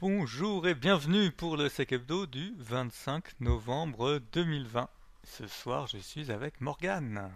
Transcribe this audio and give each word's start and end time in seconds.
Bonjour 0.00 0.66
et 0.66 0.74
bienvenue 0.74 1.30
pour 1.30 1.58
le 1.58 1.68
Sec 1.68 1.92
Hebdo 1.92 2.24
du 2.24 2.54
25 2.56 3.38
novembre 3.40 4.18
2020. 4.32 4.88
Ce 5.24 5.46
soir, 5.46 5.88
je 5.88 5.98
suis 5.98 6.32
avec 6.32 6.62
Morgane. 6.62 7.30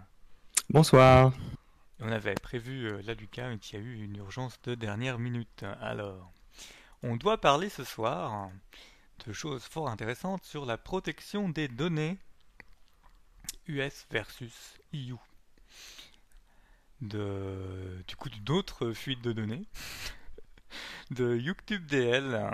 Bonsoir. 0.71 1.31
On 1.99 2.11
avait 2.11 2.33
prévu 2.33 2.87
euh, 2.87 3.03
la 3.03 3.13
Lucas, 3.13 3.49
mais 3.49 3.57
il 3.57 3.73
y 3.73 3.75
a 3.75 3.85
eu 3.85 4.03
une 4.03 4.15
urgence 4.15 4.59
de 4.63 4.73
dernière 4.73 5.19
minute. 5.19 5.63
Alors, 5.79 6.31
on 7.03 7.17
doit 7.17 7.39
parler 7.39 7.69
ce 7.69 7.83
soir 7.83 8.49
de 9.27 9.31
choses 9.31 9.61
fort 9.61 9.87
intéressantes 9.87 10.43
sur 10.43 10.65
la 10.65 10.79
protection 10.79 11.49
des 11.49 11.67
données 11.67 12.17
US 13.67 14.07
versus 14.09 14.79
EU. 14.91 15.13
De, 17.01 18.03
du 18.07 18.15
coup, 18.15 18.29
d'autres 18.41 18.91
fuites 18.93 19.21
de 19.21 19.33
données. 19.33 19.67
De 21.11 21.35
YouTube 21.35 21.85
DL, 21.85 22.49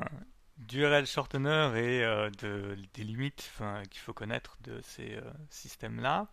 d'URL 0.58 1.06
shortener 1.06 1.72
et 1.76 2.04
euh, 2.04 2.30
de, 2.42 2.78
des 2.94 3.04
limites 3.04 3.52
qu'il 3.90 4.00
faut 4.00 4.14
connaître 4.14 4.58
de 4.62 4.80
ces 4.84 5.16
euh, 5.16 5.22
systèmes-là, 5.50 6.28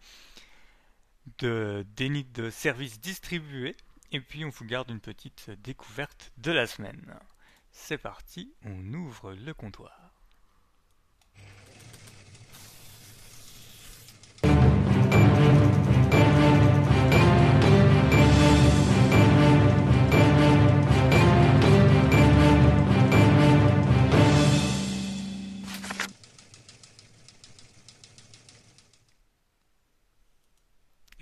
de 1.39 1.87
déni 1.97 2.25
de 2.25 2.51
services 2.51 3.01
distribués, 3.01 3.77
et 4.12 4.21
puis 4.21 4.45
on 4.45 4.51
vous 4.51 4.65
garde 4.65 4.91
une 4.91 5.01
petite 5.01 5.51
découverte 5.62 6.33
de 6.39 6.53
la 6.53 6.67
semaine. 6.67 7.15
C'est 7.71 7.98
parti, 7.98 8.55
on 8.65 8.93
ouvre 8.95 9.34
le 9.34 9.53
comptoir. 9.55 10.08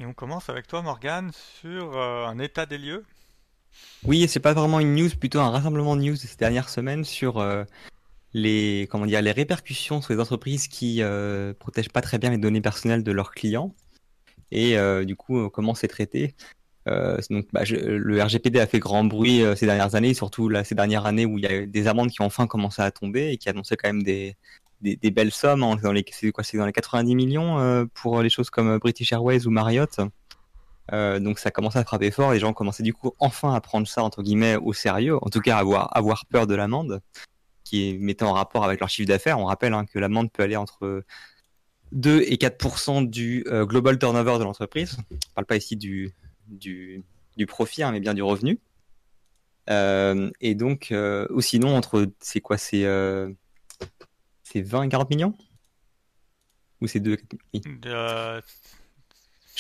On 0.07 0.13
commence 0.13 0.49
avec 0.49 0.69
toi, 0.69 0.83
Morgane, 0.83 1.33
sur 1.33 1.97
euh, 1.97 2.27
un 2.27 2.39
état 2.39 2.65
des 2.65 2.79
lieux. 2.79 3.05
Oui, 4.05 4.29
c'est 4.29 4.39
pas 4.39 4.53
vraiment 4.53 4.79
une 4.79 4.95
news, 4.95 5.11
plutôt 5.19 5.41
un 5.41 5.51
rassemblement 5.51 5.97
de 5.97 6.03
news 6.03 6.17
ces 6.17 6.37
dernières 6.37 6.69
semaines 6.69 7.05
sur 7.05 7.39
euh, 7.39 7.65
les 8.33 8.87
comment 8.89 9.05
dire 9.05 9.21
les 9.21 9.33
répercussions 9.33 10.01
sur 10.01 10.15
les 10.15 10.21
entreprises 10.21 10.69
qui 10.69 11.03
euh, 11.03 11.53
protègent 11.59 11.89
pas 11.89 12.03
très 12.03 12.19
bien 12.19 12.31
les 12.31 12.39
données 12.39 12.61
personnelles 12.61 13.03
de 13.03 13.11
leurs 13.11 13.33
clients 13.33 13.75
et 14.53 14.77
du 15.05 15.17
coup 15.17 15.51
comment 15.51 15.75
c'est 15.75 15.89
traité. 15.89 16.35
donc 16.87 17.49
bah, 17.53 17.65
le 17.69 18.23
RGPD 18.23 18.61
a 18.61 18.67
fait 18.69 18.79
grand 18.79 19.05
bruit 19.05 19.43
ces 19.57 19.67
dernières 19.67 19.97
années, 19.97 20.15
surtout 20.15 20.49
là, 20.49 20.63
ces 20.63 20.77
dernières 20.77 21.05
années 21.05 21.27
où 21.27 21.37
il 21.37 21.45
y 21.45 21.49
a 21.49 21.67
des 21.67 21.89
amendes 21.89 22.11
qui 22.11 22.23
ont 22.23 22.27
enfin 22.27 22.47
commencé 22.47 22.81
à 22.81 22.93
tomber 22.93 23.33
et 23.33 23.39
qui 23.39 23.49
annonçaient 23.49 23.77
quand 23.77 23.89
même 23.89 24.05
des, 24.05 24.37
des, 24.81 25.11
belles 25.11 25.33
sommes. 25.33 25.65
C'est 26.13 26.33
quoi 26.33 26.45
C'est 26.45 26.59
dans 26.59 26.67
les 26.67 26.73
90 26.73 27.15
millions 27.15 27.59
euh, 27.59 27.85
pour 27.95 28.23
les 28.23 28.31
choses 28.31 28.51
comme 28.51 28.79
British 28.79 29.13
Airways 29.13 29.47
ou 29.47 29.51
Marriott. 29.51 30.01
Euh, 30.93 31.19
donc 31.19 31.39
ça 31.39 31.51
commence 31.51 31.77
à 31.77 31.85
frapper 31.85 32.11
fort. 32.11 32.33
Les 32.33 32.39
gens 32.39 32.53
commençaient 32.53 32.83
du 32.83 32.95
coup 32.95 33.13
enfin 33.19 33.55
à 33.55 33.61
prendre 33.61 33.89
ça 33.89 34.03
entre 34.03 34.23
guillemets 34.23 34.57
au 34.57 34.73
sérieux, 34.73 35.17
en 35.23 35.29
tout 35.29 35.41
cas 35.41 35.57
avoir, 35.57 35.97
avoir 35.97 36.27
peur 36.27 36.47
de 36.47 36.55
l'amende, 36.55 37.01
qui 37.65 37.97
mettait 37.99 38.25
en 38.25 38.33
rapport 38.33 38.65
avec 38.65 38.81
leur 38.81 38.89
chiffre 38.89 39.09
d'affaires. 39.09 39.39
On 39.39 39.47
rappelle 39.47 39.75
hein, 39.75 39.85
que 39.87 39.99
l'amende 39.99 40.31
peut 40.31 40.43
aller 40.43 40.57
entre 40.57 41.03
2 41.93 42.23
et 42.23 42.37
4% 42.37 43.09
du 43.09 43.45
euh, 43.49 43.65
global 43.65 43.99
turnover 43.99 44.39
de 44.39 44.45
l'entreprise. 44.45 44.97
On 45.11 45.35
parle 45.35 45.47
pas 45.47 45.57
ici 45.57 45.77
du, 45.77 46.13
du, 46.47 47.03
du 47.37 47.47
profit, 47.47 47.83
hein, 47.83 47.91
mais 47.91 48.01
bien 48.01 48.15
du 48.15 48.23
revenu. 48.23 48.61
et 49.69 50.55
donc, 50.55 50.95
ou 51.31 51.41
sinon, 51.41 51.77
entre, 51.77 52.07
c'est 52.21 52.41
quoi, 52.41 52.59
c'est 52.59 52.85
c'est 54.57 54.63
20 54.63 54.85
et 54.85 54.89
40 54.89 55.11
millions? 55.11 55.35
Ou 56.81 56.87
c'est 56.87 57.01
deux? 57.01 57.19
Parce 57.83 58.43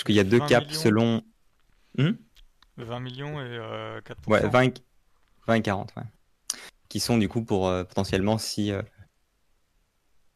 qu'il 0.04 0.14
y 0.14 0.20
a 0.20 0.24
deux 0.24 0.40
caps 0.40 0.72
selon. 0.72 1.22
20 1.98 2.12
hmm 2.78 3.02
millions 3.02 3.40
et 3.40 3.58
4%. 3.58 3.58
Euh, 3.58 4.00
ouais, 4.28 4.48
20, 4.48 4.82
20 5.46 5.54
et 5.54 5.62
40, 5.62 5.92
ouais. 5.96 6.02
Qui 6.88 7.00
sont 7.00 7.18
du 7.18 7.28
coup 7.28 7.42
pour 7.42 7.68
euh, 7.68 7.84
potentiellement 7.84 8.38
si 8.38 8.72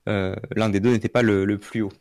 euh, 0.06 0.36
l'un 0.54 0.68
des 0.68 0.80
deux 0.80 0.92
n'était 0.92 1.08
pas 1.08 1.22
le, 1.22 1.58
plus 1.58 1.82
haut. 1.82 1.92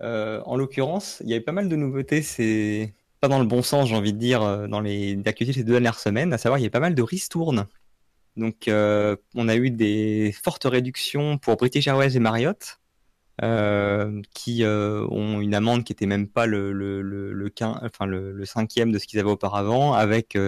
en 0.00 0.56
l'occurrence, 0.56 1.20
il 1.24 1.28
y 1.30 1.34
avait 1.34 1.44
pas 1.44 1.52
mal 1.52 1.68
de 1.68 1.76
nouveautés, 1.76 2.22
c'est 2.22 2.94
pas 3.20 3.28
dans 3.28 3.40
le 3.40 3.46
bon 3.46 3.62
sens, 3.62 3.88
j'ai 3.88 3.96
envie 3.96 4.14
de 4.14 4.18
dire, 4.18 4.68
dans 4.68 4.80
les 4.80 5.20
actualités 5.26 5.58
ces 5.58 5.64
deux 5.64 5.72
dernières 5.72 5.98
semaines, 5.98 6.32
à 6.32 6.38
savoir 6.38 6.58
il 6.58 6.62
y 6.62 6.66
a 6.66 6.70
pas 6.70 6.80
mal 6.80 6.94
de 6.94 7.02
ristournes 7.02 7.66
donc, 8.38 8.68
euh, 8.68 9.16
on 9.34 9.48
a 9.48 9.56
eu 9.56 9.70
des 9.70 10.32
fortes 10.42 10.64
réductions 10.64 11.38
pour 11.38 11.56
British 11.56 11.86
Airways 11.86 12.16
et 12.16 12.20
Marriott, 12.20 12.78
euh, 13.42 14.22
qui 14.32 14.64
euh, 14.64 15.06
ont 15.10 15.40
une 15.40 15.54
amende 15.54 15.84
qui 15.84 15.92
était 15.92 16.06
même 16.06 16.28
pas 16.28 16.46
le, 16.46 16.72
le, 16.72 17.02
le, 17.02 17.32
le, 17.32 17.52
enfin, 17.60 18.06
le, 18.06 18.44
cinquième 18.44 18.92
de 18.92 18.98
ce 18.98 19.06
qu'ils 19.06 19.18
avaient 19.18 19.30
auparavant, 19.30 19.92
avec 19.92 20.38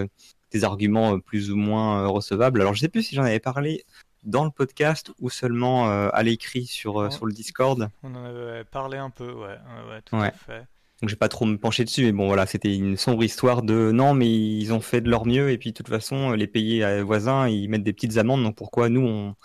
des 0.51 0.63
arguments 0.63 1.19
plus 1.19 1.51
ou 1.51 1.57
moins 1.57 2.07
recevables. 2.07 2.61
Alors, 2.61 2.73
je 2.73 2.79
sais 2.79 2.89
plus 2.89 3.03
si 3.03 3.15
j'en 3.15 3.23
avais 3.23 3.39
parlé 3.39 3.83
dans 4.23 4.45
le 4.45 4.51
podcast 4.51 5.11
ou 5.19 5.29
seulement 5.29 5.89
à 5.89 6.23
l'écrit 6.23 6.65
sur, 6.65 7.11
sur 7.11 7.25
le 7.25 7.33
Discord. 7.33 7.89
On 8.03 8.15
en 8.15 8.23
avait 8.23 8.63
parlé 8.63 8.97
un 8.97 9.09
peu, 9.09 9.31
ouais, 9.31 9.57
ouais 9.89 10.01
tout 10.05 10.15
à 10.15 10.31
fait. 10.31 10.65
Donc 11.01 11.09
j'ai 11.09 11.15
pas 11.15 11.29
trop 11.29 11.45
me 11.45 11.57
pencher 11.57 11.83
dessus, 11.83 12.03
mais 12.03 12.11
bon 12.11 12.27
voilà, 12.27 12.45
c'était 12.45 12.75
une 12.75 12.95
sombre 12.95 13.23
histoire 13.23 13.63
de 13.63 13.91
non, 13.91 14.13
mais 14.13 14.29
ils 14.29 14.71
ont 14.71 14.81
fait 14.81 15.01
de 15.01 15.09
leur 15.09 15.25
mieux 15.25 15.49
et 15.49 15.57
puis 15.57 15.71
de 15.71 15.75
toute 15.75 15.89
façon 15.89 16.31
les 16.33 16.47
pays 16.47 16.83
voisins 17.01 17.47
ils 17.47 17.69
mettent 17.69 17.83
des 17.83 17.93
petites 17.93 18.17
amendes, 18.17 18.43
donc 18.43 18.55
pourquoi 18.55 18.89
nous 18.89 19.01
on, 19.01 19.35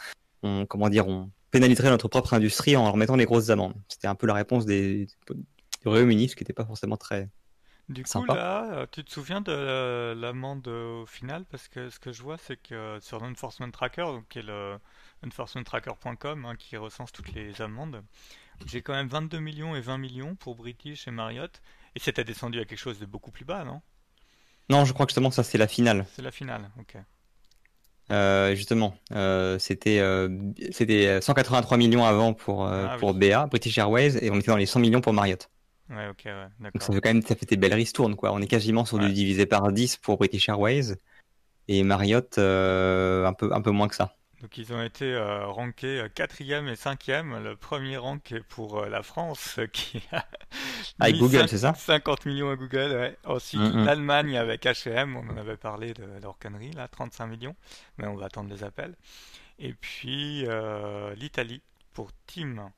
on 0.42 0.66
comment 0.66 0.88
dire, 0.88 1.08
on 1.08 1.30
pénaliserait 1.50 1.88
notre 1.88 2.08
propre 2.08 2.34
industrie 2.34 2.76
en 2.76 2.84
leur 2.84 2.96
mettant 2.96 3.16
des 3.16 3.24
grosses 3.24 3.48
amendes? 3.48 3.74
C'était 3.88 4.08
un 4.08 4.14
peu 4.14 4.26
la 4.26 4.34
réponse 4.34 4.66
des, 4.66 5.06
du 5.06 5.88
Royaume-Uni, 5.88 6.28
ce 6.28 6.36
qui 6.36 6.42
n'était 6.42 6.52
pas 6.52 6.66
forcément 6.66 6.96
très 6.96 7.30
du 7.88 8.02
coup, 8.02 8.24
là, 8.24 8.86
tu 8.90 9.04
te 9.04 9.12
souviens 9.12 9.40
de 9.40 10.12
l'amende 10.14 10.66
au 10.66 11.06
final? 11.06 11.44
Parce 11.44 11.68
que 11.68 11.88
ce 11.88 12.00
que 12.00 12.10
je 12.10 12.20
vois, 12.20 12.36
c'est 12.36 12.56
que 12.56 12.98
sur 13.00 13.20
l'Enforcement 13.20 13.70
Tracker, 13.70 14.02
donc 14.02 14.26
qui 14.28 14.40
est 14.40 14.42
le 14.42 14.78
enforcementtracker.com, 15.24 16.46
hein, 16.46 16.56
qui 16.56 16.76
recense 16.76 17.12
toutes 17.12 17.32
les 17.32 17.62
amendes, 17.62 18.02
j'ai 18.66 18.82
quand 18.82 18.94
même 18.94 19.08
22 19.08 19.38
millions 19.38 19.76
et 19.76 19.80
20 19.80 19.98
millions 19.98 20.34
pour 20.34 20.56
British 20.56 21.06
et 21.06 21.10
Marriott. 21.10 21.60
Et 21.94 22.00
c'était 22.00 22.24
descendu 22.24 22.60
à 22.60 22.64
quelque 22.64 22.78
chose 22.78 22.98
de 22.98 23.06
beaucoup 23.06 23.30
plus 23.30 23.44
bas, 23.44 23.64
non? 23.64 23.80
Non, 24.68 24.84
je 24.84 24.92
crois 24.92 25.06
que 25.06 25.10
justement 25.10 25.30
ça 25.30 25.42
c'est 25.42 25.58
la 25.58 25.68
finale. 25.68 26.06
C'est 26.14 26.22
la 26.22 26.32
finale, 26.32 26.70
ok. 26.78 26.96
Euh, 28.12 28.54
justement, 28.54 28.94
euh, 29.12 29.58
c'était 29.58 29.98
euh, 29.98 30.28
c'était 30.70 31.20
183 31.20 31.76
millions 31.76 32.04
avant 32.04 32.34
pour 32.34 32.66
ah 32.66 32.96
pour 32.98 33.14
BA, 33.14 33.46
British 33.46 33.78
Airways, 33.78 34.24
et 34.24 34.30
on 34.30 34.36
était 34.36 34.50
dans 34.50 34.56
les 34.56 34.66
100 34.66 34.80
millions 34.80 35.00
pour 35.00 35.12
Marriott. 35.12 35.50
Ouais, 35.90 36.08
ok, 36.08 36.22
ouais, 36.24 36.32
d'accord. 36.60 36.72
Donc 36.74 36.82
ça 36.82 36.92
fait 36.92 37.00
quand 37.00 37.10
même 37.10 37.22
ça 37.22 37.34
fait 37.34 37.46
des 37.46 37.56
belles 37.56 37.74
ristournes 37.74 38.16
quoi. 38.16 38.32
On 38.32 38.40
est 38.40 38.46
quasiment 38.46 38.84
sur 38.84 38.98
du 38.98 39.12
divisé 39.12 39.46
par 39.46 39.72
10 39.72 39.96
pour 39.98 40.18
British 40.18 40.48
Airways 40.48 40.96
et 41.68 41.82
Marriott 41.82 42.38
un 42.38 43.32
peu 43.32 43.52
un 43.52 43.60
peu 43.60 43.70
moins 43.70 43.88
que 43.88 43.96
ça. 43.96 44.14
Donc 44.46 44.58
ils 44.58 44.72
ont 44.72 44.80
été 44.80 45.12
euh, 45.12 45.48
rankés 45.48 45.98
euh, 45.98 46.08
quatrième 46.08 46.68
et 46.68 46.76
cinquième. 46.76 47.42
Le 47.42 47.56
premier 47.56 47.96
rank 47.96 48.30
est 48.30 48.44
pour 48.44 48.78
euh, 48.78 48.88
la 48.88 49.02
France 49.02 49.58
qui 49.72 50.00
a 50.12 50.24
avec 51.00 51.16
Google, 51.16 51.48
c'est 51.48 51.58
ça 51.58 51.74
50 51.74 52.26
millions 52.26 52.48
à 52.48 52.54
Google. 52.54 52.92
Ouais. 52.92 53.18
Ensuite 53.24 53.60
mm, 53.60 53.80
mm. 53.80 53.84
l'Allemagne 53.84 54.38
avec 54.38 54.62
H&M, 54.62 55.16
on 55.16 55.28
en 55.28 55.36
avait 55.36 55.56
parlé 55.56 55.94
de 55.94 56.04
leur 56.22 56.38
connerie 56.38 56.70
là, 56.70 56.86
35 56.86 57.26
millions, 57.26 57.56
mais 57.98 58.06
on 58.06 58.14
va 58.14 58.26
attendre 58.26 58.48
les 58.48 58.62
appels. 58.62 58.94
Et 59.58 59.72
puis 59.72 60.46
l'Italie 61.16 61.60
pour 61.92 62.12
Team, 62.28 62.70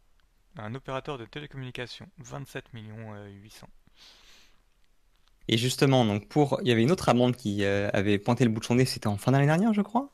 un 0.57 0.75
opérateur 0.75 1.19
de 1.19 1.27
télécommunications, 1.27 2.09
27 2.21 2.73
millions 2.73 3.13
800. 3.43 3.69
Et 5.49 5.59
justement, 5.59 6.07
donc 6.07 6.29
pour, 6.29 6.61
il 6.63 6.69
y 6.69 6.73
avait 6.73 6.83
une 6.83 6.93
autre 6.93 7.11
amende 7.11 7.37
qui 7.37 7.63
avait 7.63 8.19
pointé 8.19 8.45
le 8.45 8.51
bout 8.51 8.61
de 8.61 8.65
son 8.65 8.77
nez, 8.77 8.87
c'était 8.87 9.09
en 9.09 9.19
fin 9.19 9.33
d'année 9.33 9.45
dernière, 9.45 9.75
je 9.75 9.83
crois. 9.83 10.09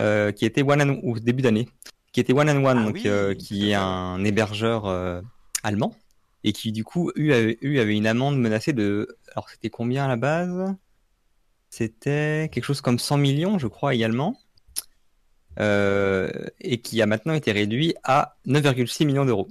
Euh, 0.00 0.30
qui 0.30 0.44
était 0.44 0.62
One 0.62 0.80
and, 0.80 1.00
ou 1.02 1.18
début 1.18 1.42
d'année, 1.42 1.68
qui 2.12 2.20
était 2.20 2.32
One 2.32 2.48
and 2.48 2.64
One, 2.64 2.78
ah 2.78 2.84
donc, 2.84 3.04
euh, 3.04 3.34
qui 3.34 3.70
est 3.70 3.74
un 3.74 4.22
hébergeur 4.24 4.86
euh, 4.86 5.20
allemand 5.64 5.96
et 6.44 6.52
qui 6.52 6.70
du 6.70 6.84
coup 6.84 7.10
eu 7.16 7.32
avait, 7.32 7.58
eu 7.62 7.80
avait 7.80 7.96
une 7.96 8.06
amende 8.06 8.38
menacée 8.38 8.72
de, 8.72 9.18
alors 9.32 9.50
c'était 9.50 9.70
combien 9.70 10.04
à 10.04 10.08
la 10.08 10.14
base? 10.14 10.72
C'était 11.68 12.48
quelque 12.52 12.64
chose 12.64 12.80
comme 12.80 13.00
100 13.00 13.16
millions, 13.16 13.58
je 13.58 13.66
crois 13.66 13.92
également, 13.92 14.38
et 15.58 16.80
qui 16.80 17.02
a 17.02 17.06
maintenant 17.06 17.34
été 17.34 17.50
réduit 17.50 17.94
à 18.04 18.36
9,6 18.46 19.04
millions 19.04 19.24
d'euros 19.24 19.48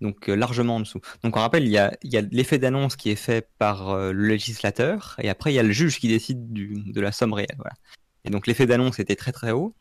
donc 0.00 0.28
largement 0.28 0.76
en 0.76 0.80
dessous. 0.80 1.00
Donc 1.24 1.36
on 1.36 1.40
rappelle, 1.40 1.64
il 1.64 1.70
y 1.70 1.78
a, 1.78 1.96
il 2.02 2.12
y 2.12 2.16
a 2.16 2.20
l'effet 2.20 2.58
d'annonce 2.58 2.94
qui 2.94 3.10
est 3.10 3.16
fait 3.16 3.48
par 3.58 3.96
le 3.96 4.28
législateur, 4.28 5.16
et 5.18 5.28
après 5.28 5.50
il 5.50 5.56
y 5.56 5.58
a 5.58 5.64
le 5.64 5.72
juge 5.72 5.98
qui 5.98 6.06
décide 6.06 6.52
du, 6.52 6.84
de 6.92 7.00
la 7.00 7.10
somme 7.10 7.32
réelle. 7.32 7.56
Voilà. 7.56 7.72
Et 8.28 8.30
donc 8.30 8.46
l'effet 8.46 8.66
d'annonce 8.66 8.98
était 8.98 9.16
très 9.16 9.32
très 9.32 9.52
haut. 9.52 9.74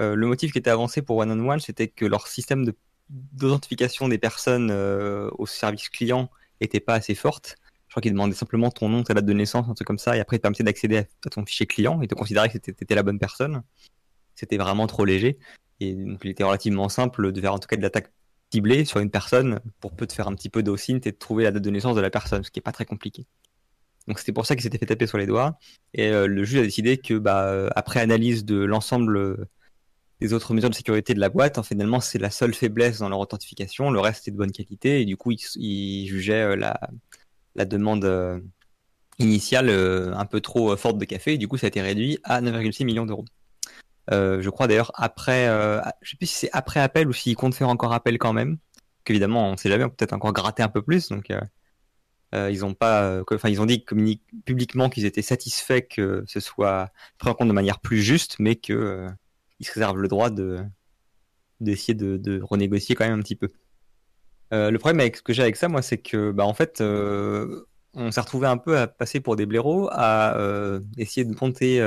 Euh, 0.00 0.14
le 0.14 0.26
motif 0.26 0.52
qui 0.52 0.58
était 0.58 0.68
avancé 0.68 1.00
pour 1.00 1.16
One 1.16 1.30
on 1.30 1.48
One, 1.48 1.60
c'était 1.60 1.88
que 1.88 2.04
leur 2.04 2.26
système 2.26 2.70
d'identification 3.08 4.06
des 4.08 4.18
personnes 4.18 4.70
euh, 4.70 5.30
au 5.38 5.46
service 5.46 5.88
client 5.88 6.30
était 6.60 6.78
pas 6.78 6.92
assez 6.92 7.14
forte. 7.14 7.56
Je 7.88 7.94
crois 7.94 8.02
qu'ils 8.02 8.12
demandaient 8.12 8.34
simplement 8.34 8.70
ton 8.70 8.90
nom, 8.90 9.02
ta 9.02 9.14
date 9.14 9.24
de 9.24 9.32
naissance, 9.32 9.66
un 9.70 9.72
truc 9.72 9.86
comme 9.86 9.96
ça, 9.96 10.14
et 10.14 10.20
après 10.20 10.36
ils 10.36 10.40
te 10.40 10.42
permettaient 10.42 10.62
d'accéder 10.62 10.98
à, 10.98 11.30
ton 11.30 11.46
fichier 11.46 11.64
client 11.64 12.02
et 12.02 12.06
te 12.06 12.14
considérer 12.14 12.50
que 12.50 12.58
tu 12.58 12.70
étais 12.70 12.94
la 12.94 13.02
bonne 13.02 13.18
personne. 13.18 13.62
c'était 14.34 14.58
vraiment 14.58 14.86
trop 14.86 15.06
léger. 15.06 15.38
Et 15.80 15.94
donc, 15.94 16.20
il 16.22 16.30
était 16.30 16.44
relativement 16.44 16.90
simple 16.90 17.32
de 17.32 17.40
faire 17.40 17.54
en 17.54 17.58
tout 17.58 17.68
cas 17.68 17.76
de 17.76 17.82
l'attaque 17.82 18.12
ciblée 18.52 18.84
sur 18.84 19.00
une 19.00 19.10
personne 19.10 19.60
pour 19.80 19.96
peu 19.96 20.06
de 20.06 20.12
faire 20.12 20.28
un 20.28 20.34
petit 20.34 20.50
peu 20.50 20.62
d'OSINT 20.62 21.00
et 21.06 21.12
de 21.12 21.16
trouver 21.16 21.44
la 21.44 21.50
date 21.50 21.62
de 21.62 21.70
naissance 21.70 21.96
de 21.96 22.02
la 22.02 22.10
personne, 22.10 22.44
ce 22.44 22.50
qui 22.50 22.58
est 22.58 22.62
pas 22.62 22.72
très 22.72 22.84
compliqué. 22.84 23.26
Donc 24.06 24.18
c'était 24.18 24.32
pour 24.32 24.46
ça 24.46 24.54
qu'il 24.54 24.62
s'était 24.62 24.78
fait 24.78 24.86
taper 24.86 25.06
sur 25.06 25.18
les 25.18 25.26
doigts. 25.26 25.58
Et 25.94 26.08
euh, 26.08 26.26
le 26.26 26.44
juge 26.44 26.60
a 26.60 26.62
décidé 26.62 26.98
que, 26.98 27.14
bah, 27.14 27.68
après 27.74 28.00
analyse 28.00 28.44
de 28.44 28.56
l'ensemble 28.56 29.48
des 30.20 30.32
autres 30.32 30.54
mesures 30.54 30.70
de 30.70 30.74
sécurité 30.74 31.14
de 31.14 31.20
la 31.20 31.28
boîte, 31.28 31.60
finalement, 31.62 32.00
c'est 32.00 32.18
la 32.18 32.30
seule 32.30 32.54
faiblesse 32.54 33.00
dans 33.00 33.08
leur 33.08 33.18
authentification. 33.18 33.90
Le 33.90 34.00
reste 34.00 34.28
est 34.28 34.30
de 34.30 34.36
bonne 34.36 34.52
qualité. 34.52 35.00
Et 35.00 35.04
du 35.04 35.16
coup, 35.16 35.32
il, 35.56 36.06
jugeait 36.06 36.42
euh, 36.42 36.56
la, 36.56 36.78
la 37.54 37.64
demande 37.64 38.04
euh, 38.04 38.40
initiale 39.18 39.70
un 39.70 40.26
peu 40.26 40.40
trop 40.40 40.76
forte 40.76 40.98
de 40.98 41.04
café. 41.04 41.34
Et 41.34 41.38
du 41.38 41.48
coup, 41.48 41.56
ça 41.56 41.66
a 41.66 41.68
été 41.68 41.80
réduit 41.80 42.18
à 42.24 42.40
9,6 42.40 42.84
millions 42.84 43.06
d'euros. 43.06 43.24
je 44.10 44.48
crois 44.50 44.66
d'ailleurs 44.68 44.92
après, 44.94 45.46
je 46.02 46.10
sais 46.10 46.16
plus 46.16 46.26
si 46.26 46.34
c'est 46.34 46.50
après 46.52 46.80
appel 46.80 47.08
ou 47.08 47.14
s'il 47.14 47.34
compte 47.34 47.54
faire 47.54 47.70
encore 47.70 47.92
appel 47.94 48.18
quand 48.18 48.34
même. 48.34 48.58
Qu'évidemment, 49.06 49.52
on 49.52 49.56
sait 49.56 49.68
jamais, 49.68 49.84
on 49.84 49.88
peut 49.88 49.94
peut-être 49.96 50.14
encore 50.14 50.32
gratter 50.32 50.64
un 50.64 50.68
peu 50.68 50.82
plus. 50.82 51.08
Donc, 51.08 51.30
euh, 51.30 51.40
ils 52.50 52.64
ont 52.64 52.74
pas, 52.74 53.04
euh, 53.04 53.24
enfin 53.32 53.48
ils 53.48 53.60
ont 53.60 53.66
dit 53.66 53.84
publiquement 54.44 54.88
qu'ils 54.90 55.04
étaient 55.04 55.22
satisfaits 55.22 55.82
que 55.88 56.24
ce 56.26 56.40
soit 56.40 56.90
pris 57.18 57.30
en 57.30 57.34
compte 57.34 57.48
de 57.48 57.52
manière 57.52 57.80
plus 57.80 58.02
juste, 58.02 58.36
mais 58.38 58.56
que 58.56 58.72
euh, 58.72 59.08
ils 59.60 59.66
se 59.66 59.72
réservent 59.72 59.98
le 59.98 60.08
droit 60.08 60.30
de 60.30 60.58
d'essayer 61.60 61.94
de, 61.94 62.40
renégocier 62.42 62.94
quand 62.94 63.06
même 63.06 63.18
un 63.18 63.22
petit 63.22 63.36
peu. 63.36 63.48
le 64.52 64.76
problème 64.76 65.00
avec 65.00 65.16
ce 65.16 65.22
que 65.22 65.32
j'ai 65.32 65.42
avec 65.42 65.56
ça, 65.56 65.68
moi, 65.68 65.82
c'est 65.82 65.98
que 65.98 66.30
bah 66.30 66.44
en 66.44 66.54
fait, 66.54 66.82
on 66.82 68.10
s'est 68.10 68.20
retrouvé 68.20 68.46
un 68.46 68.58
peu 68.58 68.76
à 68.78 68.86
passer 68.86 69.20
pour 69.20 69.36
des 69.36 69.46
blaireaux, 69.46 69.88
à 69.90 70.36
essayer 70.98 71.24
de 71.24 71.34
monter 71.40 71.80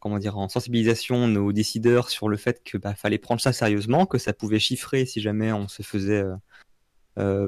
comment 0.00 0.18
dire, 0.18 0.38
en 0.38 0.48
sensibilisation 0.48 1.28
nos 1.28 1.52
décideurs 1.52 2.10
sur 2.10 2.28
le 2.28 2.36
fait 2.36 2.62
que 2.64 2.78
bah, 2.78 2.94
fallait 2.94 3.18
prendre 3.18 3.40
ça 3.40 3.52
sérieusement, 3.52 4.06
que 4.06 4.18
ça 4.18 4.32
pouvait 4.32 4.58
chiffrer 4.58 5.06
si 5.06 5.20
jamais 5.20 5.52
on 5.52 5.68
se 5.68 5.82
faisait 5.82 6.22
euh, 6.22 6.34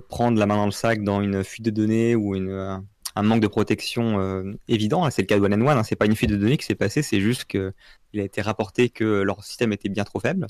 prendre 0.09 0.39
la 0.39 0.47
main 0.47 0.57
dans 0.57 0.67
le 0.67 0.73
sac 0.73 1.03
dans 1.03 1.21
une 1.21 1.45
fuite 1.45 1.65
de 1.65 1.71
données 1.71 2.15
ou 2.17 2.35
euh, 2.35 2.77
un 3.17 3.23
manque 3.23 3.41
de 3.41 3.47
protection 3.47 4.21
euh, 4.21 4.53
évident. 4.69 5.09
C'est 5.11 5.23
le 5.23 5.27
cas 5.27 5.39
de 5.39 5.45
One 5.45 5.55
and 5.55 5.67
One. 5.67 5.79
Hein. 5.79 5.83
C'est 5.83 5.97
pas 5.97 6.07
une 6.07 6.17
fuite 6.17 6.31
de 6.31 6.37
données 6.37 6.57
qui 6.57 6.67
s'est 6.67 6.75
passée, 6.75 7.03
c'est 7.03 7.21
juste 7.21 7.45
que 7.45 7.73
il 8.13 8.21
a 8.21 8.25
été 8.25 8.41
rapporté 8.41 8.89
que 8.89 9.23
leur 9.23 9.45
système 9.45 9.73
était 9.73 9.89
bien 9.89 10.05
trop 10.05 10.21
faible. 10.21 10.47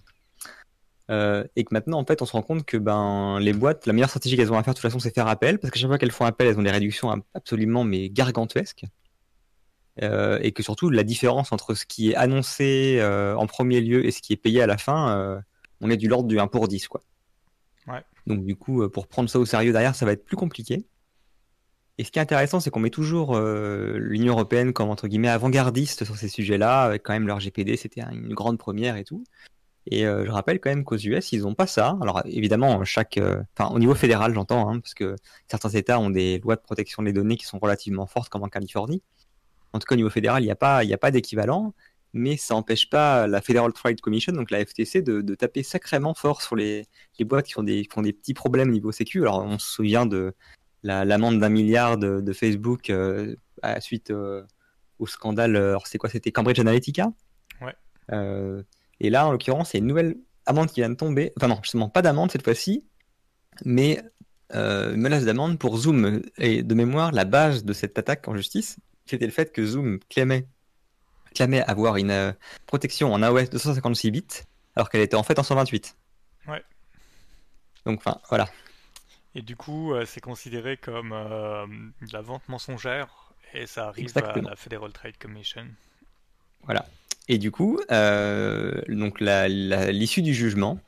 Euh, 1.11 1.45
et 1.57 1.65
que 1.65 1.71
maintenant, 1.75 1.99
en 1.99 2.05
fait, 2.05 2.23
on 2.23 2.27
se 2.27 2.33
rend 2.33 2.43
compte 2.43 2.65
que 2.65 2.77
ben 2.77 3.41
les 3.41 3.53
boîtes, 3.53 3.87
la 3.87 3.93
meilleure 3.93 4.09
stratégie 4.09 4.37
qu'elles 4.37 4.53
ont 4.53 4.59
à 4.59 4.63
faire, 4.63 4.75
de 4.75 4.79
toute 4.79 4.83
façon, 4.83 5.01
c'est 5.01 5.13
faire 5.13 5.27
appel, 5.27 5.59
parce 5.59 5.73
que 5.73 5.79
chaque 5.79 5.89
fois 5.89 5.99
qu'elles 5.99 6.13
font 6.13 6.25
appel, 6.25 6.47
elles 6.47 6.59
ont 6.59 6.63
des 6.63 6.71
réductions 6.71 7.11
absolument 7.35 7.83
mais 7.83 8.09
gargantuesques. 8.11 8.85
Euh, 10.03 10.39
et 10.41 10.53
que 10.53 10.63
surtout, 10.63 10.89
la 10.89 11.03
différence 11.03 11.53
entre 11.53 11.75
ce 11.75 11.85
qui 11.85 12.13
est 12.13 12.15
annoncé 12.15 12.99
euh, 13.01 13.35
en 13.35 13.47
premier 13.47 13.81
lieu 13.81 14.07
et 14.07 14.13
ce 14.13 14.23
qui 14.23 14.33
est 14.33 14.37
payé 14.37 14.63
à 14.63 14.67
la 14.67 14.79
fin, 14.79 15.43
on 15.81 15.91
est 15.91 15.97
du 15.97 16.07
l'ordre 16.07 16.29
du 16.29 16.39
1 16.39 16.47
pour 16.47 16.69
10, 16.69 16.87
quoi. 16.87 17.03
Donc 18.27 18.45
du 18.45 18.57
coup, 18.57 18.83
euh, 18.83 18.89
pour 18.89 19.07
prendre 19.07 19.29
ça 19.29 19.39
au 19.39 19.45
sérieux 19.45 19.73
derrière, 19.73 19.95
ça 19.95 20.07
va 20.07 20.13
être 20.13 20.25
plus 20.25 20.37
compliqué. 20.37 20.87
Et 21.99 22.05
ce 22.05 22.11
qui 22.11 22.19
est 22.19 22.23
intéressant, 22.23 22.61
c'est 22.61 22.71
qu'on 22.71 22.81
met 22.81 22.91
toujours 22.91 23.37
euh, 23.37 23.99
l'Union 23.99 24.33
européenne 24.33 24.73
comme 24.73 24.89
entre 24.89 25.07
guillemets 25.07 25.29
avant-gardiste 25.29 26.05
sur 26.05 26.17
ces 26.17 26.29
sujets-là, 26.29 26.83
avec 26.83 27.03
quand 27.03 27.13
même 27.13 27.27
leur 27.27 27.41
GPD, 27.41 27.77
c'était 27.77 28.03
une 28.03 28.33
grande 28.33 28.59
première 28.59 28.97
et 28.97 29.05
tout. 29.05 29.25
Et 29.87 30.07
euh, 30.07 30.25
je 30.25 30.31
rappelle 30.31 30.61
quand 30.61 30.71
même 30.71 30.85
qu'aux 30.85 30.97
US, 30.97 31.33
ils 31.33 31.43
n'ont 31.43 31.55
pas 31.55 31.67
ça. 31.67 31.99
Alors 32.01 32.23
évidemment, 32.27 32.85
chaque, 32.85 33.19
enfin 33.57 33.75
au 33.75 33.79
niveau 33.79 33.95
fédéral, 33.95 34.33
j'entends, 34.35 34.71
hein, 34.71 34.81
parce 34.81 34.95
que 34.95 35.17
certains 35.49 35.71
États 35.71 35.99
ont 36.01 36.11
des 36.11 36.39
lois 36.39 36.57
de 36.57 36.61
protection 36.63 37.03
des 37.03 37.13
données 37.13 37.37
qui 37.37 37.47
sont 37.47 37.59
relativement 37.59 38.07
fortes, 38.07 38.29
comme 38.31 38.43
en 38.45 38.49
Californie. 38.49 39.03
En 39.73 39.79
tout 39.79 39.87
cas, 39.87 39.95
au 39.95 39.97
niveau 39.97 40.11
fédéral, 40.11 40.43
il 40.43 40.47
n'y 40.47 40.53
a 40.53 40.57
pas, 40.57 40.85
il 40.85 40.93
a 40.93 40.99
pas 40.99 41.11
d'équivalent 41.11 41.75
mais 42.13 42.37
ça 42.37 42.55
n'empêche 42.55 42.91
pas 42.91 43.27
la 43.27 43.41
Federal 43.41 43.73
Trade 43.73 44.01
Commission, 44.01 44.33
donc 44.33 44.51
la 44.51 44.65
FTC, 44.65 45.03
de, 45.03 45.21
de 45.21 45.35
taper 45.35 45.63
sacrément 45.63 46.15
fort 46.15 46.43
sur 46.43 46.57
les, 46.57 46.87
les 47.19 47.25
boîtes 47.25 47.47
qui 47.47 47.59
ont, 47.59 47.63
des, 47.63 47.85
qui 47.85 47.99
ont 47.99 48.03
des 48.03 48.13
petits 48.13 48.35
problèmes 48.35 48.71
niveau 48.71 48.93
sécu. 48.93 49.21
Alors 49.23 49.45
on 49.45 49.59
se 49.59 49.71
souvient 49.71 50.07
de 50.07 50.35
l'amende 50.83 51.39
d'un 51.39 51.49
milliard 51.49 51.99
de, 51.99 52.21
de 52.21 52.33
Facebook 52.33 52.91
euh, 52.91 53.37
à, 53.63 53.81
suite 53.81 54.11
euh, 54.11 54.43
au 54.99 55.07
scandale, 55.07 55.57
euh, 55.57 55.71
alors 55.71 55.87
c'est 55.87 55.99
quoi 55.99 56.11
C'était 56.11 56.33
Cambridge 56.33 56.59
Analytica? 56.59 57.13
Ouais. 57.61 57.75
Euh, 58.13 58.63
et 59.01 59.11
là, 59.11 59.27
en 59.27 59.33
l'occurrence, 59.33 59.73
il 59.73 59.77
y 59.77 59.79
a 59.79 59.83
une 59.83 59.87
nouvelle 59.87 60.17
amende 60.47 60.69
qui 60.69 60.81
vient 60.81 60.91
de 60.91 60.95
tomber. 60.95 61.33
Enfin 61.37 61.49
non, 61.49 61.61
justement, 61.63 61.89
pas 61.89 62.03
d'amende 62.03 62.31
cette 62.31 62.45
fois-ci, 62.45 62.85
mais 63.65 64.03
une 64.53 64.97
menace 64.97 65.25
d'amende 65.25 65.59
pour 65.59 65.79
Zoom. 65.79 66.23
Et 66.39 66.63
de 66.65 66.75
mémoire, 66.75 67.13
la 67.13 67.25
base 67.25 67.65
de 67.65 67.73
cette 67.73 67.99
attaque 67.99 68.27
en 68.27 68.35
justice, 68.35 68.79
c'était 69.07 69.27
le 69.27 69.33
fait 69.33 69.53
que 69.53 69.65
Zoom 69.65 70.01
clamait 70.09 70.49
clamait 71.35 71.63
avoir 71.63 71.97
une 71.97 72.11
euh, 72.11 72.33
protection 72.67 73.13
en 73.13 73.23
AOS 73.23 73.51
256 73.51 74.11
bits, 74.11 74.25
alors 74.77 74.91
qu'elle 74.91 75.01
était 75.01 75.17
en 75.17 75.23
fait 75.23 75.39
en 75.39 75.43
128. 75.43 75.97
Ouais. 76.49 76.63
Donc, 77.87 77.99
enfin, 77.99 78.19
voilà. 78.29 78.49
Et 79.35 79.43
du 79.43 79.57
coup, 79.57 79.95
euh, 79.95 80.05
c'est 80.07 80.21
considéré 80.21 80.77
comme 80.77 81.13
euh, 81.13 81.67
de 81.67 82.13
la 82.13 82.21
vente 82.21 82.49
mensongère, 82.49 83.33
et 83.55 83.67
ça 83.67 83.89
arrive 83.89 84.13
à 84.17 84.41
la 84.41 84.57
Federal 84.57 84.93
Trade 84.93 85.17
Commission. 85.19 85.67
Voilà. 86.65 86.87
Et 87.29 87.39
du 87.39 87.51
coup, 87.53 87.81
donc 87.89 89.21
l'issue 89.21 90.23
du 90.23 90.35
jugement 90.35 90.81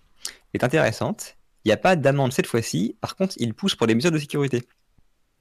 est 0.55 0.65
intéressante. 0.65 1.37
Il 1.65 1.69
n'y 1.69 1.73
a 1.73 1.77
pas 1.77 1.95
d'amende 1.95 2.33
cette 2.33 2.49
fois-ci. 2.49 2.97
Par 3.01 3.15
contre, 3.15 3.35
il 3.39 3.55
pousse 3.55 3.77
pour 3.77 3.87
des 3.87 3.95
mesures 3.95 4.11
de 4.11 4.19
sécurité. 4.19 4.67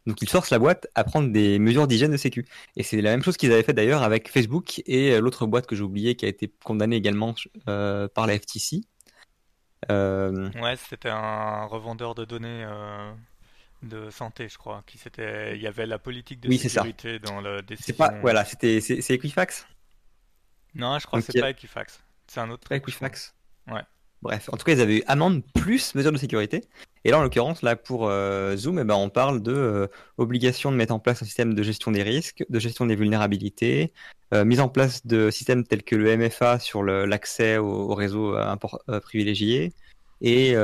Donc 0.08 0.22
ils 0.22 0.30
forcent 0.30 0.50
la 0.50 0.60
boîte 0.60 0.88
à 0.96 1.04
prendre 1.04 1.32
des 1.32 1.60
mesures 1.60 1.88
d'hygiène 1.88 2.12
de 2.12 2.18
sécu. 2.18 2.48
Et 2.76 2.84
c'est 2.84 3.02
la 3.02 3.12
même 3.12 3.24
chose 3.24 3.38
qu'ils 3.38 3.52
avaient 3.52 3.64
fait 3.64 3.74
d'ailleurs 3.74 4.04
avec 4.04 4.30
Facebook 4.30 4.82
et 4.86 5.12
euh, 5.12 5.22
l'autre 5.22 5.46
boîte 5.46 5.68
que 5.68 5.76
j'ai 5.76 5.84
oubliée 5.84 6.16
qui 6.16 6.26
a 6.26 6.28
été 6.28 6.52
condamnée 6.64 6.96
également 6.96 7.36
euh, 7.68 8.08
par 8.08 8.28
la 8.28 8.38
FTC. 8.38 8.82
Euh... 9.90 10.50
Ouais, 10.62 10.76
c'était 10.76 11.10
un 11.10 11.66
revendeur 11.66 12.16
de 12.16 12.26
données 12.26 12.64
euh, 12.66 13.12
de 13.84 14.10
santé, 14.10 14.48
je 14.50 14.58
crois. 14.58 14.84
Qui 14.86 14.98
c'était, 14.98 15.56
il 15.56 15.62
y 15.62 15.68
avait 15.68 15.86
la 15.86 16.00
politique 16.00 16.40
de 16.40 16.52
sécurité 16.52 17.20
dans 17.20 17.42
le 17.42 17.62
décision. 17.62 17.86
C'est 17.88 17.98
pas, 17.98 18.14
voilà, 18.22 18.46
c'était, 18.46 18.82
c'est, 18.82 19.14
Equifax? 19.14 19.68
Non, 20.76 20.98
je 21.00 21.06
crois 21.06 21.20
que 21.22 21.32
c'est 21.32 21.40
pas 21.40 21.50
Equifax. 21.50 22.02
C'est 22.28 22.40
un 22.40 22.50
autre. 22.50 22.70
Pas 22.70 22.78
Equifax. 22.78 23.36
Ouais. 23.68 23.82
Bref, 24.22 24.50
en 24.52 24.58
tout 24.58 24.64
cas, 24.64 24.74
ils 24.74 24.82
avaient 24.82 24.98
eu 24.98 25.04
amende 25.08 25.44
plus 25.56 25.96
mesures 25.96 26.12
de 26.12 26.18
sécurité. 26.18 26.64
Et 27.04 27.12
là, 27.12 27.20
en 27.20 27.24
l'occurrence, 27.24 27.62
là 27.64 27.76
pour 27.76 28.08
euh, 28.08 28.56
Zoom, 28.56 28.80
eh 28.80 28.84
ben, 28.84 28.96
on 28.96 29.10
parle 29.10 29.42
de 29.42 29.54
euh, 29.54 29.88
obligation 30.18 30.72
de 30.72 30.78
mettre 30.78 30.94
en 30.94 31.00
place 31.00 31.22
un 31.24 31.26
système 31.26 31.56
de 31.56 31.64
gestion 31.64 31.92
des 31.92 32.04
risques, 32.04 32.46
de 32.48 32.60
gestion 32.60 32.86
des 32.86 32.96
vulnérabilités, 32.96 33.92
euh, 34.34 34.46
mise 34.46 34.60
en 34.60 34.70
place 34.70 35.06
de 35.08 35.32
systèmes 35.32 35.64
tels 35.64 35.84
que 35.84 35.96
le 35.96 36.16
MFA 36.16 36.60
sur 36.60 36.84
l'accès 36.84 37.58
au, 37.58 37.92
au, 37.92 37.96
réseau 37.96 38.36
privilégié 39.02 39.74
et 40.22 40.56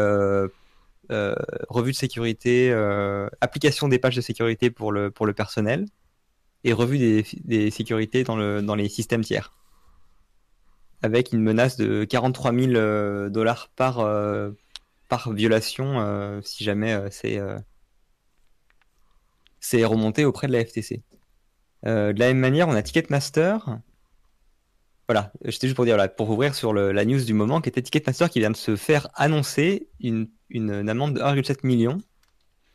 revue 1.70 1.91
de 1.91 1.98
sécurité, 1.98 2.72
application 3.41 3.88
des 3.88 4.00
pages 4.00 4.15
de 4.15 4.22
sécurité 4.22 4.70
pour 4.70 4.91
le 4.91 5.10
pour 5.12 5.25
le 5.25 5.34
personnel 5.34 5.86
et 6.63 6.74
revue 6.74 6.98
des, 6.98 7.25
des 7.44 7.72
sécurités 7.72 8.24
dans 8.24 8.36
le 8.36 8.62
dans 8.62 8.75
les 8.75 8.89
systèmes 8.89 9.24
tiers 9.24 9.51
avec 11.01 11.32
une 11.32 11.41
menace 11.41 11.77
de 11.77 12.03
43 12.06 12.53
000 12.53 12.72
euh, 12.74 13.29
dollars 13.29 13.70
par, 13.75 14.00
par 15.08 15.32
violation 15.32 16.00
euh, 16.00 16.42
si 16.44 16.64
jamais 16.64 17.00
c'est 17.12 17.40
c'est 19.60 19.84
remonté 19.84 20.26
auprès 20.26 20.48
de 20.48 20.54
la 20.54 20.64
FTC. 20.64 21.04
de 21.84 22.14
la 22.18 22.28
même 22.28 22.40
manière, 22.40 22.68
on 22.68 22.74
a 22.74 22.82
Ticketmaster. 22.82 23.80
Voilà, 25.08 25.32
j'étais 25.46 25.68
juste 25.68 25.76
pour 25.76 25.86
dire, 25.86 25.96
là, 25.96 26.10
pour 26.10 26.30
ouvrir 26.30 26.54
sur 26.54 26.74
la 26.74 27.06
news 27.06 27.24
du 27.24 27.34
moment, 27.34 27.62
qui 27.62 27.70
était 27.70 27.82
Ticketmaster 27.82 28.30
qui 28.30 28.40
vient 28.40 28.52
de 28.52 28.58
se 28.58 28.76
faire 28.76 29.08
annoncer 29.16 29.90
une, 30.02 30.30
une, 30.50 30.90
amende 30.90 31.16
de 31.16 31.22
1,7 31.22 31.66
million, 31.66 31.98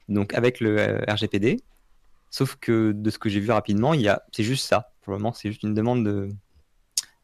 donc 0.09 0.35
avec 0.35 0.61
le 0.61 1.03
RGPD. 1.09 1.59
Sauf 2.31 2.57
que 2.57 2.93
de 2.93 3.11
ce 3.11 3.19
que 3.19 3.29
j'ai 3.29 3.41
vu 3.41 3.51
rapidement, 3.51 3.93
il 3.93 4.01
y 4.01 4.09
a, 4.09 4.23
c'est 4.33 4.45
juste 4.45 4.67
ça. 4.67 4.95
Pour 5.03 5.13
le 5.13 5.19
moment, 5.19 5.35
c'est 5.35 5.51
juste 5.51 5.63
une 5.63 5.75
demande 5.75 6.33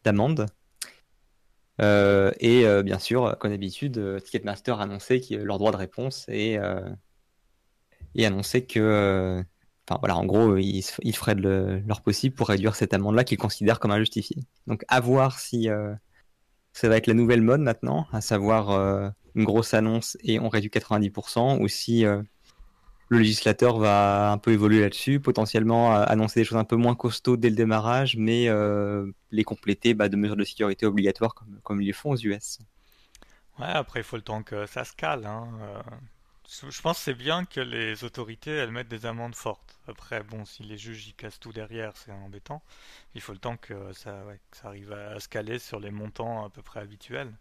d'amende. 0.05 0.47
Euh, 1.81 2.33
et 2.41 2.67
euh, 2.67 2.83
bien 2.83 2.99
sûr, 2.99 3.37
comme 3.39 3.51
d'habitude, 3.51 3.99
euh, 3.99 4.21
Ticketmaster 4.21 4.81
a 4.81 4.83
annoncé 4.83 5.21
leur 5.31 5.59
droit 5.59 5.71
de 5.71 5.77
réponse 5.77 6.27
et, 6.29 6.59
et 8.15 8.27
annoncé 8.27 8.65
que, 8.65 9.43
enfin 9.89 9.99
voilà, 10.01 10.17
en 10.17 10.25
gros, 10.25 10.57
ils, 10.57 10.85
ils 11.03 11.17
feraient 11.17 11.35
de 11.35 11.83
leur 11.87 12.03
possible 12.03 12.35
pour 12.35 12.49
réduire 12.49 12.75
cette 12.75 12.95
amende-là 12.95 13.25
qu'ils 13.25 13.39
considèrent 13.39 13.81
comme 13.81 13.93
injustifiée. 13.93 14.43
Donc 14.67 14.85
à 14.89 15.01
voir 15.01 15.39
si 15.39 15.69
ça 16.73 16.89
va 16.89 16.97
être 16.97 17.07
la 17.07 17.15
nouvelle 17.15 17.43
mode 17.43 17.61
maintenant, 17.61 18.07
à 18.13 18.21
savoir 18.21 19.13
une 19.35 19.45
grosse 19.45 19.75
annonce 19.75 20.17
et 20.23 20.41
on 20.41 20.49
réduit 20.49 20.71
90%, 20.71 21.61
ou 21.61 21.69
si 21.69 22.05
le 23.09 23.19
législateur 23.19 23.79
va 23.79 24.31
un 24.31 24.39
peu 24.39 24.53
évoluer 24.53 24.81
là-dessus, 24.81 25.21
potentiellement 25.21 25.95
euh, 25.95 26.05
annoncer 26.07 26.41
des 26.41 26.45
choses 26.45 26.59
un 26.59 26.65
peu 26.65 26.77
moins 26.77 26.95
costauds 26.95 27.37
dès 27.37 27.51
le 27.51 27.57
démarrage, 27.57 28.17
mais 28.17 28.49
euh, 28.49 29.11
les 29.31 29.45
compléter 29.45 29.95
bah, 29.95 30.09
de 30.09 30.17
mesures 30.17 30.37
de 30.37 30.45
sécurité 30.45 30.87
obligatoires 30.87 31.35
comme, 31.35 31.59
comme 31.63 31.81
ils 31.81 31.87
le 31.87 31.93
font 31.95 32.11
aux 32.11 32.17
US. 32.17 32.59
Ouais, 33.59 33.67
après 33.67 34.01
il 34.01 34.05
faut 34.05 34.17
le 34.17 34.23
temps 34.23 34.43
que 34.43 34.67
ça 34.67 34.85
se 34.85 34.93
cale. 34.93 35.27
Hein. 35.27 35.49
Euh, 35.63 35.83
Je 36.71 36.81
pense 36.83 36.99
que 36.99 37.05
c'est 37.05 37.15
bien 37.15 37.45
que 37.45 37.61
les 37.61 38.05
autorités 38.05 38.51
elles 38.51 38.71
mettent 38.71 38.89
des 38.89 39.07
amendes 39.07 39.35
fortes. 39.35 39.79
Après, 39.89 40.23
bon, 40.23 40.45
si 40.45 40.63
les 40.63 40.77
juges 40.77 41.09
y 41.09 41.15
cassent 41.15 41.41
tout 41.41 41.53
derrière, 41.53 41.97
c'est 41.97 42.13
embêtant. 42.13 42.63
Il 43.15 43.23
faut 43.23 43.33
le 43.33 43.39
temps 43.39 43.57
que 43.57 43.93
ça, 43.95 44.23
arrive 44.65 44.93
à 44.93 45.19
se 45.19 45.29
caler 45.29 45.59
sur 45.59 45.81
les 45.81 45.91
montants 45.91 46.45
à 46.45 46.51
peu 46.51 46.61
près 46.63 46.81
habituels. 46.81 47.33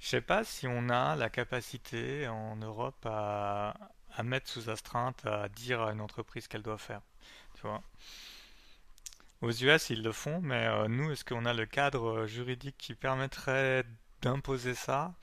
Je 0.00 0.08
sais 0.08 0.20
pas 0.20 0.42
si 0.44 0.66
on 0.66 0.88
a 0.90 1.16
la 1.16 1.30
capacité 1.30 2.26
en 2.28 2.56
Europe 2.56 3.06
à, 3.06 3.74
à 4.16 4.22
mettre 4.22 4.48
sous 4.48 4.70
astreinte, 4.70 5.24
à 5.26 5.48
dire 5.48 5.82
à 5.82 5.92
une 5.92 6.00
entreprise 6.00 6.48
qu'elle 6.48 6.62
doit 6.62 6.78
faire. 6.78 7.00
Aux 9.42 9.50
US, 9.52 9.90
ils 9.90 10.02
le 10.02 10.12
font, 10.12 10.40
mais 10.42 10.66
euh, 10.66 10.88
nous, 10.88 11.10
est-ce 11.10 11.24
qu'on 11.24 11.46
a 11.46 11.54
le 11.54 11.66
cadre 11.66 12.26
juridique 12.26 12.76
qui 12.78 12.94
permettrait 12.94 13.84
d'imposer 14.22 14.74
ça? 14.74 15.14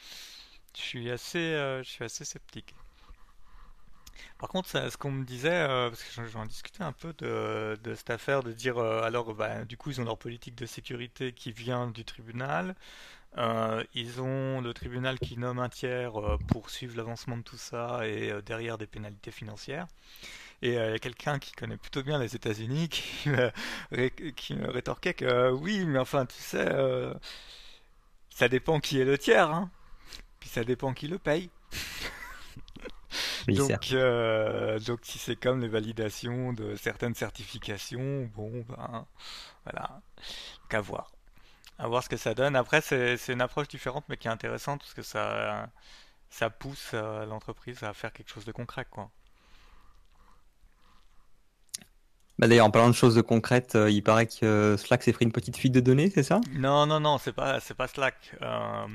Je 0.76 0.82
suis 0.82 1.12
assez, 1.12 1.38
euh, 1.38 1.84
je 1.84 1.90
suis 1.90 2.04
assez 2.04 2.26
sceptique. 2.26 2.74
Par 4.40 4.50
contre, 4.50 4.70
ce 4.70 4.98
qu'on 4.98 5.12
me 5.12 5.26
disait, 5.26 5.50
euh, 5.52 5.90
parce 5.90 6.04
que 6.04 6.26
j'en 6.28 6.46
discutais 6.46 6.84
un 6.84 6.94
peu 6.94 7.14
de, 7.14 7.78
de, 7.84 7.96
cette 7.96 8.10
affaire, 8.10 8.44
de 8.44 8.52
dire, 8.52 8.78
alors, 8.80 9.34
bah, 9.34 9.66
du 9.66 9.78
coup, 9.78 9.92
ils 9.92 10.02
ont 10.02 10.06
leur 10.06 10.18
politique 10.18 10.56
de 10.56 10.66
sécurité 10.66 11.32
qui 11.32 11.52
vient 11.52 11.88
du 11.88 12.06
tribunal. 12.06 12.76
Ils 13.94 14.22
ont 14.22 14.62
le 14.62 14.74
tribunal 14.74 15.20
qui 15.20 15.38
nomme 15.38 15.60
un 15.60 15.70
tiers 15.70 16.14
pour 16.48 16.70
suivre 16.70 16.98
l'avancement 16.98 17.38
de 17.38 17.44
tout 17.44 17.58
ça 17.58 18.08
et 18.08 18.34
derrière 18.46 18.78
des 18.78 18.88
pénalités 18.88 19.32
financières. 19.32 19.88
Et 20.62 20.70
il 20.70 20.74
y 20.74 20.78
a 20.78 20.98
quelqu'un 21.00 21.38
qui 21.38 21.52
connaît 21.52 21.78
plutôt 21.78 22.02
bien 22.02 22.18
les 22.18 22.36
États-Unis 22.36 22.90
qui, 22.90 23.30
me, 23.30 23.50
qui 24.32 24.56
me 24.56 24.70
rétorquait 24.70 25.14
que 25.14 25.26
euh, 25.26 25.52
oui, 25.52 25.86
mais 25.86 26.00
enfin, 26.00 26.26
tu 26.26 26.38
sais, 26.40 26.66
euh, 26.68 27.14
ça 28.30 28.48
dépend 28.50 28.80
qui 28.80 29.00
est 29.00 29.06
le 29.06 29.18
tiers, 29.18 29.52
hein. 29.52 29.70
Puis 30.40 30.50
ça 30.50 30.64
dépend 30.64 30.94
qui 30.94 31.08
le 31.08 31.20
paye. 31.20 31.50
donc, 33.48 33.92
euh, 33.92 34.80
donc 34.80 35.00
si 35.04 35.20
c'est 35.20 35.36
comme 35.36 35.62
les 35.62 35.68
validations 35.68 36.54
de 36.54 36.76
certaines 36.76 37.16
certifications, 37.16 38.30
bon, 38.36 38.66
ben 38.70 39.06
voilà, 39.64 40.02
qu'à 40.70 40.82
voir. 40.82 41.12
À 41.80 41.88
voir 41.88 42.04
ce 42.04 42.10
que 42.10 42.18
ça 42.18 42.34
donne. 42.34 42.56
Après, 42.56 42.82
c'est 42.82 43.28
une 43.30 43.42
approche 43.42 43.68
différente, 43.68 44.06
mais 44.10 44.18
qui 44.18 44.28
est 44.28 44.32
intéressante 44.32 44.80
parce 44.82 44.94
que 44.94 45.04
ça, 45.04 45.70
ça 46.30 46.50
pousse 46.50 46.94
l'entreprise 46.94 47.84
à 47.84 47.94
faire 47.94 48.12
quelque 48.14 48.30
chose 48.30 48.46
de 48.46 48.52
concret, 48.52 48.86
quoi. 48.90 49.12
Bah 52.40 52.48
d'ailleurs, 52.48 52.68
en 52.68 52.72
parlant 52.72 52.90
de 52.90 52.94
choses 52.94 53.22
concrètes, 53.28 53.76
euh, 53.76 53.90
il 53.90 54.04
paraît 54.04 54.28
que 54.28 54.46
euh, 54.46 54.78
Slack 54.78 55.02
s'est 55.02 55.12
pris 55.12 55.26
une 55.26 55.32
petite 55.32 55.58
fuite 55.58 55.74
de 55.74 55.80
données, 55.80 56.12
c'est 56.14 56.22
ça? 56.22 56.40
Non, 56.52 56.86
non, 56.86 57.00
non, 57.00 57.18
c'est 57.18 57.34
pas, 57.34 57.60
c'est 57.60 57.74
pas 57.74 57.88
Slack. 57.88 58.36
Euh, 58.44 58.88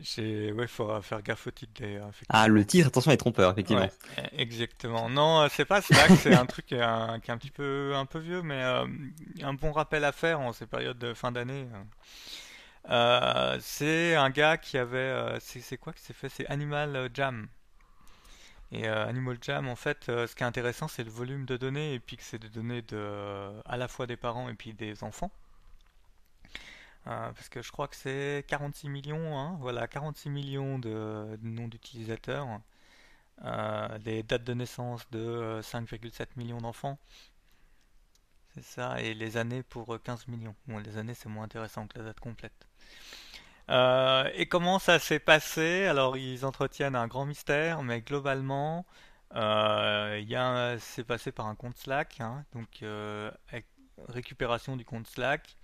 j'ai, 0.00 0.52
ouais, 0.52 0.66
faut 0.66 1.00
faire 1.02 1.22
gaffe 1.22 1.46
au 1.46 1.50
titre 1.50 1.82
Ah, 2.28 2.48
le 2.48 2.64
titre, 2.64 2.88
attention, 2.88 3.10
est 3.10 3.16
trompeur, 3.16 3.52
effectivement. 3.52 3.88
exactement. 4.36 5.08
Non, 5.08 5.48
c'est 5.50 5.64
pas 5.64 5.80
Slack, 5.80 6.10
c'est 6.20 6.34
un 6.34 6.46
truc 6.46 6.66
qui 6.66 6.74
est 6.74 6.82
un, 6.82 7.18
petit 7.18 7.50
peu, 7.50 7.92
un 7.94 8.06
peu 8.06 8.18
vieux, 8.18 8.42
mais 8.42 8.62
un 9.42 9.54
bon 9.54 9.72
rappel 9.72 10.04
à 10.04 10.12
faire 10.12 10.40
en 10.40 10.52
ces 10.52 10.66
périodes 10.66 10.98
de 10.98 11.14
fin 11.14 11.32
d'année. 11.32 11.66
c'est 13.60 14.14
un 14.14 14.30
gars 14.30 14.56
qui 14.56 14.78
avait, 14.78 15.38
c'est 15.40 15.76
quoi 15.78 15.92
qui 15.92 16.02
s'est 16.02 16.14
fait? 16.14 16.28
C'est 16.28 16.46
Animal 16.48 17.10
Jam. 17.14 17.48
Et 18.72 18.88
euh, 18.88 19.06
Animal 19.06 19.38
Jam, 19.40 19.68
en 19.68 19.76
fait, 19.76 20.08
euh, 20.08 20.26
ce 20.26 20.34
qui 20.34 20.42
est 20.42 20.46
intéressant, 20.46 20.88
c'est 20.88 21.04
le 21.04 21.10
volume 21.10 21.44
de 21.46 21.56
données, 21.56 21.94
et 21.94 22.00
puis 22.00 22.16
que 22.16 22.22
c'est 22.22 22.38
des 22.38 22.48
données 22.48 22.82
de, 22.82 23.50
à 23.64 23.76
la 23.76 23.88
fois 23.88 24.06
des 24.06 24.16
parents 24.16 24.48
et 24.48 24.54
puis 24.54 24.72
des 24.74 25.04
enfants. 25.04 25.30
Euh, 27.06 27.32
parce 27.32 27.48
que 27.48 27.62
je 27.62 27.70
crois 27.70 27.88
que 27.88 27.96
c'est 27.96 28.44
46 28.48 28.88
millions, 28.88 29.38
hein, 29.38 29.56
voilà, 29.60 29.86
46 29.86 30.28
millions 30.30 30.78
de, 30.78 31.38
noms 31.42 31.68
d'utilisateurs, 31.68 32.46
des 34.00 34.22
dates 34.22 34.44
de 34.44 34.54
naissance 34.54 35.08
de 35.10 35.60
5,7 35.62 36.28
millions 36.36 36.58
d'enfants. 36.58 36.98
C'est 38.54 38.64
ça, 38.64 39.00
et 39.00 39.14
les 39.14 39.36
années 39.36 39.62
pour 39.62 40.02
15 40.02 40.28
millions. 40.28 40.54
Bon, 40.66 40.78
les 40.78 40.96
années, 40.98 41.14
c'est 41.14 41.28
moins 41.28 41.44
intéressant 41.44 41.86
que 41.86 41.98
la 41.98 42.04
date 42.06 42.20
complète. 42.20 42.66
Euh, 43.70 44.30
et 44.34 44.46
comment 44.46 44.78
ça 44.78 44.98
s'est 44.98 45.18
passé? 45.18 45.86
Alors 45.86 46.16
ils 46.16 46.44
entretiennent 46.44 46.94
un 46.94 47.08
grand 47.08 47.26
mystère, 47.26 47.82
mais 47.82 48.00
globalement, 48.00 48.86
euh, 49.34 50.78
c'est 50.80 51.04
passé 51.04 51.32
par 51.32 51.46
un 51.46 51.54
compte 51.56 51.76
Slack, 51.76 52.20
hein, 52.20 52.44
donc 52.52 52.82
euh, 52.82 53.30
récupération 54.08 54.76
du 54.76 54.84
compte 54.84 55.06
Slack, 55.08 55.56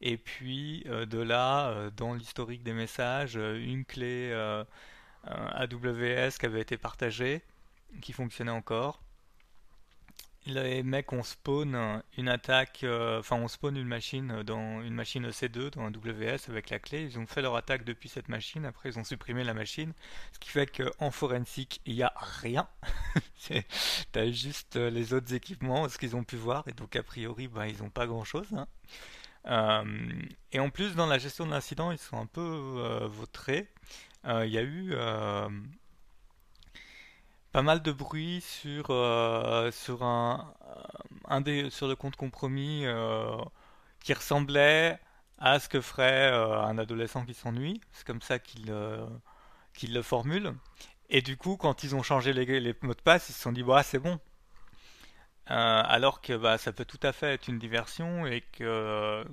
et 0.00 0.16
puis 0.16 0.84
de 0.84 1.18
là, 1.18 1.90
dans 1.96 2.14
l'historique 2.14 2.62
des 2.62 2.72
messages, 2.72 3.36
une 3.36 3.84
clé 3.84 4.32
AWS 5.24 6.30
qui 6.38 6.46
avait 6.46 6.60
été 6.60 6.76
partagée, 6.76 7.42
qui 8.00 8.12
fonctionnait 8.12 8.50
encore 8.50 9.00
les 10.48 10.82
mecs 10.82 11.12
ont 11.12 11.22
spawn 11.22 12.02
une 12.16 12.28
attaque, 12.28 12.80
euh, 12.82 13.20
enfin 13.20 13.36
on 13.36 13.48
spawn 13.48 13.76
une 13.76 13.86
machine 13.86 14.42
dans 14.42 14.82
une 14.82 14.94
machine 14.94 15.26
EC2 15.28 15.74
dans 15.74 15.82
un 15.82 15.90
WS 15.90 16.48
avec 16.48 16.70
la 16.70 16.78
clé. 16.78 17.02
Ils 17.02 17.18
ont 17.18 17.26
fait 17.26 17.42
leur 17.42 17.56
attaque 17.56 17.84
depuis 17.84 18.08
cette 18.08 18.28
machine. 18.28 18.64
Après 18.64 18.88
ils 18.90 18.98
ont 18.98 19.04
supprimé 19.04 19.44
la 19.44 19.54
machine, 19.54 19.92
ce 20.32 20.38
qui 20.38 20.50
fait 20.50 20.66
qu'en 20.66 21.10
forensique 21.10 21.80
il 21.86 21.94
y 21.94 22.02
a 22.02 22.12
rien. 22.16 22.68
T'as 24.12 24.30
juste 24.30 24.76
euh, 24.76 24.90
les 24.90 25.12
autres 25.12 25.34
équipements, 25.34 25.88
ce 25.88 25.98
qu'ils 25.98 26.16
ont 26.16 26.24
pu 26.24 26.36
voir, 26.36 26.66
et 26.68 26.72
donc 26.72 26.96
a 26.96 27.02
priori 27.02 27.48
bah, 27.48 27.68
ils 27.68 27.82
ont 27.82 27.90
pas 27.90 28.06
grand 28.06 28.24
chose. 28.24 28.48
Hein. 28.54 28.66
Euh, 29.48 29.84
et 30.52 30.60
en 30.60 30.70
plus 30.70 30.94
dans 30.94 31.06
la 31.06 31.18
gestion 31.18 31.46
de 31.46 31.50
l'incident 31.52 31.90
ils 31.90 31.98
sont 31.98 32.18
un 32.18 32.26
peu 32.26 33.06
vautrés. 33.10 33.68
Il 34.24 34.50
y 34.50 34.58
a 34.58 34.62
eu 34.62 34.94
pas 37.52 37.62
mal 37.62 37.82
de 37.82 37.92
bruit 37.92 38.40
sur, 38.40 38.86
euh, 38.90 39.70
sur, 39.70 40.02
un, 40.02 40.54
un 41.26 41.40
des, 41.40 41.70
sur 41.70 41.88
le 41.88 41.96
compte 41.96 42.16
compromis 42.16 42.84
euh, 42.84 43.36
qui 44.00 44.12
ressemblait 44.12 44.98
à 45.38 45.58
ce 45.60 45.68
que 45.68 45.80
ferait 45.80 46.30
euh, 46.32 46.60
un 46.60 46.78
adolescent 46.78 47.24
qui 47.24 47.34
s'ennuie. 47.34 47.80
C'est 47.92 48.06
comme 48.06 48.22
ça 48.22 48.38
qu'il 48.38 48.72
qu'il 49.74 49.94
le 49.94 50.02
formule. 50.02 50.54
Et 51.10 51.22
du 51.22 51.36
coup, 51.36 51.56
quand 51.56 51.84
ils 51.84 51.94
ont 51.94 52.02
changé 52.02 52.32
les, 52.32 52.60
les 52.60 52.74
mots 52.82 52.94
de 52.94 53.00
passe, 53.00 53.28
ils 53.28 53.32
se 53.32 53.40
sont 53.40 53.52
dit, 53.52 53.62
bah, 53.62 53.82
c'est 53.82 53.98
bon. 53.98 54.18
Alors 55.48 56.20
que 56.20 56.36
bah, 56.36 56.58
ça 56.58 56.72
peut 56.72 56.84
tout 56.84 57.00
à 57.02 57.12
fait 57.12 57.34
être 57.34 57.48
une 57.48 57.58
diversion 57.58 58.26
et 58.26 58.42
que 58.52 59.24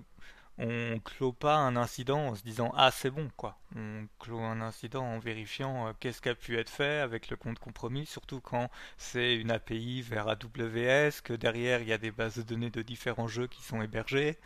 on 0.57 0.99
clôt 0.99 1.33
pas 1.33 1.55
un 1.57 1.75
incident 1.75 2.27
en 2.27 2.35
se 2.35 2.43
disant 2.43 2.71
ah 2.77 2.89
c'est 2.91 3.09
bon 3.09 3.29
quoi. 3.35 3.57
On 3.75 4.07
clôt 4.19 4.39
un 4.39 4.61
incident 4.61 5.03
en 5.03 5.19
vérifiant 5.19 5.87
euh, 5.87 5.91
qu'est-ce 5.99 6.21
qui 6.21 6.29
a 6.29 6.35
pu 6.35 6.57
être 6.57 6.69
fait 6.69 6.99
avec 6.99 7.29
le 7.29 7.35
compte 7.35 7.59
compromis, 7.59 8.05
surtout 8.05 8.39
quand 8.39 8.69
c'est 8.97 9.35
une 9.35 9.51
API 9.51 10.01
vers 10.01 10.27
AWS, 10.29 11.21
que 11.23 11.33
derrière 11.33 11.81
il 11.81 11.89
y 11.89 11.93
a 11.93 11.97
des 11.97 12.11
bases 12.11 12.37
de 12.37 12.43
données 12.43 12.69
de 12.69 12.81
différents 12.81 13.27
jeux 13.27 13.47
qui 13.47 13.61
sont 13.63 13.81
hébergés. 13.81 14.37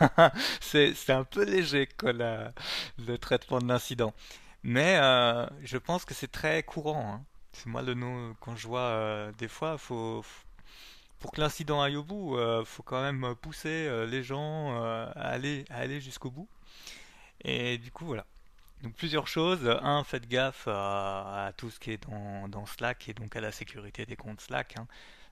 c'est, 0.60 1.10
un 1.10 1.24
peu 1.24 1.44
léger 1.44 1.88
quoi 1.98 2.12
le 2.12 3.16
traitement 3.16 3.58
de 3.58 3.66
l'incident. 3.66 4.14
Mais 4.62 4.98
euh, 5.00 5.46
je 5.62 5.78
pense 5.78 6.04
que 6.04 6.14
c'est 6.14 6.30
très 6.30 6.62
courant. 6.62 7.14
Hein. 7.14 7.24
C'est 7.52 7.66
moi 7.66 7.82
le 7.82 7.94
nom 7.94 8.34
quand 8.40 8.54
je 8.56 8.68
vois 8.68 8.80
euh, 8.80 9.32
des 9.38 9.48
fois 9.48 9.78
faut 9.78 10.22
pour 11.18 11.32
que 11.32 11.40
l'incident 11.40 11.82
aille 11.82 11.96
au 11.96 12.04
bout, 12.04 12.36
il 12.36 12.40
euh, 12.40 12.64
faut 12.64 12.82
quand 12.82 13.02
même 13.02 13.34
pousser 13.36 13.86
euh, 13.88 14.06
les 14.06 14.22
gens 14.22 14.82
euh, 14.82 15.06
à 15.16 15.28
aller, 15.28 15.64
à 15.70 15.78
aller 15.78 16.00
jusqu'au 16.00 16.30
bout. 16.30 16.48
Et 17.42 17.78
du 17.78 17.90
coup, 17.90 18.06
voilà. 18.06 18.24
Donc 18.82 18.94
plusieurs 18.94 19.26
choses. 19.26 19.68
Un, 19.82 20.04
faites 20.04 20.28
gaffe 20.28 20.68
à, 20.68 21.52
tout 21.56 21.70
ce 21.70 21.80
qui 21.80 21.90
est 21.90 22.00
dans, 22.48 22.66
Slack 22.66 23.08
et 23.08 23.14
donc 23.14 23.34
à 23.34 23.40
la 23.40 23.50
sécurité 23.50 24.06
des 24.06 24.14
comptes 24.14 24.40
Slack. 24.40 24.76
Hein. 24.78 24.86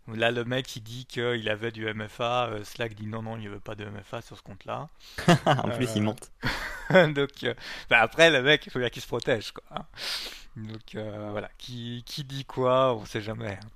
Là, 0.09 0.31
le 0.31 0.45
mec, 0.45 0.75
il 0.77 0.83
dit 0.83 1.05
qu'il 1.07 1.49
avait 1.49 1.73
du 1.73 1.93
MFA. 1.93 2.51
Slack 2.65 2.95
dit 2.95 3.07
non, 3.07 3.23
non, 3.23 3.37
il 3.37 3.41
n'y 3.41 3.49
veut 3.49 3.61
pas 3.61 3.75
de 3.75 3.85
MFA 3.85 4.23
sur 4.23 4.37
ce 4.37 4.43
compte-là. 4.43 4.89
en 5.47 5.69
plus, 5.71 5.89
il 5.97 6.03
monte. 6.03 6.31
donc, 6.91 7.47
bah, 7.91 8.01
après, 8.01 8.31
le 8.31 8.43
mec, 8.43 8.67
il 8.67 8.73
faut 8.73 8.79
bien 8.79 8.89
qu'il 8.89 9.03
se 9.03 9.09
protège. 9.09 9.53
Quoi. 9.53 9.65
Hein. 9.71 9.85
Donc, 10.57 10.95
voilà. 10.95 11.51
Qui, 11.59 12.05
qui 12.07 12.25
dit 12.25 12.45
quoi 12.45 12.95
On 12.95 13.05
sait 13.05 13.21
jamais. 13.21 13.59
Hein. 13.63 13.69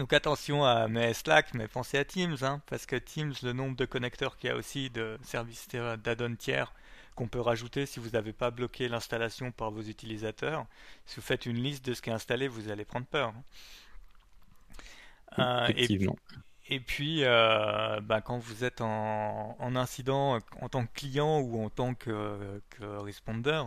Donc 0.00 0.14
attention 0.14 0.64
à 0.64 0.88
mes 0.88 1.12
Slack, 1.12 1.52
mais 1.52 1.68
pensez 1.68 1.98
à 1.98 2.06
Teams, 2.06 2.38
hein, 2.40 2.62
parce 2.70 2.86
que 2.86 2.96
Teams, 2.96 3.34
le 3.42 3.52
nombre 3.52 3.76
de 3.76 3.84
connecteurs 3.84 4.38
qu'il 4.38 4.48
y 4.48 4.50
a 4.50 4.56
aussi 4.56 4.88
de 4.88 5.18
services 5.22 5.68
d'add-on 5.68 6.36
tiers 6.36 6.72
qu'on 7.16 7.28
peut 7.28 7.42
rajouter 7.42 7.84
si 7.84 8.00
vous 8.00 8.08
n'avez 8.08 8.32
pas 8.32 8.50
bloqué 8.50 8.88
l'installation 8.88 9.52
par 9.52 9.70
vos 9.70 9.82
utilisateurs. 9.82 10.64
Si 11.04 11.16
vous 11.16 11.22
faites 11.22 11.44
une 11.44 11.62
liste 11.62 11.84
de 11.84 11.92
ce 11.92 12.00
qui 12.00 12.08
est 12.08 12.14
installé, 12.14 12.48
vous 12.48 12.70
allez 12.70 12.86
prendre 12.86 13.04
peur. 13.04 13.34
Hein. 15.36 15.68
Euh, 15.68 16.06
et, 16.70 16.80
puis, 16.80 17.22
euh, 17.24 18.00
bah, 18.00 18.22
quand 18.22 18.38
vous 18.38 18.64
êtes 18.64 18.80
en, 18.80 19.54
incident 19.76 20.38
en 20.62 20.68
tant 20.70 20.86
que 20.86 20.94
client 20.94 21.40
ou 21.40 21.62
en 21.62 21.68
tant 21.68 21.92
que, 21.92 22.62
que 22.70 22.86
responder, 22.86 23.62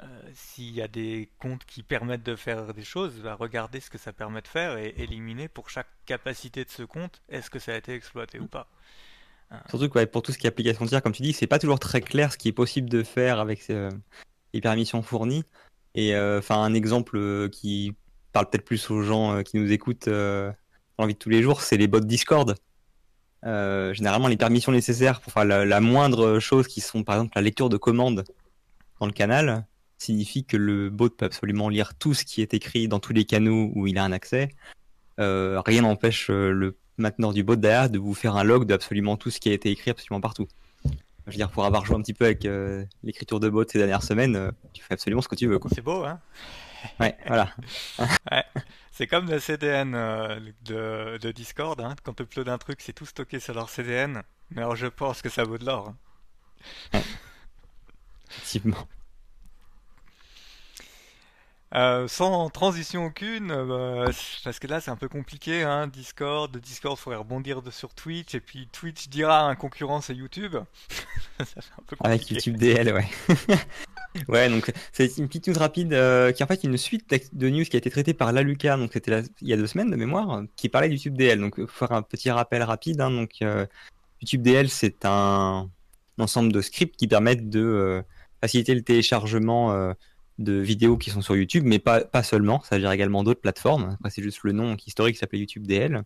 euh, 0.00 0.04
euh, 0.04 0.30
s'il 0.34 0.72
y 0.72 0.82
a 0.82 0.88
des 0.88 1.30
comptes 1.38 1.64
qui 1.64 1.82
permettent 1.82 2.22
de 2.22 2.36
faire 2.36 2.74
des 2.74 2.84
choses, 2.84 3.18
va 3.20 3.34
regarder 3.34 3.80
ce 3.80 3.90
que 3.90 3.98
ça 3.98 4.12
permet 4.12 4.42
de 4.42 4.48
faire 4.48 4.76
et 4.78 4.94
éliminer 4.98 5.48
pour 5.48 5.70
chaque 5.70 5.88
capacité 6.04 6.64
de 6.64 6.70
ce 6.70 6.82
compte, 6.82 7.22
est-ce 7.28 7.50
que 7.50 7.58
ça 7.58 7.72
a 7.72 7.76
été 7.76 7.94
exploité 7.94 8.38
ou 8.38 8.46
pas. 8.46 8.68
Hein. 9.50 9.60
Surtout 9.68 9.88
que 9.88 10.04
pour 10.04 10.22
tout 10.22 10.32
ce 10.32 10.38
qui 10.38 10.46
est 10.46 10.48
application 10.48 10.84
tiers, 10.86 11.02
comme 11.02 11.12
tu 11.12 11.22
dis, 11.22 11.32
c'est 11.32 11.46
pas 11.46 11.58
toujours 11.58 11.78
très 11.78 12.00
clair 12.00 12.32
ce 12.32 12.38
qui 12.38 12.48
est 12.48 12.52
possible 12.52 12.90
de 12.90 13.02
faire 13.02 13.40
avec 13.40 13.70
euh, 13.70 13.90
les 14.52 14.60
permissions 14.60 15.02
fournies. 15.02 15.44
Et 15.94 16.14
enfin, 16.14 16.62
un 16.62 16.74
exemple 16.74 17.48
qui 17.48 17.94
parle 18.32 18.50
peut-être 18.50 18.66
plus 18.66 18.90
aux 18.90 19.00
gens 19.00 19.42
qui 19.42 19.56
nous 19.56 19.72
écoutent 19.72 20.10
dans 20.10 20.54
la 20.98 21.06
vie 21.06 21.14
de 21.14 21.18
tous 21.18 21.30
les 21.30 21.42
jours, 21.42 21.62
c'est 21.62 21.78
les 21.78 21.86
bots 21.88 22.00
Discord. 22.00 22.54
généralement, 23.42 24.28
les 24.28 24.36
permissions 24.36 24.72
nécessaires 24.72 25.22
pour 25.22 25.32
faire 25.32 25.46
la, 25.46 25.80
moindre 25.80 26.38
chose 26.38 26.68
qui 26.68 26.82
sont, 26.82 27.02
par 27.02 27.14
exemple, 27.14 27.32
la 27.34 27.40
lecture 27.40 27.70
de 27.70 27.78
commandes 27.78 28.24
dans 29.00 29.06
le 29.06 29.12
canal, 29.12 29.66
signifie 29.98 30.44
que 30.44 30.56
le 30.56 30.90
bot 30.90 31.10
peut 31.10 31.24
absolument 31.24 31.68
lire 31.68 31.94
tout 31.94 32.14
ce 32.14 32.24
qui 32.24 32.42
est 32.42 32.54
écrit 32.54 32.88
dans 32.88 33.00
tous 33.00 33.12
les 33.12 33.24
canaux 33.24 33.70
où 33.74 33.86
il 33.86 33.98
a 33.98 34.04
un 34.04 34.12
accès. 34.12 34.50
rien 35.18 35.82
n'empêche 35.82 36.28
le 36.28 36.76
mainteneur 36.98 37.32
du 37.32 37.42
bot 37.42 37.56
derrière 37.56 37.90
de 37.90 37.98
vous 37.98 38.14
faire 38.14 38.36
un 38.36 38.44
log 38.44 38.66
de 38.66 38.74
absolument 38.74 39.16
tout 39.16 39.30
ce 39.30 39.40
qui 39.40 39.50
a 39.50 39.52
été 39.52 39.70
écrit 39.70 39.90
absolument 39.90 40.20
partout. 40.20 40.48
Je 41.26 41.32
veux 41.32 41.36
dire, 41.36 41.50
pour 41.50 41.64
avoir 41.64 41.84
joué 41.84 41.96
un 41.96 42.02
petit 42.02 42.14
peu 42.14 42.24
avec 42.24 42.44
euh, 42.44 42.84
l'écriture 43.02 43.40
de 43.40 43.48
bot 43.48 43.64
ces 43.68 43.78
dernières 43.78 44.04
semaines, 44.04 44.36
euh, 44.36 44.52
tu 44.72 44.82
fais 44.82 44.94
absolument 44.94 45.22
ce 45.22 45.28
que 45.28 45.34
tu 45.34 45.48
veux. 45.48 45.58
C'est 45.74 45.82
beau, 45.82 46.04
hein 46.04 46.20
Ouais, 47.00 47.16
voilà. 47.26 47.50
ouais. 47.98 48.44
C'est 48.92 49.08
comme 49.08 49.28
le 49.28 49.40
CDN 49.40 49.94
euh, 49.94 50.38
de, 50.64 51.18
de, 51.18 51.32
Discord, 51.32 51.80
hein. 51.80 51.96
quand 52.04 52.14
tu 52.14 52.22
uploades 52.22 52.48
un 52.48 52.58
truc, 52.58 52.80
c'est 52.80 52.92
tout 52.92 53.06
stocké 53.06 53.40
sur 53.40 53.54
leur 53.54 53.68
CDN, 53.68 54.22
mais 54.50 54.62
alors 54.62 54.76
je 54.76 54.86
pense 54.86 55.20
que 55.20 55.28
ça 55.28 55.42
vaut 55.42 55.58
de 55.58 55.64
l'or. 55.64 55.94
Hein. 56.92 57.00
Effectivement. 58.30 58.86
Euh, 61.76 62.08
sans 62.08 62.48
transition 62.48 63.04
aucune, 63.04 63.50
euh, 63.50 64.10
parce 64.44 64.58
que 64.58 64.66
là 64.66 64.80
c'est 64.80 64.90
un 64.90 64.96
peu 64.96 65.10
compliqué, 65.10 65.62
hein, 65.62 65.88
Discord, 65.88 66.56
Discord 66.56 66.96
faudrait 66.96 67.18
rebondir 67.18 67.60
de, 67.60 67.70
sur 67.70 67.92
Twitch, 67.92 68.34
et 68.34 68.40
puis 68.40 68.66
Twitch 68.72 69.08
dira 69.10 69.42
un 69.42 69.54
concurrent 69.56 70.00
c'est 70.00 70.14
YouTube. 70.14 70.56
Avec 72.00 72.30
YouTube 72.30 72.56
DL, 72.56 72.94
ouais. 72.94 73.06
ouais, 74.28 74.48
donc 74.48 74.72
c'est 74.92 75.18
une 75.18 75.26
petite 75.26 75.48
news 75.48 75.58
rapide 75.58 75.92
euh, 75.92 76.32
qui 76.32 76.42
en 76.42 76.46
fait 76.46 76.64
une 76.64 76.78
suite 76.78 77.14
de 77.34 77.48
news 77.50 77.64
qui 77.64 77.76
a 77.76 77.78
été 77.78 77.90
traitée 77.90 78.14
par 78.14 78.32
Laluca, 78.32 78.78
donc 78.78 78.94
c'était 78.94 79.24
il 79.42 79.48
y 79.48 79.52
a 79.52 79.58
deux 79.58 79.66
semaines 79.66 79.90
de 79.90 79.96
mémoire, 79.96 80.44
qui 80.56 80.70
parlait 80.70 80.88
du 80.88 80.94
YouTube 80.94 81.18
DL. 81.18 81.38
Donc 81.38 81.62
faire 81.68 81.92
un 81.92 82.00
petit 82.00 82.30
rappel 82.30 82.62
rapide, 82.62 83.02
hein, 83.02 83.10
donc 83.10 83.40
YouTube 84.22 84.40
DL 84.40 84.70
c'est 84.70 85.04
un, 85.04 85.68
un, 86.16 86.22
ensemble 86.22 86.52
de 86.52 86.62
scripts 86.62 86.96
qui 86.96 87.06
permettent 87.06 87.50
de 87.50 88.02
faciliter 88.40 88.74
le 88.74 88.80
téléchargement 88.80 89.92
de 90.38 90.52
vidéos 90.52 90.96
qui 90.96 91.10
sont 91.10 91.22
sur 91.22 91.36
YouTube, 91.36 91.64
mais 91.66 91.78
pas, 91.78 92.02
pas 92.02 92.22
seulement, 92.22 92.60
ça 92.62 92.78
dire 92.78 92.90
également 92.90 93.24
d'autres 93.24 93.40
plateformes. 93.40 93.96
c'est 94.10 94.22
juste 94.22 94.40
le 94.42 94.52
nom 94.52 94.76
historique 94.86 95.16
s'appelait 95.16 95.38
YouTube 95.38 95.66
DL. 95.66 96.02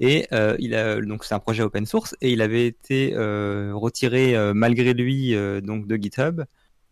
Et 0.00 0.26
euh, 0.32 0.56
il 0.58 0.74
a 0.74 1.00
donc 1.00 1.24
c'est 1.24 1.34
un 1.34 1.38
projet 1.38 1.62
open 1.62 1.86
source 1.86 2.16
et 2.20 2.32
il 2.32 2.42
avait 2.42 2.66
été 2.66 3.14
euh, 3.14 3.70
retiré 3.74 4.36
euh, 4.36 4.52
malgré 4.52 4.92
lui 4.92 5.34
donc 5.62 5.86
de 5.86 5.96
GitHub 5.96 6.42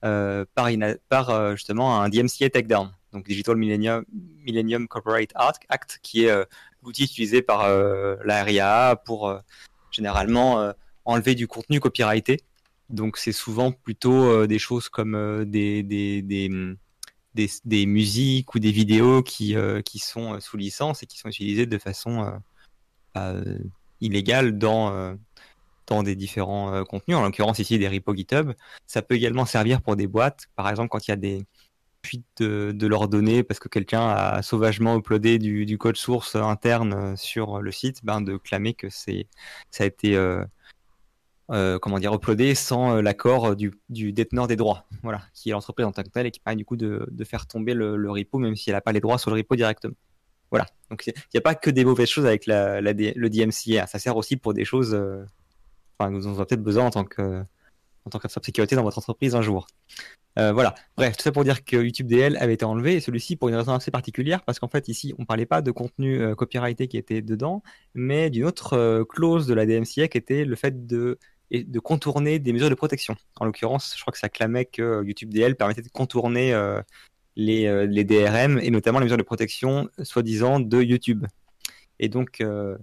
par, 0.01 0.69
par 1.09 1.57
justement 1.57 2.01
un 2.01 2.09
DMCA 2.09 2.51
takedown, 2.51 2.91
donc 3.13 3.27
Digital 3.27 3.57
Millennium, 3.57 4.05
Millennium 4.45 4.89
Corporate 4.89 5.31
Act, 5.35 6.01
qui 6.03 6.25
est 6.25 6.47
l'outil 6.83 7.05
utilisé 7.05 7.41
par 7.41 7.69
la 8.25 8.43
RIA 8.43 9.01
pour 9.05 9.41
généralement 9.93 10.73
enlever 11.05 11.37
du 11.37 11.47
contenu 11.47 11.79
copyrighté 11.79 12.41
donc 12.91 13.17
c'est 13.17 13.33
souvent 13.33 13.73
plutôt 13.73 14.25
euh, 14.25 14.47
des 14.47 14.59
choses 14.59 14.89
comme 14.89 15.15
euh, 15.15 15.45
des, 15.45 15.83
des, 15.83 16.23
des, 16.23 16.51
des, 17.35 17.51
des, 17.65 17.87
musiques 17.87 18.55
ou 18.55 18.59
des 18.59 18.71
vidéos 18.71 19.23
qui, 19.23 19.57
euh, 19.57 19.81
qui 19.83 19.99
sont 19.99 20.39
sous 20.41 20.57
licence 20.57 21.03
et 21.03 21.07
qui 21.07 21.19
sont 21.19 21.29
utilisées 21.29 21.67
de 21.67 21.79
façon 21.79 22.41
illégale 24.01 24.57
dans, 24.59 25.17
dans 25.87 26.03
des 26.03 26.17
différents 26.17 26.83
contenus, 26.85 27.17
en 27.17 27.23
l'occurrence 27.23 27.59
ici 27.59 27.79
des 27.79 27.89
repos 27.89 28.15
GitHub. 28.15 28.53
Ça 28.87 29.03
peut 29.03 29.15
également 29.15 29.45
servir 29.45 29.83
pour 29.83 29.97
des 29.97 30.07
boîtes, 30.07 30.47
par 30.57 30.69
exemple 30.69 30.89
quand 30.89 31.07
il 31.07 31.11
y 31.11 31.15
a 31.15 31.17
des 31.17 31.45
fuites 32.05 32.25
de, 32.39 32.73
de 32.75 32.87
leurs 32.87 33.09
données 33.09 33.43
parce 33.43 33.61
que 33.61 33.69
quelqu'un 33.69 34.09
a 34.09 34.43
sauvagement 34.43 34.97
uploadé 34.97 35.39
du, 35.39 35.67
du, 35.67 35.79
code 35.79 35.97
source 35.97 36.37
interne 36.37 37.17
sur 37.17 37.61
le 37.61 37.71
site, 37.71 38.03
ben 38.03 38.21
de 38.21 38.37
clamer 38.39 38.75
que 38.75 38.89
c'est 38.91 39.27
ça 39.71 39.85
a 39.85 39.87
été 39.87 40.17
euh, 41.51 41.79
comment 41.81 41.99
dire, 41.99 42.15
uploadé 42.15 42.55
sans 42.55 42.97
euh, 42.97 43.03
l'accord 43.03 43.47
euh, 43.47 43.57
du, 43.57 43.73
du, 43.89 44.13
déteneur 44.13 44.47
des 44.47 44.55
droits, 44.55 44.87
voilà, 45.03 45.23
qui 45.35 45.51
est 45.51 45.53
l'entreprise 45.53 45.85
en 45.85 45.91
tant 45.91 46.05
que 46.05 46.09
telle 46.09 46.27
et 46.27 46.31
qui 46.31 46.39
permet 46.39 46.57
du 46.57 46.65
coup 46.65 46.77
de, 46.77 47.05
faire 47.25 47.47
tomber 47.47 47.75
le, 47.75 48.11
repo 48.11 48.39
même 48.39 48.55
si 48.55 48.71
elle 48.71 48.77
n'a 48.77 48.81
pas 48.81 48.93
les 48.93 49.01
droits 49.01 49.19
sur 49.19 49.31
le 49.31 49.37
repo 49.37 49.57
directement. 49.57 49.95
Voilà, 50.51 50.67
donc 50.89 51.05
il 51.07 51.13
n'y 51.35 51.39
a 51.39 51.41
pas 51.41 51.55
que 51.55 51.69
des 51.69 51.85
mauvaises 51.85 52.09
choses 52.09 52.27
avec 52.27 52.45
le 52.47 53.29
DMCA, 53.29 53.87
ça 53.87 53.99
sert 53.99 54.17
aussi 54.17 54.37
pour 54.37 54.55
des 54.55 54.65
choses, 54.65 54.95
enfin, 55.99 56.11
vous 56.13 56.27
en 56.27 56.35
avez 56.35 56.45
peut-être 56.47 56.63
besoin 56.63 56.87
en 56.87 56.91
tant 56.91 57.05
que 57.05 57.43
en 58.05 58.11
tant 58.11 58.21
sécurité 58.29 58.75
dans 58.75 58.83
votre 58.83 58.99
entreprise 58.99 59.35
un 59.35 59.43
jour. 59.43 59.67
Voilà. 60.37 60.75
Bref, 60.97 61.17
tout 61.17 61.23
ça 61.23 61.33
pour 61.33 61.45
dire 61.45 61.65
que 61.65 61.77
YouTube 61.77 62.07
DL 62.07 62.37
avait 62.39 62.55
été 62.55 62.65
enlevé 62.65 62.95
et 62.95 63.01
celui-ci 63.01 63.37
pour 63.37 63.49
une 63.49 63.55
raison 63.55 63.73
assez 63.73 63.91
particulière 63.91 64.43
parce 64.43 64.59
qu'en 64.59 64.69
fait 64.69 64.89
ici 64.89 65.15
on 65.19 65.25
parlait 65.25 65.47
pas 65.47 65.61
de 65.61 65.71
contenu 65.71 66.35
copyrighté 66.37 66.87
qui 66.87 66.97
était 66.99 67.21
dedans, 67.21 67.63
mais 67.95 68.31
d'une 68.31 68.45
autre 68.45 69.05
clause 69.09 69.47
de 69.47 69.55
la 69.55 69.67
DMCA 69.67 70.09
qui 70.09 70.19
était 70.19 70.45
le 70.45 70.57
fait 70.57 70.87
de 70.87 71.19
et 71.53 71.65
de 71.65 71.79
contourner 71.79 72.39
des 72.39 72.53
mesures 72.53 72.71
de 72.71 72.75
protection. 72.75 73.15
En 73.37 73.45
l'occurrence, 73.45 73.95
je 73.95 74.01
crois 74.01 74.11
que 74.11 74.19
ça 74.19 74.31
clamait 74.31 74.65
que 74.65 75.05
YouTube 75.05 75.33
DL 75.33 75.55
permettait 75.55 75.83
de 75.83 75.89
contourner 75.89 76.55
euh, 76.55 76.81
les, 77.37 77.67
euh, 77.67 77.87
les, 77.87 78.05
DRM 78.05 78.59
et 78.59 78.71
notamment 78.71 78.99
les 78.99 79.05
mesures 79.05 79.19
de 79.19 79.23
protection 79.23 79.89
soi-disant 80.03 80.61
de 80.61 80.83
YouTube. 80.83 81.27
Et 82.01 82.09
donc, 82.09 82.41
euh, 82.41 82.79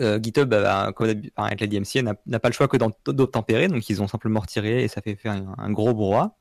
GitHub, 0.00 0.48
bah, 0.48 0.92
comme 0.94 1.08
avec 1.36 1.60
la 1.60 1.66
DMCA, 1.68 2.02
n'a 2.02 2.40
pas 2.40 2.48
le 2.48 2.52
choix 2.52 2.66
que 2.66 2.76
d'obtempérer, 3.10 3.68
donc 3.68 3.88
ils 3.88 4.02
ont 4.02 4.08
simplement 4.08 4.40
retiré 4.40 4.82
et 4.82 4.88
ça 4.88 5.00
fait 5.00 5.14
faire 5.14 5.40
un, 5.56 5.70
gros 5.70 5.94
brouhaha. 5.94 6.36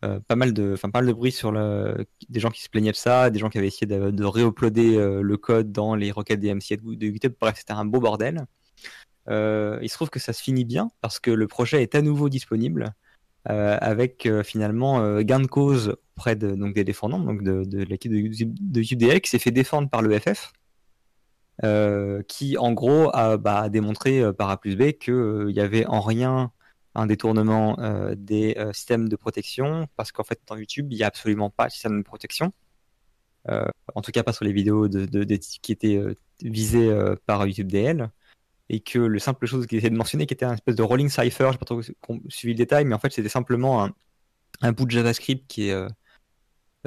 pas 0.00 0.36
mal 0.36 0.52
de, 0.52 0.76
pas 0.80 0.88
mal 0.94 1.06
de 1.06 1.12
bruit 1.12 1.32
sur 1.32 1.52
des 1.52 2.40
gens 2.40 2.50
qui 2.50 2.62
se 2.62 2.68
plaignaient 2.68 2.90
de 2.90 2.96
ça, 2.96 3.30
des 3.30 3.38
gens 3.38 3.50
qui 3.50 3.58
avaient 3.58 3.68
essayé 3.68 3.86
de, 3.86 4.10
de 4.10 4.24
réuploader 4.24 5.20
le 5.22 5.36
code 5.36 5.70
dans 5.70 5.94
les 5.94 6.10
requêtes 6.10 6.40
DMCA 6.40 6.76
de, 6.76 6.94
de 6.94 7.06
GitHub. 7.06 7.34
Bref, 7.40 7.56
c'était 7.58 7.72
un 7.72 7.84
beau 7.84 8.00
bordel. 8.00 8.46
Euh, 9.28 9.78
il 9.82 9.88
se 9.88 9.94
trouve 9.94 10.10
que 10.10 10.18
ça 10.18 10.32
se 10.32 10.42
finit 10.42 10.64
bien 10.64 10.90
parce 11.00 11.20
que 11.20 11.30
le 11.30 11.46
projet 11.46 11.82
est 11.82 11.94
à 11.94 12.02
nouveau 12.02 12.28
disponible 12.28 12.92
euh, 13.48 13.78
avec 13.80 14.26
euh, 14.26 14.42
finalement 14.42 15.20
gain 15.22 15.40
de 15.40 15.46
cause 15.46 15.96
auprès 16.16 16.36
de, 16.36 16.52
donc 16.52 16.74
des 16.74 16.84
défendants, 16.84 17.20
donc 17.20 17.42
de, 17.42 17.82
l'équipe 17.84 18.12
de, 18.12 18.18
de 18.20 19.18
qui 19.18 19.30
s'est 19.30 19.38
fait 19.38 19.50
défendre 19.50 19.88
par 19.88 20.02
l'EFF, 20.02 20.52
qui 22.28 22.58
en 22.58 22.72
gros 22.72 23.10
a, 23.14 23.36
bah, 23.36 23.68
démontré 23.68 24.32
par 24.34 24.50
A 24.50 24.60
plus 24.60 24.76
B 24.76 24.92
qu'il 24.92 25.46
n'y 25.46 25.60
avait 25.60 25.86
en 25.86 26.00
rien 26.00 26.50
un 26.94 27.06
détournement 27.06 27.78
des 28.16 28.56
systèmes 28.72 29.08
de 29.08 29.16
protection, 29.16 29.86
parce 29.96 30.12
qu'en 30.12 30.24
fait 30.24 30.40
dans 30.46 30.56
YouTube 30.56 30.88
il 30.90 30.96
n'y 30.96 31.02
a 31.02 31.06
absolument 31.06 31.50
pas 31.50 31.68
de 31.68 31.72
système 31.72 31.98
de 31.98 32.04
protection. 32.04 32.52
en 33.48 34.02
tout 34.02 34.12
cas 34.12 34.22
pas 34.22 34.32
sur 34.32 34.44
les 34.44 34.52
vidéos 34.52 34.88
de, 34.88 35.36
qui 35.36 35.72
étaient 35.72 36.00
visées 36.42 36.94
par 37.26 37.46
YouTube 37.46 37.68
DL 37.68 38.10
et 38.68 38.80
que 38.80 38.98
le 38.98 39.18
simple 39.18 39.46
chose 39.46 39.66
qu'il 39.66 39.78
essaie 39.78 39.90
de 39.90 39.96
mentionner, 39.96 40.26
qui 40.26 40.34
était 40.34 40.44
un 40.44 40.54
espèce 40.54 40.76
de 40.76 40.82
rolling 40.82 41.08
cipher, 41.08 41.48
je 41.48 41.52
sais 41.52 41.58
pas 41.58 41.64
trop 41.66 41.80
suivi 42.28 42.54
le 42.54 42.58
détail, 42.58 42.84
mais 42.84 42.94
en 42.94 42.98
fait 42.98 43.12
c'était 43.12 43.28
simplement 43.28 43.88
un, 44.62 44.72
bout 44.72 44.86
de 44.86 44.90
JavaScript 44.90 45.46
qui 45.48 45.68
est 45.68 45.72
euh, 45.72 45.88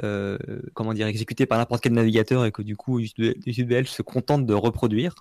euh, 0.02 0.38
comment 0.74 0.94
dire 0.94 1.06
exécuté 1.06 1.46
par 1.46 1.58
n'importe 1.58 1.82
quel 1.82 1.92
navigateur 1.92 2.44
et 2.44 2.52
que 2.52 2.62
du 2.62 2.76
coup 2.76 2.98
UTBL 3.00 3.86
se 3.86 4.02
contente 4.02 4.46
de 4.46 4.54
reproduire. 4.54 5.14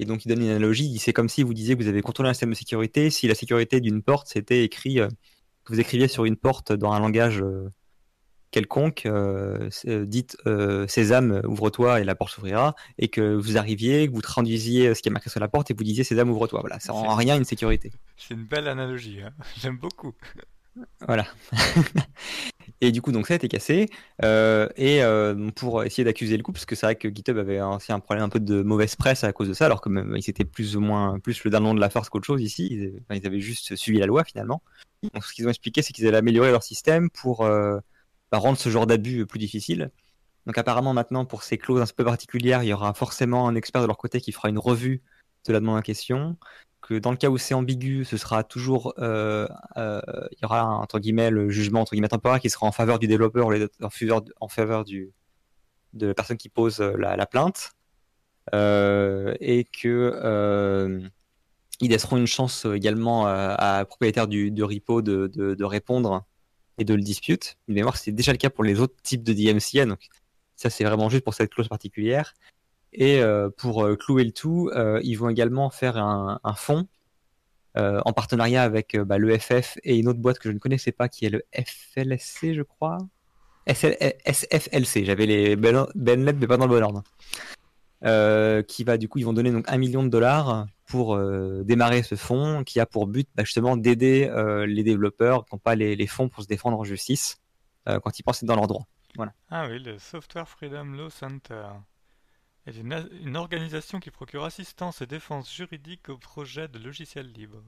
Et 0.00 0.04
donc 0.04 0.24
il 0.24 0.28
donne 0.28 0.42
une 0.42 0.50
analogie, 0.50 0.98
c'est 0.98 1.12
comme 1.12 1.28
si 1.28 1.42
vous 1.42 1.54
disiez 1.54 1.76
que 1.76 1.82
vous 1.82 1.88
avez 1.88 2.02
contrôlé 2.02 2.28
un 2.28 2.32
système 2.32 2.50
de 2.50 2.54
sécurité, 2.54 3.10
si 3.10 3.26
la 3.26 3.34
sécurité 3.34 3.80
d'une 3.80 4.02
porte 4.02 4.28
c'était 4.28 4.64
écrit, 4.64 5.00
euh, 5.00 5.08
que 5.64 5.72
vous 5.72 5.80
écriviez 5.80 6.08
sur 6.08 6.24
une 6.24 6.36
porte 6.36 6.72
dans 6.72 6.92
un 6.92 7.00
langage 7.00 7.42
quelconque, 8.50 9.06
euh, 9.06 9.68
euh, 9.86 10.06
dites 10.06 10.36
euh, 10.46 10.86
Sésame, 10.86 11.42
ouvre-toi 11.44 12.00
et 12.00 12.04
la 12.04 12.14
porte 12.14 12.32
s'ouvrira, 12.32 12.74
et 12.98 13.08
que 13.08 13.34
vous 13.34 13.58
arriviez, 13.58 14.08
que 14.08 14.12
vous 14.12 14.22
traduisiez 14.22 14.94
ce 14.94 15.02
qui 15.02 15.08
est 15.08 15.12
marqué 15.12 15.30
sur 15.30 15.40
la 15.40 15.48
porte 15.48 15.70
et 15.70 15.74
vous 15.74 15.84
disiez 15.84 16.04
Sésame, 16.04 16.30
ouvre-toi. 16.30 16.60
Voilà, 16.60 16.80
ça 16.80 16.92
rend 16.92 17.14
rien 17.14 17.36
une 17.36 17.44
sécurité. 17.44 17.92
C'est 18.16 18.34
une 18.34 18.44
belle 18.44 18.68
analogie, 18.68 19.20
hein. 19.22 19.32
j'aime 19.60 19.76
beaucoup. 19.76 20.12
Voilà. 21.06 21.26
et 22.80 22.92
du 22.92 23.02
coup, 23.02 23.10
donc 23.10 23.26
ça 23.26 23.34
a 23.34 23.36
été 23.36 23.48
cassé. 23.48 23.88
et 24.22 25.02
pour 25.56 25.82
essayer 25.82 26.04
d'accuser 26.04 26.36
le 26.36 26.42
coup, 26.42 26.52
parce 26.52 26.66
que 26.66 26.76
c'est 26.76 26.86
vrai 26.86 26.94
que 26.94 27.08
GitHub 27.08 27.36
avait 27.36 27.60
aussi 27.60 27.92
un 27.92 28.00
problème 28.00 28.24
un 28.24 28.28
peu 28.28 28.40
de 28.40 28.62
mauvaise 28.62 28.94
presse 28.94 29.24
à 29.24 29.32
cause 29.32 29.48
de 29.48 29.54
ça, 29.54 29.66
alors 29.66 29.80
que 29.80 29.88
même, 29.88 30.14
ils 30.16 30.30
étaient 30.30 30.44
plus 30.44 30.76
ou 30.76 30.80
moins 30.80 31.18
plus 31.18 31.42
le 31.44 31.50
dernier 31.50 31.74
de 31.74 31.80
la 31.80 31.90
farce 31.90 32.08
qu'autre 32.08 32.26
chose 32.26 32.40
ici. 32.40 32.68
Ils, 32.70 33.02
ils, 33.10 33.26
avaient 33.26 33.40
juste 33.40 33.74
suivi 33.74 33.98
la 33.98 34.06
loi 34.06 34.22
finalement. 34.22 34.62
Donc 35.14 35.24
ce 35.24 35.34
qu'ils 35.34 35.46
ont 35.46 35.50
expliqué, 35.50 35.82
c'est 35.82 35.92
qu'ils 35.92 36.06
allaient 36.06 36.16
améliorer 36.16 36.52
leur 36.52 36.62
système 36.62 37.10
pour 37.10 37.44
rendre 38.36 38.58
ce 38.58 38.68
genre 38.68 38.86
d'abus 38.86 39.26
plus 39.26 39.38
difficile. 39.38 39.90
Donc 40.46 40.56
apparemment 40.56 40.94
maintenant 40.94 41.24
pour 41.24 41.42
ces 41.42 41.58
clauses 41.58 41.82
un 41.82 41.94
peu 41.94 42.04
particulières, 42.04 42.62
il 42.62 42.68
y 42.68 42.72
aura 42.72 42.94
forcément 42.94 43.48
un 43.48 43.54
expert 43.54 43.82
de 43.82 43.86
leur 43.86 43.98
côté 43.98 44.20
qui 44.20 44.32
fera 44.32 44.48
une 44.48 44.58
revue 44.58 45.02
de 45.46 45.52
la 45.52 45.60
demande 45.60 45.78
en 45.78 45.82
question. 45.82 46.36
Que 46.80 46.94
dans 46.94 47.10
le 47.10 47.16
cas 47.16 47.28
où 47.28 47.38
c'est 47.38 47.54
ambigu, 47.54 48.04
ce 48.04 48.16
sera 48.16 48.44
toujours, 48.44 48.94
euh, 48.98 49.48
euh, 49.76 50.00
il 50.32 50.38
y 50.40 50.44
aura 50.44 50.64
entre 50.64 51.00
guillemets 51.00 51.30
le 51.30 51.50
jugement 51.50 51.80
entre 51.80 51.92
guillemets 51.92 52.08
temporaire 52.08 52.40
qui 52.40 52.50
sera 52.50 52.66
en 52.66 52.72
faveur 52.72 52.98
du 52.98 53.08
développeur 53.08 53.48
ou 53.48 53.52
en 53.82 53.90
faveur, 53.90 54.22
en 54.40 54.48
faveur 54.48 54.84
du 54.84 55.12
de 55.94 56.06
la 56.08 56.14
personne 56.14 56.36
qui 56.36 56.48
pose 56.48 56.80
la, 56.80 57.26
plainte, 57.26 57.72
euh, 58.54 59.34
et 59.40 59.64
que 59.64 61.00
ils 61.80 61.90
laisseront 61.90 62.16
une 62.16 62.26
chance 62.26 62.64
également 62.64 63.26
à, 63.26 63.78
à 63.78 63.84
propriétaire 63.84 64.28
du, 64.28 64.52
repo 64.62 65.02
de, 65.02 65.26
de, 65.28 65.54
de 65.54 65.64
répondre 65.64 66.26
et 66.78 66.84
de 66.84 66.94
le 66.94 67.02
dispute. 67.02 67.58
Une 67.68 67.74
mémoire, 67.74 67.96
c'est 67.96 68.12
déjà 68.12 68.32
le 68.32 68.38
cas 68.38 68.50
pour 68.50 68.64
les 68.64 68.80
autres 68.80 68.94
types 69.02 69.22
de 69.22 69.32
DMCA, 69.32 69.86
donc 69.86 70.08
ça 70.56 70.70
c'est 70.70 70.84
vraiment 70.84 71.08
juste 71.08 71.24
pour 71.24 71.34
cette 71.34 71.52
clause 71.52 71.68
particulière. 71.68 72.34
Et 72.92 73.20
euh, 73.20 73.50
pour 73.50 73.84
euh, 73.84 73.96
clouer 73.96 74.24
le 74.24 74.32
tout, 74.32 74.70
euh, 74.74 75.00
ils 75.02 75.16
vont 75.16 75.28
également 75.28 75.70
faire 75.70 75.96
un, 75.98 76.40
un 76.42 76.54
fonds 76.54 76.86
en 77.80 78.12
partenariat 78.12 78.64
avec 78.64 78.96
bah, 78.96 79.18
l'EFF 79.18 79.78
et 79.84 79.98
une 79.98 80.08
autre 80.08 80.18
boîte 80.18 80.40
que 80.40 80.48
je 80.48 80.52
ne 80.52 80.58
connaissais 80.58 80.90
pas 80.90 81.08
qui 81.08 81.26
est 81.26 81.30
le 81.30 81.44
FLSC, 81.54 82.52
je 82.52 82.62
crois. 82.62 82.98
SFLC, 83.68 85.04
j'avais 85.04 85.26
les 85.26 85.54
belles 85.54 85.86
lettres 85.94 86.38
mais 86.40 86.48
pas 86.48 86.56
dans 86.56 86.66
le 86.66 86.74
bon 86.74 86.82
ordre. 86.82 87.04
Qui 88.02 88.84
va 88.84 88.98
du 88.98 89.08
coup, 89.08 89.18
ils 89.18 89.24
vont 89.24 89.32
donner 89.32 89.50
donc 89.50 89.64
un 89.68 89.78
million 89.78 90.02
de 90.02 90.08
dollars 90.08 90.66
pour 90.86 91.18
démarrer 91.64 92.02
ce 92.02 92.14
fonds 92.14 92.64
qui 92.64 92.80
a 92.80 92.86
pour 92.86 93.06
but 93.06 93.28
bah, 93.34 93.44
justement 93.44 93.76
d'aider 93.76 94.30
les 94.66 94.82
développeurs 94.82 95.44
qui 95.44 95.54
n'ont 95.54 95.58
pas 95.58 95.74
les, 95.74 95.96
les, 95.96 96.06
fonds 96.06 96.28
pour 96.28 96.42
se 96.42 96.48
défendre 96.48 96.78
en 96.78 96.84
justice 96.84 97.38
quand 97.86 98.18
ils 98.18 98.22
pensent 98.22 98.42
être 98.42 98.48
dans 98.48 98.56
leurs 98.56 98.68
droits. 98.68 98.86
Voilà. 99.16 99.32
Ah 99.50 99.66
oui, 99.68 99.78
le 99.78 99.98
Software 99.98 100.48
Freedom 100.48 100.84
Law 100.84 101.10
Center 101.10 101.66
est 102.68 102.76
une, 102.76 103.36
organisation 103.36 103.98
qui 104.00 104.10
procure 104.10 104.44
assistance 104.44 105.00
et 105.00 105.06
défense 105.06 105.52
juridique 105.52 106.08
aux 106.08 106.18
projets 106.18 106.68
de 106.68 106.78
logiciels 106.78 107.32
libres. 107.32 107.62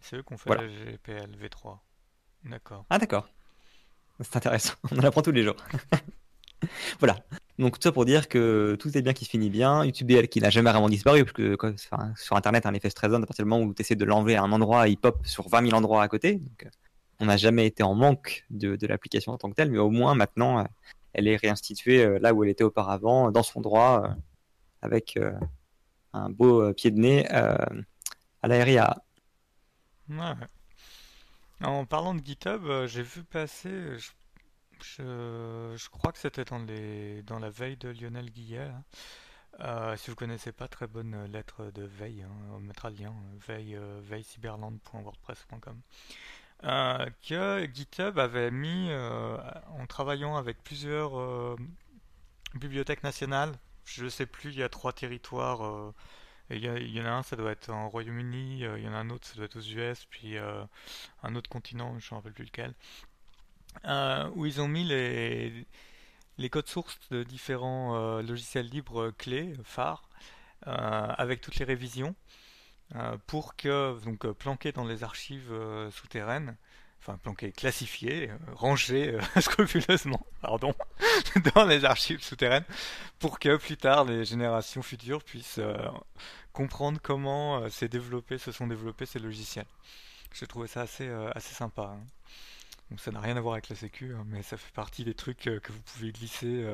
C'est 0.00 0.16
eux 0.16 0.22
qui 0.22 0.32
ont 0.32 0.38
fait 0.38 0.56
le 0.56 0.68
GPL 0.68 1.36
V3. 1.36 1.78
D'accord. 2.44 2.86
Ah 2.90 2.98
d'accord. 2.98 3.28
C'est 4.20 4.36
intéressant. 4.36 4.74
On 4.90 4.98
en 4.98 5.04
apprend 5.04 5.22
tous 5.22 5.32
les 5.32 5.42
jours. 5.42 5.56
voilà. 7.00 7.16
Donc 7.58 7.78
tout 7.78 7.82
ça 7.82 7.92
pour 7.92 8.04
dire 8.04 8.28
que 8.28 8.76
tout 8.78 8.96
est 8.96 9.02
bien 9.02 9.14
qui 9.14 9.24
se 9.24 9.30
finit 9.30 9.50
bien. 9.50 9.84
YouTube 9.84 10.08
DL 10.08 10.28
qui 10.28 10.40
n'a 10.40 10.50
jamais 10.50 10.70
vraiment 10.70 10.88
disparu, 10.88 11.24
parce 11.24 11.76
sur 12.16 12.36
Internet, 12.36 12.66
un 12.66 12.74
effet 12.74 12.90
stressant, 12.90 13.22
à 13.22 13.26
partir 13.26 13.44
du 13.44 13.48
moment 13.48 13.64
où 13.64 13.72
tu 13.72 13.82
essaies 13.82 13.96
de 13.96 14.04
l'enlever 14.04 14.36
à 14.36 14.42
un 14.42 14.52
endroit, 14.52 14.88
il 14.88 14.98
pop 14.98 15.18
sur 15.26 15.48
20 15.48 15.66
000 15.66 15.76
endroits 15.76 16.02
à 16.02 16.08
côté. 16.08 16.34
Donc, 16.34 16.64
euh, 16.64 16.70
on 17.20 17.26
n'a 17.26 17.38
jamais 17.38 17.66
été 17.66 17.82
en 17.82 17.94
manque 17.94 18.44
de, 18.50 18.76
l'application 18.86 19.32
en 19.32 19.38
tant 19.38 19.48
que 19.48 19.54
telle, 19.54 19.70
mais 19.70 19.78
au 19.78 19.90
moins 19.90 20.14
maintenant, 20.14 20.60
euh, 20.60 20.64
elle 21.14 21.28
est 21.28 21.36
réinstituée 21.36 22.04
euh, 22.04 22.18
là 22.18 22.34
où 22.34 22.44
elle 22.44 22.50
était 22.50 22.64
auparavant, 22.64 23.30
dans 23.30 23.42
son 23.42 23.62
droit, 23.62 24.14
avec 24.82 25.18
un 26.12 26.30
beau 26.30 26.72
pied 26.74 26.90
de 26.90 26.98
nez 26.98 27.26
à 27.28 28.48
la 28.48 28.62
RIA. 28.62 29.02
En 31.62 31.86
parlant 31.86 32.14
de 32.14 32.24
GitHub, 32.24 32.62
j'ai 32.86 33.02
vu 33.02 33.24
passer, 33.24 33.96
crois 35.88 36.12
que 36.12 36.18
c'était 36.18 36.44
dans, 36.44 37.38
la 37.38 37.50
veille 37.50 37.76
de 37.76 37.88
Lionel 37.88 38.30
Guillet. 38.30 38.70
Hein. 39.58 39.96
si 39.96 40.10
vous 40.10 40.16
connaissez 40.16 40.52
pas, 40.52 40.68
très 40.68 40.86
bonne 40.86 41.26
lettre 41.26 41.70
de 41.72 41.82
veille. 41.82 42.22
Hein. 42.22 42.32
on 42.52 42.60
mettra 42.60 42.90
le 42.90 42.96
lien, 42.96 43.14
veille, 43.46 43.78
veillecyberland.wordpress.com. 44.02 45.80
Euh, 46.64 47.06
que 47.28 47.68
GitHub 47.72 48.18
avait 48.18 48.50
mis 48.50 48.88
euh, 48.90 49.36
en 49.78 49.86
travaillant 49.86 50.36
avec 50.36 50.62
plusieurs 50.64 51.18
euh, 51.18 51.56
bibliothèques 52.54 53.02
nationales. 53.02 53.52
Je 53.84 54.08
sais 54.08 54.26
plus, 54.26 54.50
il 54.50 54.58
y 54.58 54.62
a 54.62 54.68
trois 54.68 54.92
territoires. 54.92 55.92
il, 56.50 56.64
y 56.64 57.00
en 57.00 57.04
a 57.04 57.10
un, 57.10 57.22
ça 57.22 57.36
doit 57.36 57.52
être 57.52 57.70
en 57.70 57.88
Royaume-Uni, 57.88 58.60
il 58.60 58.82
y 58.82 58.88
en 58.88 58.94
a 58.94 58.96
un 58.96 59.10
autre, 59.10 59.26
ça 59.26 59.34
doit 59.36 59.44
être 59.44 59.56
aux 59.56 59.60
US, 59.60 60.06
puis 60.06 60.36
un 61.22 61.34
autre 61.36 61.48
continent, 61.48 61.96
je 62.00 62.06
ne 62.06 62.10
me 62.10 62.16
rappelle 62.16 62.32
plus 62.32 62.46
lequel. 62.46 62.74
Où 64.34 64.46
ils 64.46 64.60
ont 64.60 64.68
mis 64.68 64.84
les, 64.84 65.66
codes 66.50 66.68
sources 66.68 66.98
de 67.10 67.22
différents 67.22 68.20
logiciels 68.22 68.66
libres 68.66 69.10
clés, 69.18 69.52
phares, 69.64 70.08
avec 70.62 71.40
toutes 71.40 71.56
les 71.56 71.64
révisions. 71.64 72.14
Euh, 72.94 73.16
pour 73.26 73.56
que, 73.56 73.98
donc 74.04 74.24
euh, 74.24 74.32
planqué 74.32 74.70
dans 74.70 74.84
les 74.84 75.02
archives 75.02 75.50
euh, 75.50 75.90
souterraines, 75.90 76.56
enfin 77.00 77.18
planqué, 77.18 77.50
classifié, 77.50 78.30
rangé 78.52 79.18
scrupuleusement, 79.40 80.24
pardon, 80.40 80.72
dans 81.54 81.64
les 81.64 81.84
archives 81.84 82.22
souterraines, 82.22 82.64
pour 83.18 83.40
que 83.40 83.56
plus 83.56 83.76
tard 83.76 84.04
les 84.04 84.24
générations 84.24 84.82
futures 84.82 85.24
puissent 85.24 85.60
comprendre 86.52 87.00
comment 87.02 87.68
s'est 87.70 87.88
développé, 87.88 88.38
se 88.38 88.52
sont 88.52 88.66
développés 88.68 89.06
ces 89.06 89.18
logiciels. 89.18 89.66
J'ai 90.32 90.46
trouvé 90.46 90.68
ça 90.68 90.82
assez, 90.82 91.08
assez 91.34 91.54
sympa. 91.54 91.96
Hein. 91.96 92.06
Ça 92.98 93.10
n'a 93.10 93.20
rien 93.20 93.36
à 93.36 93.40
voir 93.40 93.54
avec 93.54 93.68
la 93.68 93.76
sécu, 93.76 94.14
hein, 94.14 94.24
mais 94.28 94.42
ça 94.42 94.56
fait 94.56 94.72
partie 94.72 95.04
des 95.04 95.14
trucs 95.14 95.40
que 95.40 95.72
vous 95.72 95.80
pouvez 95.94 96.12
glisser 96.12 96.64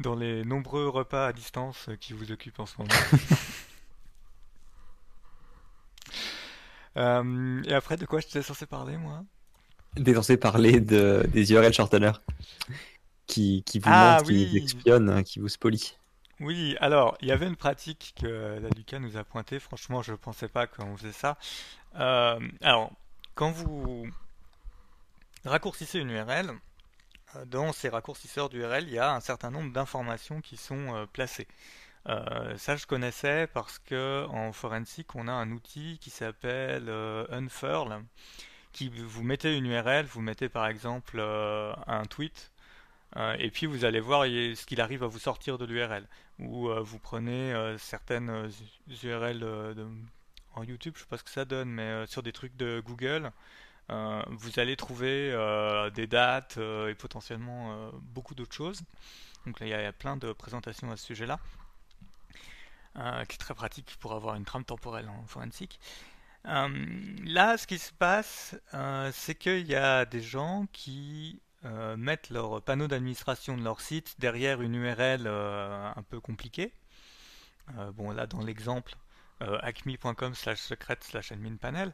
dans 0.00 0.16
les 0.16 0.44
nombreux 0.44 0.88
repas 0.88 1.28
à 1.28 1.32
distance 1.32 1.88
qui 2.00 2.12
vous 2.12 2.32
occupent 2.32 2.58
en 2.58 2.66
ce 2.66 2.76
moment. 2.78 2.90
Euh, 6.96 7.62
et 7.64 7.74
après, 7.74 7.96
de 7.96 8.06
quoi 8.06 8.20
j'étais 8.20 8.42
censé 8.42 8.66
parler, 8.66 8.96
moi? 8.96 9.24
T'es 10.04 10.14
censé 10.14 10.36
parler 10.36 10.80
de, 10.80 11.26
des 11.28 11.52
URL 11.52 11.72
shorteners 11.72 12.20
qui, 13.26 13.62
qui 13.64 13.78
vous 13.78 13.88
ah, 13.90 14.18
mentent, 14.18 14.26
qui 14.26 14.46
vous 14.46 14.56
espionnent, 14.56 15.24
qui 15.24 15.38
vous 15.40 15.48
spolient. 15.48 15.96
Oui, 16.40 16.76
alors, 16.80 17.18
il 17.20 17.28
y 17.28 17.32
avait 17.32 17.46
une 17.46 17.56
pratique 17.56 18.14
que 18.20 18.58
la 18.60 18.68
Lucas 18.70 18.98
nous 18.98 19.16
a 19.16 19.24
pointée. 19.24 19.58
Franchement, 19.58 20.02
je 20.02 20.12
ne 20.12 20.16
pensais 20.16 20.48
pas 20.48 20.66
qu'on 20.66 20.96
faisait 20.96 21.12
ça. 21.12 21.36
Euh, 21.96 22.40
alors, 22.62 22.92
quand 23.34 23.50
vous 23.50 24.06
raccourcissez 25.44 25.98
une 25.98 26.10
URL, 26.10 26.50
euh, 27.36 27.44
dans 27.46 27.72
ces 27.72 27.88
raccourcisseurs 27.88 28.48
d'URL, 28.48 28.84
il 28.84 28.94
y 28.94 28.98
a 28.98 29.14
un 29.14 29.20
certain 29.20 29.50
nombre 29.50 29.72
d'informations 29.72 30.40
qui 30.40 30.56
sont 30.56 31.06
placées. 31.12 31.48
Euh, 32.08 32.56
ça, 32.56 32.76
je 32.76 32.86
connaissais 32.86 33.46
parce 33.48 33.78
que 33.78 34.26
en 34.30 34.52
forensique, 34.52 35.14
on 35.14 35.28
a 35.28 35.32
un 35.32 35.50
outil 35.50 35.98
qui 36.00 36.10
s'appelle 36.10 36.88
euh, 36.88 37.26
Unfurl, 37.30 38.02
qui 38.72 38.88
vous 38.88 39.22
mettez 39.22 39.56
une 39.56 39.66
URL, 39.66 40.06
vous 40.06 40.22
mettez 40.22 40.48
par 40.48 40.66
exemple 40.66 41.18
euh, 41.18 41.74
un 41.86 42.04
tweet, 42.06 42.52
et 43.38 43.50
puis 43.50 43.66
vous 43.66 43.84
allez 43.84 44.00
voir 44.00 44.24
ce 44.24 44.64
qu'il 44.66 44.80
arrive 44.80 45.02
à 45.02 45.08
vous 45.08 45.18
sortir 45.18 45.58
de 45.58 45.64
l'URL. 45.64 46.06
Ou 46.38 46.70
vous 46.82 46.98
prenez 47.00 47.52
certaines 47.78 48.50
URL 49.02 49.44
en 50.54 50.62
YouTube, 50.62 50.94
je 50.96 51.00
sais 51.00 51.08
pas 51.08 51.18
ce 51.18 51.24
que 51.24 51.30
ça 51.30 51.44
donne, 51.44 51.70
mais 51.70 52.06
sur 52.06 52.22
des 52.22 52.32
trucs 52.32 52.56
de 52.56 52.80
Google, 52.86 53.32
vous 54.28 54.58
allez 54.60 54.76
trouver 54.76 55.30
des 55.94 56.06
dates 56.06 56.58
et 56.58 56.94
potentiellement 56.94 57.90
beaucoup 58.14 58.34
d'autres 58.34 58.54
choses. 58.54 58.82
Donc 59.46 59.60
là, 59.60 59.66
il 59.66 59.70
y, 59.70 59.74
a 59.74 59.92
plein 59.92 60.16
de 60.16 60.32
présentations 60.32 60.90
à 60.90 60.96
ce 60.96 61.06
sujet-là. 61.06 61.38
Euh, 62.98 63.24
qui 63.24 63.34
est 63.34 63.38
très 63.38 63.54
pratique 63.54 63.96
pour 64.00 64.14
avoir 64.14 64.34
une 64.34 64.44
trame 64.44 64.64
temporelle 64.64 65.08
en 65.08 65.24
forensique. 65.26 65.78
Euh, 66.46 66.68
là, 67.24 67.56
ce 67.56 67.68
qui 67.68 67.78
se 67.78 67.92
passe, 67.92 68.56
euh, 68.74 69.12
c'est 69.14 69.36
qu'il 69.36 69.64
y 69.68 69.76
a 69.76 70.04
des 70.04 70.20
gens 70.20 70.66
qui 70.72 71.40
mettent 71.96 72.30
leur 72.30 72.62
panneau 72.62 72.88
d'administration 72.88 73.54
de 73.54 73.62
leur 73.62 73.82
site 73.82 74.16
derrière 74.18 74.62
une 74.62 74.74
URL 74.74 75.26
un 75.26 76.02
peu 76.08 76.18
compliquée. 76.18 76.72
bon, 77.92 78.12
là, 78.12 78.26
dans 78.26 78.42
l'exemple, 78.42 78.94
acme.com 79.40 80.34
slash 80.34 80.58
secret 80.58 80.96
slash 81.02 81.32
admin 81.32 81.56
panel. 81.56 81.92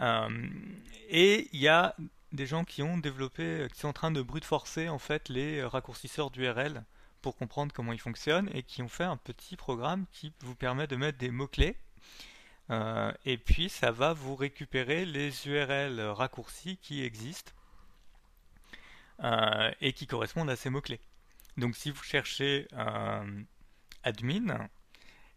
Et 0.00 1.48
il 1.52 1.60
y 1.60 1.68
a 1.68 1.94
des 2.32 2.46
gens 2.46 2.64
qui 2.64 2.82
ont 2.82 2.98
développé, 2.98 3.66
qui 3.72 3.80
sont 3.80 3.88
en 3.88 3.92
train 3.92 4.10
de 4.10 4.22
brute 4.22 4.44
forcer 4.44 4.88
en 4.88 4.98
fait 4.98 5.28
les 5.28 5.64
raccourcisseurs 5.64 6.30
d'URL 6.30 6.84
pour 7.22 7.36
comprendre 7.36 7.72
comment 7.72 7.92
ils 7.92 8.00
fonctionnent 8.00 8.50
et 8.54 8.62
qui 8.62 8.82
ont 8.82 8.88
fait 8.88 9.04
un 9.04 9.16
petit 9.16 9.56
programme 9.56 10.06
qui 10.12 10.32
vous 10.40 10.54
permet 10.54 10.86
de 10.86 10.96
mettre 10.96 11.18
des 11.18 11.30
mots-clés. 11.30 11.76
Euh, 12.70 13.12
et 13.24 13.38
puis 13.38 13.68
ça 13.68 13.90
va 13.90 14.12
vous 14.12 14.36
récupérer 14.36 15.06
les 15.06 15.48
URL 15.48 16.00
raccourcis 16.00 16.76
qui 16.76 17.02
existent 17.02 17.52
euh, 19.24 19.70
et 19.80 19.92
qui 19.92 20.06
correspondent 20.06 20.50
à 20.50 20.56
ces 20.56 20.70
mots-clés. 20.70 21.00
Donc 21.56 21.74
si 21.76 21.90
vous 21.90 22.02
cherchez 22.02 22.68
euh, 22.74 23.42
admin 24.04 24.68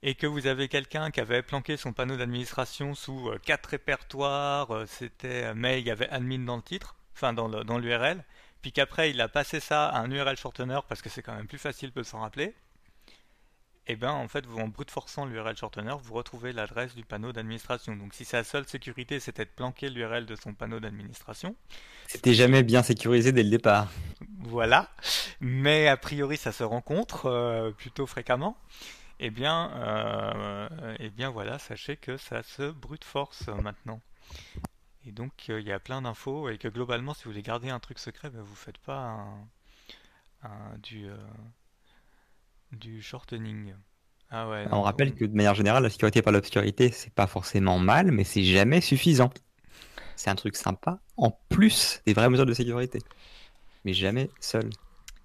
et 0.03 0.15
que 0.15 0.27
vous 0.27 0.47
avez 0.47 0.67
quelqu'un 0.67 1.11
qui 1.11 1.19
avait 1.19 1.41
planqué 1.41 1.77
son 1.77 1.93
panneau 1.93 2.17
d'administration 2.17 2.95
sous 2.95 3.31
quatre 3.45 3.67
répertoires, 3.67 4.85
c'était 4.87 5.53
mais 5.53 5.79
il 5.79 5.87
y 5.87 5.91
avait 5.91 6.09
admin 6.09 6.39
dans 6.39 6.55
le 6.55 6.61
titre, 6.61 6.95
enfin 7.13 7.33
dans 7.33 7.77
l'URL, 7.77 8.23
puis 8.61 8.71
qu'après 8.71 9.11
il 9.11 9.21
a 9.21 9.27
passé 9.27 9.59
ça 9.59 9.87
à 9.87 9.99
un 9.99 10.11
URL 10.11 10.37
shortener 10.37 10.79
parce 10.87 11.01
que 11.01 11.09
c'est 11.09 11.21
quand 11.21 11.35
même 11.35 11.47
plus 11.47 11.57
facile 11.57 11.91
de 11.95 12.03
s'en 12.03 12.21
rappeler, 12.21 12.55
et 13.87 13.93
eh 13.93 13.95
bien 13.95 14.11
en 14.11 14.27
fait 14.27 14.45
vous 14.45 14.59
en 14.59 14.67
brute 14.67 14.91
forçant 14.91 15.25
l'URL 15.25 15.57
shortener, 15.57 15.95
vous 16.03 16.13
retrouvez 16.13 16.53
l'adresse 16.53 16.93
du 16.93 17.03
panneau 17.03 17.31
d'administration. 17.31 17.95
Donc 17.95 18.13
si 18.13 18.25
sa 18.25 18.43
seule 18.43 18.67
sécurité 18.67 19.19
c'était 19.19 19.45
de 19.45 19.49
planquer 19.49 19.89
l'URL 19.89 20.25
de 20.25 20.35
son 20.35 20.53
panneau 20.53 20.79
d'administration, 20.79 21.55
c'était 22.07 22.33
jamais 22.33 22.63
bien 22.63 22.83
sécurisé 22.83 23.31
dès 23.31 23.43
le 23.43 23.49
départ. 23.49 23.91
Voilà, 24.39 24.89
mais 25.39 25.87
a 25.87 25.97
priori 25.97 26.37
ça 26.37 26.51
se 26.51 26.63
rencontre 26.63 27.25
euh, 27.25 27.71
plutôt 27.71 28.05
fréquemment. 28.05 28.55
Eh 29.23 29.29
bien, 29.29 29.71
euh, 29.75 30.95
eh 30.99 31.11
bien 31.11 31.29
voilà, 31.29 31.59
sachez 31.59 31.95
que 31.95 32.17
ça 32.17 32.41
se 32.41 32.71
brute 32.71 33.03
force 33.03 33.47
maintenant. 33.49 34.01
Et 35.05 35.11
donc 35.11 35.31
euh, 35.49 35.61
il 35.61 35.67
y 35.67 35.71
a 35.71 35.79
plein 35.79 36.01
d'infos 36.01 36.49
et 36.49 36.57
que 36.57 36.67
globalement 36.67 37.13
si 37.13 37.25
vous 37.25 37.29
voulez 37.29 37.43
garder 37.43 37.69
un 37.69 37.79
truc 37.79 37.99
secret, 37.99 38.29
vous 38.29 38.37
bah, 38.37 38.43
vous 38.43 38.55
faites 38.55 38.79
pas 38.79 39.23
un, 40.41 40.49
du, 40.81 41.07
euh, 41.07 41.15
du 42.71 43.03
shortening. 43.03 43.75
Ah 44.31 44.49
ouais, 44.49 44.65
On 44.71 44.81
rappelle 44.81 45.13
que 45.13 45.25
de 45.25 45.35
manière 45.35 45.53
générale, 45.53 45.83
la 45.83 45.91
sécurité 45.91 46.23
par 46.23 46.33
l'obscurité, 46.33 46.91
c'est 46.91 47.13
pas 47.13 47.27
forcément 47.27 47.77
mal, 47.77 48.11
mais 48.11 48.23
c'est 48.23 48.43
jamais 48.43 48.81
suffisant. 48.81 49.29
c'est 50.15 50.31
un 50.31 50.35
truc 50.35 50.55
sympa, 50.55 50.99
en 51.17 51.29
plus 51.49 52.01
des 52.07 52.13
vraies 52.13 52.29
mesures 52.29 52.47
de 52.47 52.53
sécurité. 52.55 52.97
Mais 53.85 53.93
jamais 53.93 54.31
seul. 54.39 54.67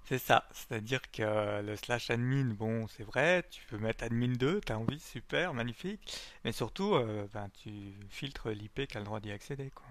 C'est 0.09 0.19
ça, 0.19 0.47
c'est-à-dire 0.53 1.01
que 1.11 1.63
le 1.63 1.75
slash 1.75 2.11
admin, 2.11 2.55
bon, 2.55 2.87
c'est 2.87 3.03
vrai, 3.03 3.45
tu 3.51 3.65
peux 3.67 3.77
mettre 3.77 4.05
admin 4.05 4.35
2, 4.37 4.61
t'as 4.61 4.77
envie, 4.77 5.01
super, 5.01 5.53
magnifique, 5.53 6.01
mais 6.45 6.53
surtout, 6.53 6.95
euh, 6.95 7.27
ben, 7.33 7.51
tu 7.55 7.93
filtres 8.09 8.51
l'IP 8.51 8.87
qui 8.87 8.97
a 8.97 9.01
le 9.01 9.07
droit 9.07 9.19
d'y 9.19 9.33
accéder, 9.33 9.71
quoi. 9.71 9.87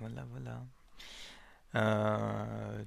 Voilà, 0.00 0.26
voilà. 0.30 0.62
Euh, 1.76 2.84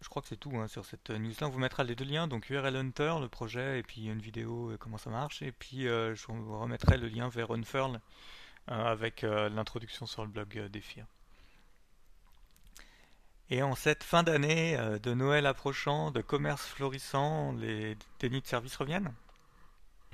je 0.00 0.08
crois 0.08 0.22
que 0.22 0.28
c'est 0.28 0.38
tout 0.38 0.56
hein, 0.56 0.66
sur 0.66 0.86
cette 0.86 1.10
news-là. 1.10 1.46
On 1.46 1.50
vous 1.50 1.58
mettra 1.58 1.84
les 1.84 1.94
deux 1.94 2.06
liens, 2.06 2.26
donc 2.26 2.48
URL 2.48 2.74
Hunter, 2.74 3.16
le 3.20 3.28
projet, 3.28 3.80
et 3.80 3.82
puis 3.82 4.06
une 4.06 4.22
vidéo, 4.22 4.74
comment 4.80 4.98
ça 4.98 5.10
marche, 5.10 5.42
et 5.42 5.52
puis 5.52 5.88
euh, 5.88 6.14
je 6.14 6.26
vous 6.26 6.58
remettrai 6.58 6.96
le 6.96 7.08
lien 7.08 7.28
vers 7.28 7.50
Unfurl 7.50 8.00
avec 8.66 9.22
l'introduction 9.22 10.06
sur 10.06 10.24
le 10.24 10.30
blog 10.30 10.68
d'Ephir. 10.68 11.06
Et 13.50 13.62
en 13.62 13.74
cette 13.74 14.04
fin 14.04 14.22
d'année, 14.22 14.76
euh, 14.78 14.98
de 15.00 15.12
Noël 15.12 15.44
approchant, 15.44 16.12
de 16.12 16.20
commerce 16.20 16.62
florissant, 16.62 17.52
les 17.52 17.96
dénis 18.20 18.40
de 18.40 18.46
service 18.46 18.76
reviennent? 18.76 19.12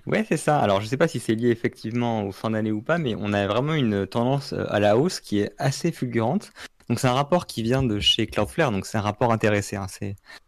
Ouais, 0.06 0.24
c'est 0.26 0.38
ça. 0.38 0.58
Alors, 0.58 0.80
je 0.80 0.86
sais 0.86 0.96
pas 0.96 1.08
si 1.08 1.20
c'est 1.20 1.34
lié 1.34 1.50
effectivement 1.50 2.22
aux 2.24 2.32
fins 2.32 2.50
d'année 2.50 2.72
ou 2.72 2.80
pas, 2.80 2.96
mais 2.96 3.14
on 3.18 3.34
a 3.34 3.46
vraiment 3.46 3.74
une 3.74 4.06
tendance 4.06 4.54
euh, 4.54 4.64
à 4.70 4.80
la 4.80 4.96
hausse 4.96 5.20
qui 5.20 5.40
est 5.40 5.52
assez 5.58 5.92
fulgurante. 5.92 6.52
Donc, 6.88 6.98
c'est 6.98 7.08
un 7.08 7.12
rapport 7.12 7.46
qui 7.46 7.62
vient 7.62 7.82
de 7.82 8.00
chez 8.00 8.26
Cloudflare, 8.26 8.70
donc 8.70 8.86
c'est 8.86 8.96
un 8.96 9.02
rapport 9.02 9.32
intéressé. 9.32 9.76
Hein. 9.76 9.86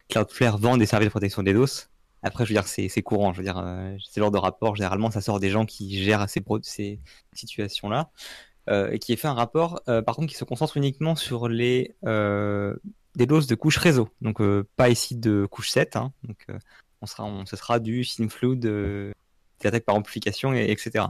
Cloudflare 0.09 0.57
vend 0.57 0.77
des 0.77 0.87
services 0.87 1.09
de 1.09 1.11
protection 1.11 1.43
des 1.43 1.53
DOS. 1.53 1.89
Après, 2.23 2.45
je 2.45 2.51
veux 2.51 2.61
dire, 2.61 2.67
c'est 2.67 3.03
courant. 3.03 3.33
Je 3.33 3.39
veux 3.39 3.45
dire, 3.45 3.59
euh, 3.59 3.97
c'est 4.09 4.21
genre 4.21 4.31
de 4.31 4.39
rapport. 4.39 4.77
Généralement, 4.77 5.11
ça 5.11 5.21
sort 5.21 5.41
des 5.41 5.51
gens 5.51 5.67
qui 5.67 6.03
gèrent 6.03 6.27
ces 6.29 7.01
situations-là. 7.35 8.11
Euh, 8.69 8.91
et 8.91 8.99
qui 8.99 9.13
est 9.13 9.17
fait 9.17 9.29
un 9.29 9.35
rapport, 9.35 9.81
euh, 9.89 10.03
par 10.03 10.15
contre, 10.15 10.29
qui 10.29 10.37
se 10.37 10.45
concentre 10.45 10.77
uniquement 10.77 11.17
sur 11.17 11.49
les 11.49 11.95
euh, 12.05 12.77
des 13.15 13.27
de 13.27 13.55
couche 13.55 13.79
réseau. 13.79 14.11
Donc 14.21 14.41
pas 14.77 14.91
ici 14.91 15.17
de 15.17 15.47
couche 15.47 15.71
7. 15.71 15.97
Hein. 15.97 16.13
donc 16.23 16.47
on 17.01 17.07
sera, 17.07 17.25
on, 17.25 17.47
ce 17.47 17.57
sera 17.57 17.79
du 17.81 18.05
SymFlood, 18.05 18.61
des 18.61 19.13
attaques 19.65 19.85
par 19.85 19.95
amplification, 19.95 20.53
et, 20.53 20.71
etc. 20.71 21.07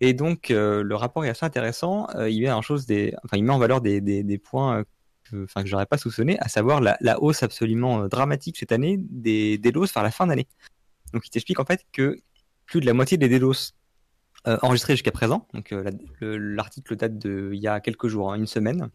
Et 0.00 0.12
donc 0.12 0.48
le 0.50 0.94
rapport 0.94 1.24
est 1.24 1.30
assez 1.30 1.46
intéressant. 1.46 2.08
il 2.28 2.42
met 2.42 2.50
en 2.50 2.62
chose 2.62 2.84
des, 2.84 3.14
enfin 3.24 3.36
il 3.36 3.44
met 3.44 3.52
en 3.52 3.58
valeur 3.58 3.80
des, 3.80 4.00
des, 4.00 4.24
des 4.24 4.38
points 4.38 4.84
que, 5.30 5.44
enfin 5.44 5.62
que 5.62 5.68
j'aurais 5.68 5.86
pas 5.86 5.98
soupçonné, 5.98 6.38
à 6.40 6.48
savoir 6.48 6.80
la, 6.80 6.98
la 7.00 7.22
hausse 7.22 7.42
absolument 7.42 8.08
dramatique 8.08 8.58
cette 8.58 8.72
année 8.72 8.96
des 8.98 9.56
DDoS 9.56 9.86
vers 9.94 10.02
la 10.02 10.10
fin 10.10 10.26
d'année. 10.26 10.48
Donc 11.14 11.26
il 11.26 11.30
t'explique 11.30 11.60
en 11.60 11.64
fait 11.64 11.86
que 11.92 12.18
plus 12.66 12.80
de 12.80 12.86
la 12.86 12.92
moitié 12.92 13.16
des 13.16 13.28
DDoS 13.28 13.72
euh, 14.48 14.58
enregistré 14.62 14.94
jusqu'à 14.94 15.12
présent. 15.12 15.46
Euh, 15.72 15.92
l'article 16.20 16.96
date 16.96 17.16
de 17.18 17.50
il 17.52 17.60
y 17.60 17.68
a 17.68 17.80
quelques 17.80 18.08
jours, 18.08 18.32
hein, 18.32 18.36
une 18.36 18.46
semaine. 18.46 18.90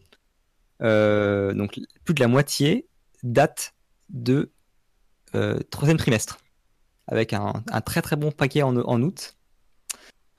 Euh, 0.81 1.53
donc 1.53 1.79
plus 2.03 2.13
de 2.13 2.19
la 2.19 2.27
moitié 2.27 2.87
date 3.23 3.73
de 4.09 4.51
troisième 5.69 5.97
trimestre, 5.97 6.39
avec 7.07 7.31
un, 7.33 7.63
très 7.85 8.01
très 8.01 8.15
bon 8.15 8.31
paquet 8.31 8.63
en, 8.63 9.01
août. 9.01 9.37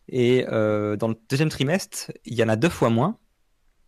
Et 0.08 0.44
dans 0.48 1.08
le 1.08 1.14
deuxième 1.28 1.50
trimestre, 1.50 2.10
il 2.24 2.34
y 2.34 2.42
en 2.42 2.48
a 2.48 2.56
deux 2.56 2.68
fois 2.68 2.90
moins 2.90 3.18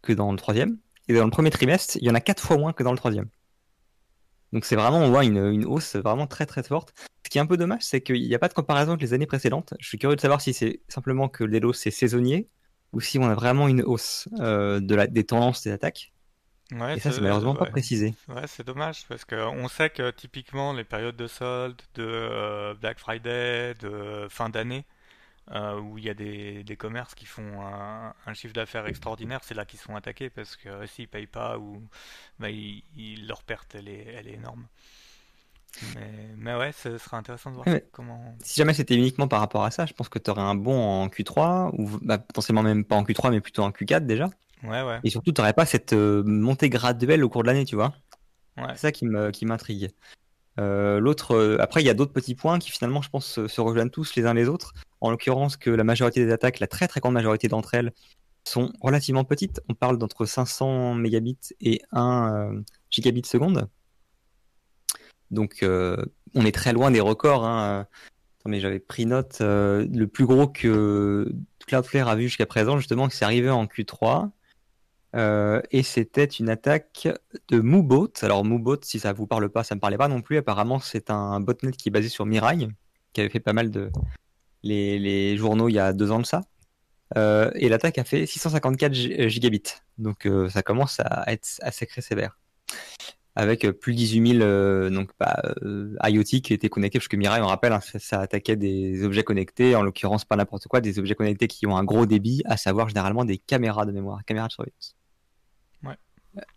que 0.03 0.13
dans 0.13 0.31
le 0.31 0.39
troisième. 0.39 0.79
Et 1.09 1.15
dans 1.15 1.25
le 1.25 1.31
premier 1.31 1.51
trimestre, 1.51 1.97
il 2.01 2.05
y 2.05 2.11
en 2.11 2.15
a 2.15 2.21
quatre 2.21 2.43
fois 2.43 2.57
moins 2.57 2.73
que 2.73 2.83
dans 2.83 2.93
le 2.93 2.99
troisième. 2.99 3.29
Donc 4.53 4.65
c'est 4.65 4.77
vraiment, 4.77 4.99
on 4.99 5.11
voit 5.11 5.25
une, 5.25 5.65
hausse 5.65 5.97
vraiment 5.97 6.27
très 6.27 6.47
très 6.47 6.63
forte. 6.63 6.95
Ce 7.31 7.33
qui 7.33 7.39
est 7.39 7.43
un 7.43 7.47
peu 7.47 7.57
dommage, 7.57 7.83
c'est 7.83 8.01
qu'il 8.01 8.27
n'y 8.27 8.35
a 8.35 8.41
pas 8.41 8.49
de 8.49 8.55
comparaison 8.55 8.91
avec 8.91 9.03
les 9.03 9.13
années 9.13 9.25
précédentes. 9.25 9.75
Je 9.79 9.87
suis 9.87 9.99
curieux 9.99 10.17
de 10.17 10.21
savoir 10.21 10.41
si 10.41 10.53
c'est 10.53 10.81
simplement 10.89 11.29
que 11.29 11.45
le 11.45 11.53
délos 11.53 11.75
c'est 11.75 11.93
saisonnier 11.93 12.49
ou 12.93 13.01
si 13.01 13.21
on 13.21 13.25
a 13.31 13.37
vraiment 13.37 13.69
une 13.69 13.83
hausse 13.83 14.29
euh, 14.41 14.81
de 14.81 14.97
la, 14.97 15.07
des 15.07 15.23
tendances 15.23 15.63
des 15.63 15.71
attaques. 15.71 16.13
Ouais, 16.73 16.97
et 16.97 16.99
ça, 16.99 17.13
c'est 17.13 17.21
malheureusement 17.21 17.55
pas 17.55 17.67
précisé. 17.67 18.15
Ouais, 18.27 18.49
c'est 18.49 18.67
dommage 18.67 19.07
parce 19.07 19.25
qu'on 19.25 19.69
sait 19.69 19.91
que 19.91 20.11
typiquement 20.11 20.73
les 20.73 20.83
périodes 20.83 21.15
de 21.15 21.29
solde, 21.29 21.81
de 21.95 22.03
euh, 22.05 22.75
Black 22.75 22.99
Friday, 22.99 23.75
de 23.75 24.27
fin 24.29 24.49
d'année, 24.49 24.85
euh, 25.53 25.79
où 25.79 25.99
il 25.99 26.05
y 26.05 26.11
a 26.11 26.15
des, 26.15 26.65
des 26.65 26.77
commerces 26.77 27.15
qui 27.15 27.27
font 27.27 27.63
un, 27.63 28.13
un 28.27 28.35
chiffre 28.35 28.55
d'affaires 28.55 28.89
extraordinaire, 28.89 29.45
c'est 29.45 29.55
là 29.55 29.65
qu'ils 29.65 29.79
sont 29.79 29.95
attaqués 29.95 30.31
parce 30.31 30.57
que 30.57 30.85
s'ils 30.87 31.07
payent 31.07 31.29
pas 31.29 31.59
ou 31.59 31.81
bah, 32.41 32.51
ils, 32.51 33.25
leur 33.29 33.45
perte 33.45 33.77
elle 33.77 33.89
est, 33.89 34.07
elle 34.17 34.27
est 34.27 34.35
énorme. 34.35 34.67
Mais, 35.95 36.35
mais, 36.37 36.55
ouais, 36.57 36.73
ce 36.73 36.99
sera 36.99 37.17
intéressant 37.17 37.51
de 37.51 37.57
voir 37.57 37.67
comment. 37.93 38.37
Si 38.43 38.57
jamais 38.57 38.75
c'était 38.75 38.97
uniquement 38.97 39.29
par 39.29 39.41
rapport 39.41 39.65
à 39.65 39.71
ça, 39.71 39.87
je 39.87 39.93
pense 39.93 40.09
que 40.09 40.19
tu 40.19 40.31
aurais 40.31 40.43
un 40.43 40.55
bon 40.55 40.79
en 40.79 41.09
Q3, 41.09 41.71
ou 41.79 41.99
bah, 42.03 42.19
potentiellement 42.19 42.63
même 42.63 42.85
pas 42.85 42.97
en 42.97 43.05
Q3, 43.05 43.31
mais 43.31 43.41
plutôt 43.41 43.63
en 43.63 43.71
Q4 43.71 44.07
déjà. 44.07 44.29
Ouais, 44.63 44.83
ouais. 44.83 45.01
Et 45.05 45.11
surtout, 45.11 45.33
tu 45.33 45.41
n'aurais 45.41 45.55
pas 45.55 45.67
cette 45.67 45.93
euh, 45.93 46.23
montée 46.25 46.69
graduelle 46.69 47.25
au 47.25 47.29
cours 47.29 47.43
de 47.43 47.47
l'année, 47.49 47.65
tu 47.65 47.77
vois. 47.77 47.95
Ouais. 48.57 48.65
C'est 48.75 48.81
ça 48.81 48.93
qui 48.93 49.07
m'intrigue. 49.07 49.89
Qui 49.89 49.95
euh, 50.59 51.01
L'autre, 51.01 51.35
euh, 51.35 51.57
après, 51.61 51.83
il 51.83 51.87
y 51.87 51.91
a 51.91 51.95
d'autres 51.95 52.13
petits 52.13 52.35
points 52.35 52.59
qui 52.59 52.71
finalement, 52.71 53.03
je 53.03 53.09
pense, 53.09 53.47
se, 53.47 53.61
rejoignent 53.61 53.91
tous 53.91 54.15
les 54.17 54.27
uns 54.27 54.35
les 54.35 54.49
autres. 54.49 54.75
En 55.01 55.11
l'occurrence, 55.11 55.57
que 55.57 55.71
la 55.71 55.85
majorité 55.85 56.25
des 56.25 56.33
attaques, 56.33 56.61
la 56.61 56.67
très 56.67 56.89
très 56.89 57.01
grande 57.01 57.15
majorité 57.15 57.49
d'entre 57.49 57.75
elles, 57.75 57.93
sont 58.45 58.73
relativement 58.81 59.25
petites. 59.25 59.61
On 59.69 59.75
parle 59.75 59.99
d'entre 59.99 60.25
500 60.25 60.95
mégabits 60.95 61.55
et 61.61 61.81
1 61.93 62.35
euh, 62.35 62.61
gigabit 62.91 63.25
seconde. 63.25 63.69
Donc, 65.31 65.63
on 65.63 66.45
est 66.45 66.55
très 66.55 66.73
loin 66.73 66.91
des 66.91 67.01
records. 67.01 67.45
Hein. 67.45 67.87
j'avais 68.47 68.81
pris 68.81 69.07
note. 69.07 69.39
le 69.41 70.05
plus 70.07 70.27
gros 70.27 70.49
que 70.49 71.33
Cloudflare 71.67 72.09
a 72.09 72.17
vu 72.17 72.25
jusqu'à 72.25 72.47
présent, 72.47 72.79
justement, 72.79 73.09
c'est 73.11 73.25
arrivé 73.25 73.51
en 73.51 73.67
Q3. 73.67 74.31
Euh, 75.17 75.61
et 75.73 75.83
c'était 75.83 76.25
une 76.25 76.49
attaque 76.49 77.09
de 77.49 77.61
Moobot. 77.61 78.13
Alors 78.23 78.45
Moobot, 78.45 78.79
si 78.83 79.01
ça 79.01 79.13
vous 79.13 79.27
parle 79.27 79.49
pas, 79.49 79.65
ça 79.65 79.75
me 79.75 79.81
parlait 79.81 79.99
pas 79.99 80.09
non 80.09 80.23
plus. 80.23 80.37
Apparemment, 80.37 80.79
c'est 80.79 81.11
un 81.11 81.41
botnet 81.41 81.73
qui 81.73 81.89
est 81.89 81.93
basé 81.93 82.09
sur 82.09 82.27
Mirai, 82.27 82.69
qui 83.13 83.21
avait 83.21 83.31
fait 83.31 83.41
pas 83.41 83.53
mal 83.53 83.71
de 83.71 83.91
les, 84.63 85.37
journaux 85.37 85.69
il 85.69 85.75
y 85.75 85.79
a 85.79 85.93
deux 85.93 86.11
ans 86.11 86.21
de 86.21 86.27
ça. 86.27 86.43
Euh, 87.17 87.51
et 87.55 87.69
l'attaque 87.69 87.99
a 87.99 88.05
fait 88.05 88.25
654 88.25 88.93
euh, 88.93 89.29
gigabits. 89.29 89.63
Donc 89.99 90.27
euh, 90.27 90.49
ça 90.49 90.63
commence 90.63 91.01
à 91.01 91.25
être 91.33 91.49
assez 91.61 91.87
très 91.87 92.03
sévère. 92.03 92.39
Avec 93.41 93.67
plus 93.71 93.93
de 93.93 93.99
18 93.99 94.39
000 94.39 94.91
donc, 94.91 95.11
bah, 95.19 95.41
IoT 96.07 96.41
qui 96.43 96.53
étaient 96.53 96.69
connectés, 96.69 96.99
parce 96.99 97.09
que 97.09 97.17
Mirai, 97.17 97.41
on 97.41 97.47
rappelle, 97.47 97.73
hein, 97.73 97.81
ça, 97.81 97.99
ça, 97.99 98.21
attaquait 98.21 98.57
des 98.57 99.03
objets 99.05 99.23
connectés, 99.23 99.75
en 99.75 99.83
l'occurrence 99.83 100.25
pas 100.25 100.37
n'importe 100.37 100.69
quoi, 100.69 100.81
des 100.81 100.99
objets 100.99 101.15
connectés 101.15 101.49
qui 101.49 101.67
ont 101.67 101.77
un 101.77 101.85
gros 101.85 102.07
débit, 102.07 102.43
à 102.45 102.57
savoir 102.57 102.89
généralement 102.89 103.25
des 103.25 103.39
caméras 103.39 103.87
de 103.87 103.93
mémoire, 103.93 104.25
caméras 104.25 104.49
de 104.49 104.53
surveillance. 104.53 104.97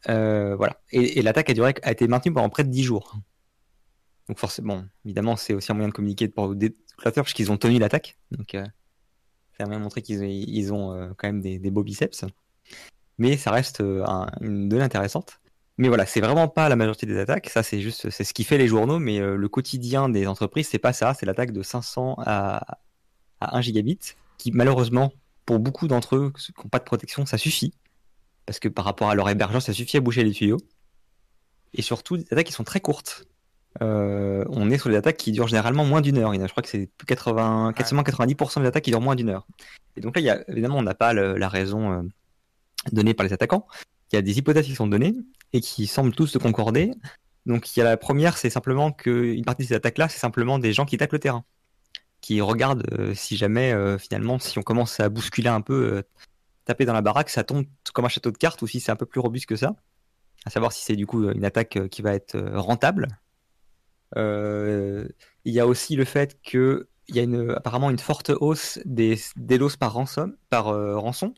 Euh, 0.10 0.56
voilà. 0.56 0.80
Et, 0.91 1.22
l'attaque 1.22 1.50
a, 1.50 1.54
duré, 1.54 1.74
a 1.82 1.91
été 1.91 2.08
maintenue 2.08 2.34
pendant 2.34 2.50
près 2.50 2.63
de 2.63 2.69
10 2.69 2.84
jours. 2.84 3.17
Donc 4.28 4.38
forcément, 4.38 4.84
évidemment, 5.06 5.36
c'est 5.36 5.54
aussi 5.54 5.72
un 5.72 5.76
moyen 5.76 5.89
de 5.89 5.93
communiquer 5.93 6.28
pour 6.28 6.56
des 6.56 6.76
parce 7.04 7.34
qu'ils 7.34 7.52
ont 7.52 7.58
tenu 7.58 7.80
l'attaque. 7.80 8.17
Donc 8.32 8.56
euh, 8.56 8.65
c'est 9.52 9.63
un 9.63 9.65
moyen 9.65 9.80
de 9.80 9.84
montrer 9.84 10.02
qu'ils 10.02 10.24
ils 10.24 10.72
ont 10.72 10.93
euh, 10.93 11.10
quand 11.17 11.28
même 11.28 11.41
des, 11.41 11.72
beaux 11.72 11.84
biceps. 11.84 12.26
Mais 13.17 13.38
ça 13.38 13.52
reste 13.52 13.82
une 13.82 14.69
donnée 14.69 14.84
intéressante. 14.84 15.39
Mais 15.77 15.88
voilà, 15.88 16.05
c'est 16.05 16.21
vraiment 16.21 16.47
pas 16.47 16.69
la 16.69 16.75
majorité 16.75 17.05
des 17.05 17.17
attaques. 17.17 17.49
Ça, 17.49 17.63
c'est 17.63 17.81
juste, 17.81 18.09
c'est 18.09 18.23
ce 18.23 18.33
qui 18.33 18.43
fait 18.43 18.57
les 18.57 18.67
journaux. 18.67 18.99
Mais 18.99 19.19
le 19.19 19.49
quotidien 19.49 20.07
des 20.07 20.27
entreprises, 20.27 20.67
c'est 20.67 20.77
pas 20.79 20.93
ça. 20.93 21.13
C'est 21.13 21.25
l'attaque 21.25 21.51
de 21.51 21.63
500 21.63 22.17
à, 22.19 22.77
à 23.41 23.57
1 23.57 23.62
gigabit, 23.62 23.99
qui 24.38 24.51
malheureusement, 24.51 25.13
pour 25.45 25.59
beaucoup 25.59 25.88
d'entre 25.88 26.15
eux 26.15 26.33
qui 26.38 26.53
n'ont 26.63 26.69
pas 26.69 26.79
de 26.79 26.83
protection, 26.83 27.25
ça 27.25 27.38
suffit 27.38 27.73
parce 28.45 28.59
que 28.59 28.67
par 28.67 28.86
rapport 28.86 29.09
à 29.09 29.15
leur 29.15 29.29
hébergeur, 29.29 29.62
ça 29.62 29.73
suffit 29.73 29.97
à 29.97 30.01
boucher 30.01 30.23
les 30.23 30.31
tuyaux. 30.31 30.59
Et 31.73 31.81
surtout, 31.81 32.17
des 32.17 32.25
attaques 32.31 32.47
qui 32.47 32.53
sont 32.53 32.63
très 32.63 32.79
courtes. 32.79 33.25
Euh, 33.81 34.45
on 34.49 34.69
est 34.69 34.77
sur 34.77 34.89
des 34.89 34.95
attaques 34.95 35.17
qui 35.17 35.31
durent 35.31 35.47
généralement 35.47 35.86
moins 35.86 36.01
d'une 36.01 36.17
heure. 36.17 36.33
Je 36.33 36.47
crois 36.47 36.62
que 36.62 36.69
c'est 36.69 36.89
80, 37.07 37.73
quasiment 37.73 38.03
90% 38.03 38.62
des 38.62 38.67
attaques 38.67 38.83
qui 38.83 38.91
durent 38.91 39.01
moins 39.01 39.15
d'une 39.15 39.29
heure. 39.29 39.47
Et 39.95 40.01
donc 40.01 40.15
là, 40.15 40.21
il 40.21 40.25
y 40.25 40.29
a, 40.29 40.47
évidemment, 40.49 40.77
on 40.77 40.83
n'a 40.83 40.93
pas 40.93 41.13
la 41.13 41.49
raison 41.49 41.91
euh, 41.91 42.01
donnée 42.91 43.13
par 43.13 43.25
les 43.25 43.33
attaquants. 43.33 43.65
Il 44.13 44.15
y 44.15 44.19
a 44.19 44.21
des 44.21 44.38
hypothèses 44.38 44.65
qui 44.65 44.76
sont 44.76 44.88
données 44.88 45.15
et 45.52 45.60
qui 45.60 45.88
semblent 45.88 46.13
tous 46.13 46.28
se 46.28 46.38
concorder. 46.38 46.91
Donc 47.45 47.76
il 47.76 47.80
y 47.80 47.82
a 47.82 47.86
la 47.86 47.97
première, 47.97 48.38
c'est 48.38 48.49
simplement 48.49 48.91
qu'une 48.91 49.43
partie 49.43 49.63
de 49.63 49.67
ces 49.67 49.73
attaques-là, 49.73 50.08
c'est 50.08 50.19
simplement 50.19 50.60
des 50.60 50.71
gens 50.71 50.86
qui 50.86 50.95
attaquent 50.95 51.13
le 51.13 51.19
terrain, 51.19 51.43
qui 52.21 52.39
regardent 52.39 52.88
euh, 52.93 53.13
si 53.13 53.36
jamais, 53.36 53.76
finalement, 53.99 54.39
si 54.39 54.58
on 54.58 54.62
commence 54.62 54.99
à 54.99 55.10
bousculer 55.10 55.49
un 55.49 55.62
peu 55.62 56.04
taper 56.65 56.86
dans 56.86 56.93
la 56.93 57.02
baraque, 57.02 57.30
ça 57.30 57.43
tombe 57.43 57.65
comme 57.93 58.06
un 58.06 58.10
château 58.10 58.32
de 58.32 58.38
cartes 58.38 58.62
ou 58.62 58.67
si 58.67 58.80
c'est 58.80 58.91
un 58.91 58.95
peu 58.95 59.06
plus 59.06 59.19
robuste 59.19 59.45
que 59.45 59.56
ça. 59.56 59.76
À 60.45 60.49
savoir 60.49 60.71
si 60.71 60.84
c'est 60.84 60.95
du 60.95 61.06
coup 61.06 61.30
une 61.30 61.45
attaque 61.45 61.78
euh, 61.78 61.88
qui 61.88 62.02
va 62.02 62.13
être 62.13 62.36
euh, 62.36 62.60
rentable. 62.60 63.08
Euh, 64.17 65.08
il 65.45 65.54
y 65.54 65.60
a 65.60 65.67
aussi 65.67 65.95
le 65.95 66.06
fait 66.06 66.39
qu'il 66.41 66.86
y 67.10 67.19
a 67.19 67.23
une, 67.23 67.52
apparemment 67.52 67.89
une 67.89 67.99
forte 67.99 68.30
hausse 68.30 68.80
des, 68.86 69.17
des. 69.36 69.60
Par, 69.80 69.93
rançon. 69.93 71.34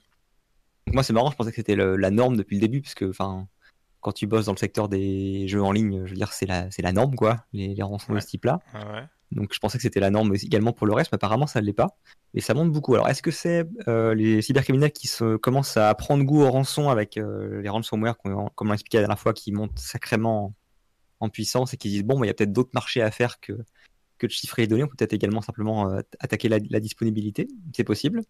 Moi, 0.95 1.03
c'est 1.03 1.13
marrant, 1.13 1.29
je 1.29 1.35
pensais 1.35 1.51
que 1.51 1.55
c'était 1.57 1.75
la 1.75 2.11
norme 2.11 2.37
depuis 2.37 2.55
le 2.55 2.61
début, 2.61 2.81
parce 2.81 2.95
que 2.95 3.11
quand 4.01 4.11
tu 4.13 4.27
bosses 4.27 4.45
dans 4.45 4.53
le 4.53 4.57
secteur 4.57 4.89
des 4.89 5.47
jeux 5.47 5.61
en 5.61 5.71
ligne, 5.71 6.05
je 6.05 6.11
veux 6.11 6.15
dire, 6.15 6.33
c'est 6.33 6.45
la, 6.45 6.69
la 6.77 6.91
norme, 6.91 7.15
quoi, 7.15 7.45
les, 7.53 7.75
les 7.75 7.83
rançons 7.83 8.13
de 8.13 8.19
ce 8.19 8.27
type-là. 8.27 8.59
Donc 9.31 9.53
je 9.53 9.59
pensais 9.59 9.77
que 9.77 9.81
c'était 9.81 9.99
la 9.99 10.11
norme 10.11 10.33
également 10.35 10.71
pour 10.71 10.87
le 10.87 10.93
reste, 10.93 11.11
mais 11.11 11.17
apparemment 11.17 11.47
ça 11.47 11.59
ne 11.59 11.65
l'est 11.65 11.73
pas. 11.73 11.97
Et 12.33 12.41
ça 12.41 12.53
monte 12.53 12.71
beaucoup. 12.71 12.93
Alors 12.93 13.09
est-ce 13.09 13.21
que 13.21 13.31
c'est 13.31 13.67
les 13.87 14.41
cybercriminels 14.41 14.91
qui 14.91 15.07
se, 15.07 15.37
commencent 15.37 15.77
à 15.77 15.93
prendre 15.95 16.23
goût 16.23 16.41
au 16.41 16.51
rançon 16.51 16.89
avec 16.89 17.15
les 17.15 17.69
ransomware, 17.69 18.17
comme 18.17 18.69
on 18.69 18.73
expliqué 18.73 18.97
la 18.97 19.03
dernière 19.03 19.19
fois, 19.19 19.33
qui 19.33 19.51
montent 19.51 19.79
sacrément 19.79 20.53
en 21.19 21.29
puissance 21.29 21.73
et 21.73 21.77
qui 21.77 21.89
disent 21.89 22.03
bon, 22.03 22.23
il 22.23 22.27
y 22.27 22.29
a 22.29 22.33
peut-être 22.33 22.53
d'autres 22.53 22.71
marchés 22.73 23.01
à 23.01 23.11
faire 23.11 23.39
que, 23.39 23.53
que 24.17 24.27
de 24.27 24.31
chiffrer 24.31 24.63
les 24.63 24.67
données. 24.67 24.83
On 24.83 24.87
peut 24.87 24.95
peut-être 24.97 25.13
également 25.13 25.41
simplement 25.41 25.97
attaquer 26.19 26.49
la, 26.49 26.59
disponibilité. 26.79 27.47
C'est 27.75 27.83
possible. 27.83 28.21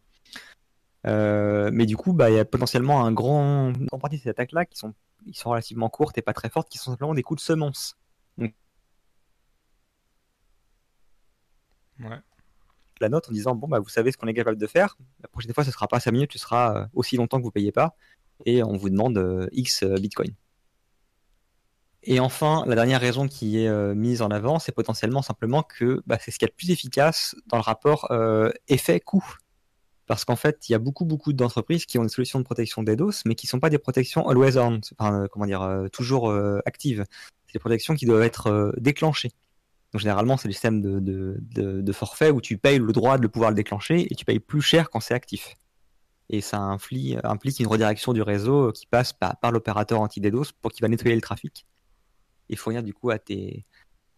Mais 1.05 1.85
du 1.85 1.97
coup, 1.97 2.13
bah, 2.13 2.29
il 2.29 2.35
y 2.35 2.39
a 2.39 2.45
potentiellement 2.45 3.05
un 3.05 3.11
grand, 3.11 3.69
une 3.69 3.85
grande 3.85 4.01
partie 4.01 4.17
de 4.17 4.21
ces 4.23 4.29
attaques-là 4.29 4.65
qui 4.65 4.77
sont, 4.77 4.93
sont 5.33 5.49
relativement 5.49 5.89
courtes 5.89 6.17
et 6.17 6.21
pas 6.21 6.33
très 6.33 6.49
fortes, 6.49 6.69
qui 6.69 6.77
sont 6.77 6.91
simplement 6.91 7.13
des 7.13 7.23
coups 7.23 7.41
de 7.41 7.45
semence. 7.45 7.97
La 13.01 13.09
note 13.09 13.29
en 13.29 13.31
disant 13.31 13.55
bon 13.55 13.67
bah 13.67 13.79
vous 13.79 13.89
savez 13.89 14.11
ce 14.11 14.17
qu'on 14.17 14.27
est 14.27 14.33
capable 14.33 14.57
de 14.57 14.67
faire. 14.67 14.97
La 15.21 15.27
prochaine 15.27 15.53
fois 15.53 15.63
ce 15.63 15.71
sera 15.71 15.87
pas 15.87 15.99
5 15.99 16.11
minutes, 16.11 16.33
ce 16.33 16.39
sera 16.39 16.77
euh, 16.77 16.85
aussi 16.93 17.17
longtemps 17.17 17.37
que 17.39 17.43
vous 17.43 17.51
payez 17.51 17.71
pas 17.71 17.95
et 18.45 18.63
on 18.63 18.75
vous 18.75 18.89
demande 18.89 19.17
euh, 19.17 19.47
X 19.51 19.83
euh, 19.83 19.95
Bitcoin. 19.95 20.33
Et 22.03 22.19
enfin, 22.19 22.63
la 22.67 22.75
dernière 22.75 23.01
raison 23.01 23.27
qui 23.27 23.57
est 23.57 23.95
mise 23.95 24.21
en 24.21 24.29
avant, 24.29 24.59
c'est 24.59 24.71
potentiellement 24.71 25.23
simplement 25.23 25.63
que 25.63 26.03
bah, 26.05 26.19
c'est 26.21 26.29
ce 26.29 26.37
qui 26.37 26.45
est 26.45 26.47
le 26.47 26.53
plus 26.55 26.69
efficace 26.69 27.35
dans 27.47 27.57
le 27.57 27.63
rapport 27.63 28.13
effet-coût. 28.67 29.25
Parce 30.07 30.23
qu'en 30.25 30.35
fait, 30.35 30.69
il 30.69 30.71
y 30.71 30.75
a 30.75 30.79
beaucoup, 30.79 31.05
beaucoup 31.05 31.33
d'entreprises 31.33 31.85
qui 31.85 31.97
ont 31.97 32.03
des 32.03 32.09
solutions 32.09 32.39
de 32.39 32.43
protection 32.43 32.83
DDoS, 32.83 33.23
mais 33.25 33.35
qui 33.35 33.47
ne 33.47 33.49
sont 33.49 33.59
pas 33.59 33.69
des 33.69 33.79
protections 33.79 34.29
always 34.29 34.57
on, 34.57 34.79
enfin, 34.99 35.25
comment 35.31 35.45
dire, 35.45 35.87
toujours 35.91 36.31
actives. 36.65 37.05
C'est 37.47 37.53
des 37.53 37.59
protections 37.59 37.95
qui 37.95 38.05
doivent 38.05 38.21
être 38.21 38.73
déclenchées 38.77 39.31
généralement, 39.97 40.37
c'est 40.37 40.47
le 40.47 40.53
système 40.53 40.81
de, 40.81 41.91
forfait 41.91 42.31
où 42.31 42.41
tu 42.41 42.57
payes 42.57 42.79
le 42.79 42.91
droit 42.91 43.17
de 43.17 43.23
le 43.23 43.29
pouvoir 43.29 43.51
le 43.51 43.55
déclencher 43.55 44.11
et 44.11 44.15
tu 44.15 44.25
payes 44.25 44.39
plus 44.39 44.61
cher 44.61 44.89
quand 44.89 44.99
c'est 44.99 45.13
actif. 45.13 45.55
Et 46.29 46.41
ça 46.41 46.57
implique, 46.59 47.59
une 47.59 47.67
redirection 47.67 48.13
du 48.13 48.21
réseau 48.21 48.71
qui 48.71 48.87
passe 48.87 49.13
par, 49.13 49.51
l'opérateur 49.51 50.01
anti-DDoS 50.01 50.53
pour 50.61 50.71
qu'il 50.71 50.81
va 50.81 50.87
nettoyer 50.87 51.15
le 51.15 51.21
trafic 51.21 51.65
et 52.49 52.55
fournir 52.55 52.83
du 52.83 52.93
coup 52.93 53.11
à, 53.11 53.19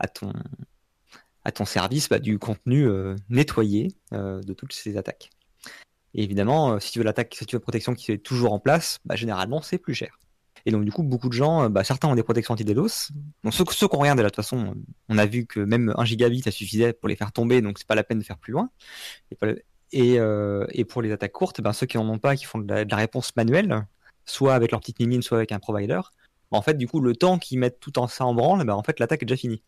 ton, 0.07 1.65
service 1.65 2.09
bah, 2.09 2.19
du 2.19 2.39
contenu 2.39 2.87
euh, 2.87 3.15
nettoyé 3.29 3.89
euh, 4.13 4.41
de 4.41 4.53
toutes 4.53 4.73
ces 4.73 4.97
attaques. 4.97 5.29
Et 6.17 6.23
évidemment, 6.23 6.73
euh, 6.73 6.79
si 6.79 6.91
tu 6.91 6.99
veux 6.99 7.05
l'attaque, 7.05 7.33
si 7.37 7.45
tu 7.45 7.55
veux 7.55 7.59
une 7.59 7.63
protection 7.63 7.93
qui 7.93 8.11
est 8.11 8.17
toujours 8.17 8.51
en 8.51 8.59
place, 8.59 8.99
bah, 9.05 9.15
généralement 9.15 9.61
c'est 9.61 9.77
plus 9.77 9.93
cher. 9.93 10.19
Et 10.65 10.71
donc, 10.71 10.83
du 10.83 10.91
coup, 10.91 11.03
beaucoup 11.03 11.29
de 11.29 11.33
gens, 11.33 11.63
euh, 11.63 11.69
bah, 11.69 11.83
certains 11.85 12.09
ont 12.09 12.15
des 12.15 12.23
protections 12.23 12.53
anti-DDoS. 12.53 13.11
Donc, 13.43 13.53
ceux, 13.53 13.63
ceux 13.71 13.87
qu'on 13.87 13.99
regarde, 13.99 14.19
de 14.19 14.23
toute 14.23 14.35
façon, 14.35 14.75
on 15.07 15.17
a 15.17 15.25
vu 15.25 15.45
que 15.45 15.61
même 15.61 15.93
1 15.95 16.03
gigabit, 16.03 16.41
ça 16.41 16.51
suffisait 16.51 16.91
pour 16.91 17.07
les 17.07 17.15
faire 17.15 17.31
tomber, 17.31 17.61
donc 17.61 17.77
c'est 17.77 17.87
pas 17.87 17.95
la 17.95 18.03
peine 18.03 18.19
de 18.19 18.23
faire 18.23 18.37
plus 18.37 18.51
loin. 18.51 18.69
Et, 19.93 20.19
euh, 20.19 20.65
pour 20.89 21.01
les 21.01 21.11
attaques 21.11 21.31
courtes, 21.31 21.61
ben, 21.61 21.71
ceux 21.71 21.85
qui 21.85 21.97
n'en 21.97 22.09
ont 22.09 22.19
pas, 22.19 22.35
qui 22.35 22.45
font 22.45 22.59
de 22.59 22.73
la, 22.73 22.95
réponse 22.97 23.33
manuelle, 23.37 23.87
soit 24.25 24.55
avec 24.55 24.71
leur 24.71 24.81
petite 24.81 24.99
mimine, 24.99 25.21
soit 25.21 25.37
avec 25.37 25.53
un 25.53 25.59
provider, 25.59 26.01
en 26.51 26.61
fait, 26.61 26.73
du 26.73 26.87
coup, 26.87 26.99
le 26.99 27.15
temps 27.15 27.39
qu'ils 27.39 27.59
mettent 27.59 27.79
tout 27.79 27.97
en 27.99 28.07
ça 28.07 28.25
en 28.25 28.33
branle, 28.33 28.69
en 28.69 28.83
fait, 28.83 28.99
l'attaque 28.99 29.23
est 29.23 29.25
déjà 29.25 29.37
finie. 29.37 29.61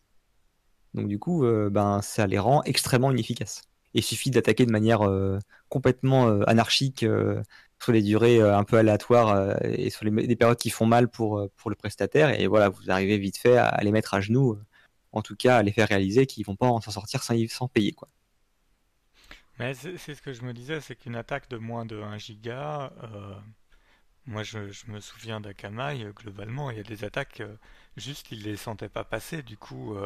Donc, 0.94 1.08
du 1.08 1.18
coup, 1.18 1.44
euh, 1.44 1.70
ben, 1.70 2.02
ça 2.02 2.26
les 2.26 2.38
rend 2.38 2.62
extrêmement 2.64 3.10
inefficaces. 3.10 3.62
Il 3.94 4.02
suffit 4.02 4.30
d'attaquer 4.30 4.66
de 4.66 4.72
manière 4.72 5.00
complètement 5.68 6.28
anarchique 6.42 7.04
sur 7.82 7.92
les 7.92 8.02
durées 8.02 8.40
euh, 8.40 8.56
un 8.56 8.64
peu 8.64 8.76
aléatoires 8.76 9.30
euh, 9.30 9.54
et 9.62 9.90
sur 9.90 10.04
les, 10.04 10.36
périodes 10.36 10.58
qui 10.58 10.70
font 10.70 10.86
mal 10.86 11.08
pour, 11.08 11.38
euh, 11.38 11.50
pour 11.56 11.70
le 11.70 11.76
prestataire. 11.76 12.38
Et 12.38 12.46
voilà, 12.46 12.68
vous 12.68 12.90
arrivez 12.90 13.18
vite 13.18 13.38
fait 13.38 13.56
à, 13.56 13.78
les 13.82 13.90
mettre 13.90 14.14
à 14.14 14.20
genoux, 14.20 14.58
en 15.12 15.22
tout 15.22 15.36
cas 15.36 15.58
à 15.58 15.62
les 15.62 15.72
faire 15.72 15.88
réaliser 15.88 16.26
qu'ils 16.26 16.44
vont 16.44 16.56
pas 16.56 16.68
s'en 16.68 16.90
sortir 16.90 17.22
sans, 17.22 17.34
sans 17.48 17.68
payer. 17.68 17.92
quoi. 17.92 18.08
Mais 19.58 19.74
c'est 19.74 20.14
ce 20.14 20.22
que 20.22 20.32
je 20.32 20.42
me 20.42 20.54
disais, 20.54 20.80
c'est 20.80 20.96
qu'une 20.96 21.16
attaque 21.16 21.48
de 21.50 21.58
moins 21.58 21.84
de 21.84 22.00
1 22.00 22.16
giga, 22.16 22.92
moi 24.26 24.42
je, 24.42 24.58
me 24.88 25.00
souviens 25.00 25.40
d'Akamai, 25.40 26.06
globalement, 26.14 26.70
il 26.70 26.76
y 26.76 26.80
a 26.80 26.84
des 26.84 27.04
attaques, 27.04 27.42
juste 27.96 28.30
ils 28.30 28.42
les 28.42 28.56
sentaient 28.56 28.88
pas 28.88 29.04
passer, 29.04 29.42
du 29.42 29.56
coup 29.56 29.96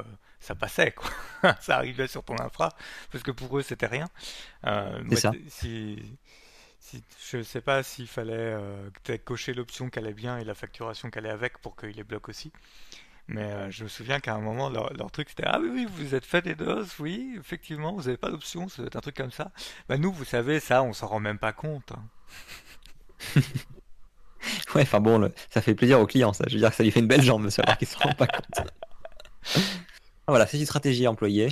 ça 0.40 0.54
passait, 0.54 0.92
quoi. 0.92 1.10
ça 1.60 1.76
arrivait 1.76 2.06
sur 2.06 2.24
ton 2.24 2.38
infra, 2.40 2.70
parce 3.10 3.24
que 3.24 3.30
pour 3.30 3.58
eux 3.58 3.62
c'était 3.62 3.86
rien. 3.86 4.08
c'est 4.64 5.16
ça. 5.16 5.32
Si, 5.48 5.98
je 7.30 7.38
ne 7.38 7.42
sais 7.42 7.60
pas 7.60 7.82
s'il 7.82 8.06
fallait 8.06 8.34
euh, 8.34 8.90
cocher 9.24 9.54
l'option 9.54 9.88
qu'elle 9.88 10.06
est 10.06 10.14
bien 10.14 10.38
et 10.38 10.44
la 10.44 10.54
facturation 10.54 11.10
qu'elle 11.10 11.26
est 11.26 11.30
avec 11.30 11.58
pour 11.58 11.76
qu'il 11.76 11.90
les 11.90 12.04
bloque 12.04 12.28
aussi. 12.28 12.52
Mais 13.26 13.42
euh, 13.42 13.70
je 13.70 13.84
me 13.84 13.88
souviens 13.88 14.20
qu'à 14.20 14.34
un 14.34 14.40
moment, 14.40 14.68
leur, 14.68 15.10
truc 15.10 15.30
c'était 15.30 15.44
Ah 15.46 15.58
oui, 15.60 15.70
oui, 15.72 15.86
vous 15.88 16.14
êtes 16.14 16.26
fait 16.26 16.42
des 16.42 16.54
doses, 16.54 16.94
oui, 16.98 17.36
effectivement, 17.38 17.94
vous 17.94 18.02
n'avez 18.02 18.18
pas 18.18 18.30
d'option, 18.30 18.68
c'est 18.68 18.94
un 18.94 19.00
truc 19.00 19.16
comme 19.16 19.30
ça. 19.30 19.50
Bah, 19.88 19.96
nous, 19.96 20.12
vous 20.12 20.24
savez, 20.24 20.60
ça, 20.60 20.82
on 20.82 20.92
s'en 20.92 21.06
rend 21.06 21.20
même 21.20 21.38
pas 21.38 21.52
compte. 21.52 21.92
Hein. 21.92 22.04
ouais, 24.74 24.82
enfin 24.82 25.00
bon, 25.00 25.30
ça 25.50 25.60
fait 25.60 25.74
plaisir 25.74 26.00
aux 26.00 26.06
clients, 26.06 26.32
ça. 26.32 26.44
Je 26.48 26.54
veux 26.54 26.60
dire 26.60 26.72
ça 26.72 26.82
lui 26.82 26.90
fait 26.90 27.00
une 27.00 27.06
belle 27.06 27.22
jambe 27.22 27.44
de 27.44 27.50
savoir 27.50 27.78
qu'ils 27.78 27.88
se 27.88 27.96
rendent 27.98 28.16
pas 28.16 28.26
compte. 28.26 28.66
voilà, 30.28 30.46
c'est 30.46 30.58
une 30.58 30.66
stratégie 30.66 31.06
employée. 31.06 31.48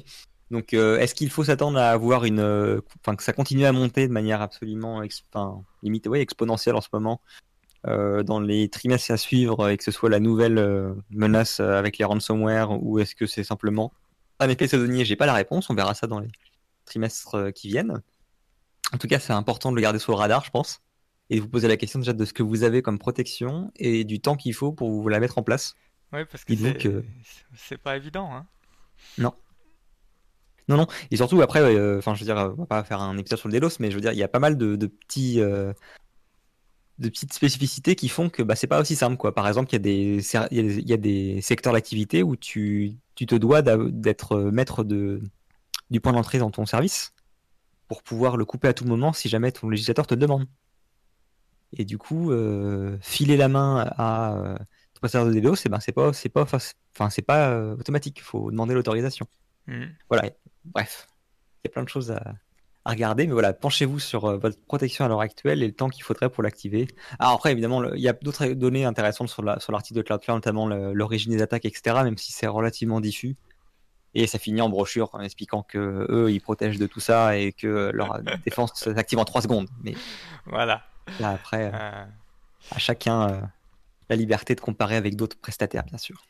Donc, 0.53 0.75
euh, 0.75 0.99
est-ce 0.99 1.15
qu'il 1.15 1.31
faut 1.31 1.45
s'attendre 1.45 1.79
à 1.79 1.91
avoir 1.91 2.27
une, 2.27 2.39
euh, 2.39 2.83
enfin, 3.01 3.17
que 3.17 3.23
ça 3.23 3.33
continue 3.33 3.65
à 3.65 3.73
monter 3.73 4.07
de 4.07 4.13
manière 4.13 4.43
absolument, 4.43 5.03
enfin, 5.33 5.65
limite, 5.83 6.07
ouais, 6.07 6.21
exponentielle 6.21 6.75
en 6.75 6.83
ce 6.83 6.89
moment 6.93 7.23
euh, 7.87 8.23
dans 8.23 8.39
les 8.39 8.69
trimestres 8.69 9.11
à 9.13 9.17
suivre 9.17 9.71
et 9.71 9.79
que 9.79 9.83
ce 9.83 9.91
soit 9.91 10.11
la 10.11 10.21
nouvelle 10.21 10.95
menace 11.11 11.59
avec 11.59 11.97
les 11.97 12.05
ransomware 12.05 12.71
ou 12.83 12.99
est-ce 12.99 13.15
que 13.15 13.25
c'est 13.25 13.45
simplement 13.45 13.95
un 14.41 14.49
effet 14.51 14.69
saisonnier? 14.69 15.07
J'ai 15.07 15.17
pas 15.17 15.27
la 15.27 15.33
réponse. 15.33 15.71
On 15.71 15.75
verra 15.75 15.95
ça 15.95 16.07
dans 16.07 16.21
les 16.21 16.31
trimestres 16.85 17.51
qui 17.55 17.69
viennent. 17.69 18.03
En 18.93 18.99
tout 18.99 19.09
cas, 19.09 19.19
c'est 19.19 19.33
important 19.33 19.71
de 19.71 19.77
le 19.77 19.83
garder 19.83 19.99
sur 19.99 20.13
le 20.13 20.19
radar, 20.19 20.45
je 20.45 20.51
pense, 20.51 20.83
et 21.33 21.40
vous 21.40 21.49
poser 21.49 21.66
la 21.66 21.79
question 21.79 21.99
déjà 21.99 22.12
de 22.12 22.25
ce 22.27 22.35
que 22.35 22.42
vous 22.42 22.62
avez 22.62 22.83
comme 22.83 22.99
protection 22.99 23.73
et 23.77 24.05
du 24.05 24.21
temps 24.21 24.37
qu'il 24.37 24.53
faut 24.53 24.71
pour 24.71 24.90
vous 24.90 25.09
la 25.09 25.18
mettre 25.18 25.38
en 25.38 25.42
place. 25.42 25.75
Oui, 26.12 26.21
parce 26.31 26.45
que 26.45 27.03
c'est 27.57 27.79
pas 27.79 27.97
évident. 27.97 28.31
Hein 28.35 28.47
non. 29.16 29.33
Non, 30.68 30.77
non. 30.77 30.87
Et 31.11 31.16
surtout, 31.16 31.40
après, 31.40 31.61
euh, 31.61 31.99
enfin, 31.99 32.14
je 32.14 32.21
veux 32.21 32.27
dire, 32.27 32.37
on 32.37 32.61
va 32.61 32.66
pas 32.66 32.85
faire 32.85 33.01
un 33.01 33.16
épisode 33.16 33.38
sur 33.38 33.49
le 33.49 33.55
Delos, 33.55 33.79
mais 33.81 33.90
je 33.90 33.95
veux 33.95 34.03
dire, 34.03 34.12
il 34.12 34.18
y 34.18 34.23
a 34.23 34.29
pas 34.29 34.40
mal 34.40 34.59
de, 34.59 34.77
petits. 34.87 35.40
Euh, 35.40 35.73
de 36.99 37.09
petites 37.09 37.33
spécificités 37.33 37.97
qui 37.97 38.11
font 38.11 38.29
que 38.29 38.42
bah, 38.42 38.55
c'est 38.55 38.66
pas 38.66 38.79
aussi 38.79 38.95
simple. 38.95 39.16
Quoi. 39.16 39.35
Par 39.35 39.49
exemple, 39.49 39.71
il 39.71 39.73
y, 39.73 39.77
a 39.77 39.79
des, 39.79 40.23
il 40.51 40.88
y 40.88 40.92
a 40.92 40.99
des 40.99 41.40
secteurs 41.40 41.73
d'activité 41.73 42.23
où 42.23 42.37
tu, 42.37 42.92
tu, 43.14 43.25
te 43.25 43.35
dois 43.35 43.62
d'être 43.62 44.38
maître 44.38 44.85
de, 44.85 45.23
du 45.90 46.01
point 46.03 46.12
d'entrée 46.12 46.38
dans 46.38 46.51
ton 46.51 46.66
service 46.66 47.14
pour 47.88 48.03
pouvoir 48.03 48.37
le 48.37 48.45
couper 48.45 48.68
à 48.68 48.75
tout 48.75 48.85
moment 48.85 49.14
si 49.14 49.31
jamais 49.31 49.51
ton 49.51 49.71
législateur 49.71 50.07
te 50.07 50.12
le 50.12 50.21
demande. 50.21 50.47
Et 51.77 51.85
du 51.85 51.99
coup, 51.99 52.33
euh, 52.33 52.97
filer 53.01 53.37
la 53.37 53.49
main 53.49 53.91
à 53.97 54.35
euh, 54.35 54.57
ton 54.57 55.01
prestataire 55.01 55.27
de 55.27 55.33
DDoS, 55.33 55.57
eh 55.65 55.69
ben, 55.69 55.81
c'est 55.81 55.93
pas, 55.93 56.13
c'est 56.13 56.29
pas, 56.29 56.43
enfin, 56.43 57.11
c'est 57.11 57.23
pas 57.23 57.57
automatique. 57.73 58.19
Il 58.19 58.25
faut 58.25 58.51
demander 58.51 58.75
l'autorisation. 58.75 59.27
Mmh. 59.67 59.85
Voilà, 60.09 60.31
bref, 60.65 61.07
il 61.63 61.69
y 61.69 61.71
a 61.71 61.73
plein 61.73 61.83
de 61.83 61.89
choses 61.89 62.11
à, 62.11 62.35
regarder, 62.85 63.29
mais 63.29 63.33
voilà, 63.33 63.53
penchez-vous 63.53 64.01
sur 64.01 64.25
euh, 64.25 64.37
votre 64.39 64.59
protection 64.61 65.05
à 65.05 65.09
l'heure 65.09 65.21
actuelle 65.21 65.63
et 65.63 65.67
le 65.67 65.73
temps 65.73 65.89
qu'il 65.89 66.03
faudrait 66.03 66.29
pour 66.29 66.43
l'activer. 66.43 66.89
Alors 67.21 67.35
après, 67.35 67.53
évidemment, 67.53 67.85
il 67.95 68.01
y 68.01 68.09
a 68.09 68.13
d'autres 68.13 68.47
données 68.49 68.85
intéressantes 68.85 69.29
sur 69.29 69.43
l'article 69.45 69.99
de 69.99 70.03
Cloudflare, 70.03 70.37
notamment 70.37 70.67
l'origine 70.67 71.31
des 71.31 71.43
attaques, 71.43 71.65
etc., 71.65 72.01
même 72.03 72.19
si 72.19 72.33
c'est 72.33 72.49
relativement 72.49 73.01
diffus. 73.01 73.37
Et 74.15 74.27
ça 74.27 74.39
finit 74.39 74.61
en 74.61 74.69
brochure 74.69 75.11
en 75.13 75.21
expliquant 75.21 75.63
que 75.63 76.07
eux, 76.11 76.31
ils 76.33 76.41
protègent 76.41 76.79
de 76.79 76.87
tout 76.87 77.01
ça 77.01 77.39
et 77.39 77.53
que 77.53 77.91
leur 77.95 78.21
défense 78.45 78.73
s'active 78.75 79.19
en 79.19 79.25
3 79.25 79.43
secondes. 79.43 79.69
Mais 79.83 79.95
voilà. 80.47 80.83
Là, 81.21 81.31
après, 81.31 81.67
euh, 81.67 81.71
euh. 81.73 82.05
à 82.71 82.79
chacun 82.79 83.51
la 84.09 84.17
liberté 84.17 84.55
de 84.55 84.61
comparer 84.61 84.97
avec 84.97 85.17
d'autres 85.17 85.38
prestataires, 85.38 85.85
bien 85.85 85.99
sûr. 85.99 86.23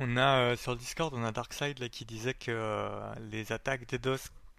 On 0.00 0.16
a 0.16 0.38
euh, 0.38 0.56
sur 0.56 0.76
Discord, 0.76 1.14
on 1.14 1.24
a 1.24 1.32
Darkside 1.32 1.78
là, 1.78 1.88
qui 1.88 2.04
disait 2.04 2.34
que 2.34 2.50
euh, 2.50 3.14
les 3.30 3.52
attaques 3.52 3.88
DDoS 3.88 4.18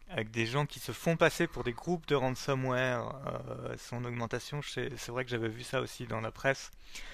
avec 0.10 0.32
des 0.32 0.46
gens 0.46 0.66
qui 0.66 0.80
se 0.80 0.94
font 0.94 1.18
passer 1.18 1.48
pour 1.48 1.64
des 1.66 1.74
groupes 1.74 2.08
de 2.08 2.16
ransomware 2.16 3.14
euh, 3.28 3.76
sont 3.78 3.98
en 3.98 4.06
augmentation. 4.06 4.62
C'est 4.64 5.10
vrai 5.10 5.26
que 5.26 5.30
j'avais 5.30 5.50
vu 5.50 5.64
ça 5.64 5.82
aussi 5.82 6.08
dans 6.08 6.22
la 6.22 6.32
presse. 6.32 6.72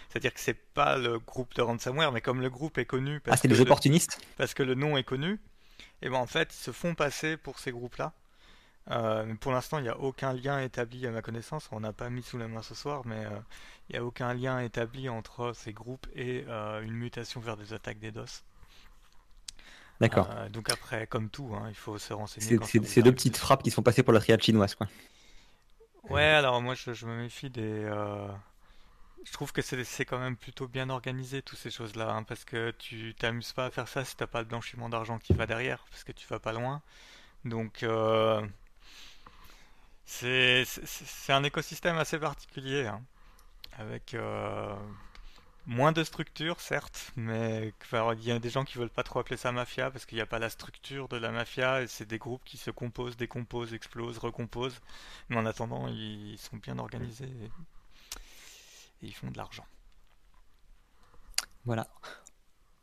C'est-à-dire 0.10 0.32
que 0.34 0.40
c'est 0.40 0.54
pas 0.54 0.98
le 0.98 1.18
groupe 1.18 1.56
de 1.56 1.64
ransomware, 1.64 2.12
mais 2.12 2.22
comme 2.22 2.40
le 2.40 2.52
groupe 2.52 2.78
est 2.78 2.86
connu. 2.86 3.20
ah, 3.28 3.36
c'est 3.36 3.48
les 3.48 3.60
opportunistes? 3.62 4.22
Parce 4.38 4.54
que 4.54 4.62
le 4.62 4.76
nom 4.76 4.96
est 4.96 5.04
connu. 5.04 5.40
Et 6.04 6.10
ben 6.10 6.18
en 6.18 6.28
fait, 6.28 6.54
ils 6.54 6.64
se 6.64 6.72
font 6.72 6.94
passer 6.94 7.36
pour 7.36 7.58
ces 7.58 7.72
groupes-là. 7.72 8.14
Euh, 8.92 9.34
pour 9.36 9.52
l'instant, 9.52 9.78
il 9.78 9.84
n'y 9.84 9.90
a 9.90 9.98
aucun 9.98 10.34
lien 10.34 10.60
établi 10.60 11.08
à 11.08 11.12
ma 11.12 11.22
connaissance. 11.22 11.70
On 11.72 11.80
n'a 11.80 11.94
pas 11.94 12.10
mis 12.10 12.24
sous 12.24 12.38
la 12.38 12.48
main 12.48 12.62
ce 12.62 12.76
soir, 12.76 13.04
mais 13.06 13.26
euh, 13.26 13.40
il 13.90 13.94
n'y 13.94 14.00
a 14.00 14.06
aucun 14.06 14.34
lien 14.34 14.60
établi 14.60 15.10
entre 15.10 15.54
ces 15.54 15.74
groupes 15.74 16.08
et 16.16 16.46
euh, 16.48 16.82
une 16.82 16.94
mutation 16.94 17.40
vers 17.40 17.58
des 17.58 17.74
attaques 17.74 18.00
DDoS. 18.00 18.44
D'accord. 20.00 20.28
donc 20.52 20.70
après, 20.70 21.08
comme 21.08 21.30
tout, 21.30 21.54
hein, 21.56 21.68
il 21.70 21.76
faut 21.76 21.98
se 21.98 22.12
renseigner. 22.12 22.60
C'est 22.66 22.84
ces 22.86 23.02
deux 23.02 23.14
petites 23.14 23.38
frappes 23.38 23.64
qui 23.64 23.72
sont 23.72 23.84
passées 23.84 24.04
pour 24.04 24.12
la 24.12 24.20
triade 24.20 24.42
chinoise, 24.42 24.76
quoi. 24.76 24.88
Ouais, 26.10 26.24
alors 26.24 26.62
moi 26.62 26.74
je, 26.76 27.06
me 27.06 27.16
méfie 27.16 27.50
des, 27.50 27.90
je 29.24 29.32
trouve 29.32 29.54
que 29.54 29.62
c'est 29.62 30.04
quand 30.04 30.20
même 30.20 30.36
plutôt 30.36 30.68
bien 30.68 30.90
organisé, 30.90 31.42
toutes 31.42 31.60
ces 31.60 31.72
choses-là, 31.72 32.12
hein, 32.12 32.24
parce 32.24 32.44
que 32.44 32.72
tu 32.72 33.16
t'amuses 33.18 33.54
pas 33.54 33.68
à 33.68 33.72
faire 33.72 33.88
ça 33.88 34.04
si 34.04 34.18
t'as 34.18 34.28
pas 34.28 34.42
le 34.42 34.48
blanchiment 34.48 34.90
d'argent 34.90 35.20
qui 35.20 35.32
va 35.32 35.46
derrière, 35.46 35.86
parce 35.90 36.04
que 36.04 36.12
tu 36.12 36.28
vas 36.28 36.40
pas 36.40 36.52
loin. 36.52 36.82
Donc, 37.46 37.86
c'est 40.06 40.66
un 41.30 41.44
écosystème 41.44 41.98
assez 41.98 42.20
particulier, 42.20 42.88
hein, 42.88 43.02
avec 43.78 44.14
euh, 44.14 44.76
moins 45.66 45.92
de 45.92 46.04
structure, 46.04 46.60
certes, 46.60 47.12
mais 47.16 47.74
il 47.94 48.24
y 48.24 48.32
a 48.32 48.40
des 48.40 48.50
gens 48.50 48.64
qui 48.66 48.78
veulent 48.78 48.90
pas 48.90 49.04
trop 49.04 49.20
appeler 49.20 49.38
ça 49.38 49.52
mafia, 49.52 49.92
parce 49.92 50.06
qu'il 50.06 50.18
n'y 50.18 50.22
a 50.22 50.26
pas 50.26 50.40
la 50.40 50.50
structure 50.50 51.08
de 51.08 51.18
la 51.18 51.32
mafia, 51.32 51.82
et 51.82 51.88
c'est 51.88 52.08
des 52.08 52.18
groupes 52.18 52.44
qui 52.46 52.58
se 52.58 52.72
composent, 52.72 53.18
décomposent, 53.18 53.74
explosent, 53.74 54.18
recomposent, 54.18 54.82
mais 55.30 55.38
en 55.38 55.46
attendant, 55.46 55.88
ils 55.88 56.38
sont 56.38 56.58
bien 56.58 56.80
organisés 56.80 57.30
ils 59.04 59.14
font 59.14 59.30
de 59.30 59.38
l'argent. 59.38 59.66
Voilà. 61.66 61.88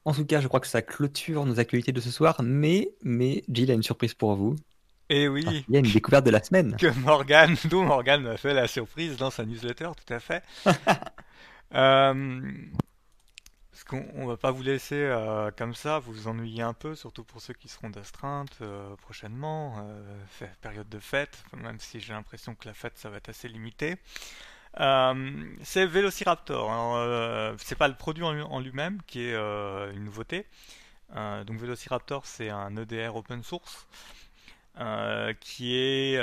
En 0.05 0.15
tout 0.15 0.25
cas, 0.25 0.41
je 0.41 0.49
crois 0.49 0.61
que 0.61 0.67
ça 0.67 0.83
clôture 0.83 1.45
nos 1.45 1.61
actualités 1.61 1.93
de 1.93 2.01
ce 2.01 2.11
soir, 2.11 2.41
mais, 2.43 2.95
mais 3.03 3.45
Jill 3.49 3.71
a 3.71 3.75
une 3.75 3.83
surprise 3.83 4.15
pour 4.15 4.35
vous. 4.35 4.57
Et 5.11 5.23
eh 5.23 5.29
oui. 5.29 5.45
Ah, 5.45 5.51
il 5.69 5.75
y 5.75 5.77
a 5.77 5.81
une 5.81 5.91
découverte 5.91 6.25
de 6.25 6.31
la 6.31 6.41
semaine. 6.41 6.77
Que 6.77 6.87
Morgan, 7.01 7.57
dont 7.65 7.85
Morgan 7.85 8.23
m'a 8.23 8.37
fait 8.37 8.55
la 8.55 8.69
surprise 8.69 9.17
dans 9.17 9.31
sa 9.31 9.45
newsletter, 9.45 9.91
tout 10.07 10.15
à 10.15 10.21
fait. 10.21 10.45
euh, 11.75 12.53
parce 13.73 13.85
qu'on 13.85 14.25
va 14.25 14.37
pas 14.37 14.53
vous 14.53 14.63
laisser 14.63 15.03
euh, 15.03 15.51
comme 15.57 15.75
ça, 15.75 15.99
vous 15.99 16.29
ennuyer 16.29 16.63
un 16.63 16.75
peu, 16.75 16.95
surtout 16.95 17.25
pour 17.25 17.41
ceux 17.41 17.55
qui 17.55 17.67
seront 17.67 17.91
d'astreinte 17.91 18.57
euh, 18.61 18.95
prochainement, 18.97 19.75
euh, 19.81 20.47
période 20.61 20.89
de 20.89 21.01
fête, 21.01 21.43
même 21.57 21.81
si 21.81 21.99
j'ai 21.99 22.13
l'impression 22.13 22.55
que 22.55 22.69
la 22.69 22.75
fête 22.75 22.97
ça 22.97 23.11
va 23.11 23.17
être 23.17 23.31
assez 23.31 23.49
limité. 23.49 23.97
C'est 24.77 25.87
Velociraptor. 25.87 27.57
C'est 27.59 27.75
pas 27.75 27.89
le 27.89 27.97
produit 27.97 28.23
en 28.23 28.61
lui-même 28.61 29.01
qui 29.09 29.23
est 29.23 29.35
une 29.35 30.05
nouveauté. 30.05 30.47
donc 31.17 31.59
Velociraptor, 31.59 32.25
c'est 32.27 32.51
un 32.51 32.77
EDR 32.77 33.17
open 33.17 33.43
source 33.43 33.89
qui 35.41 35.77
est, 35.77 36.19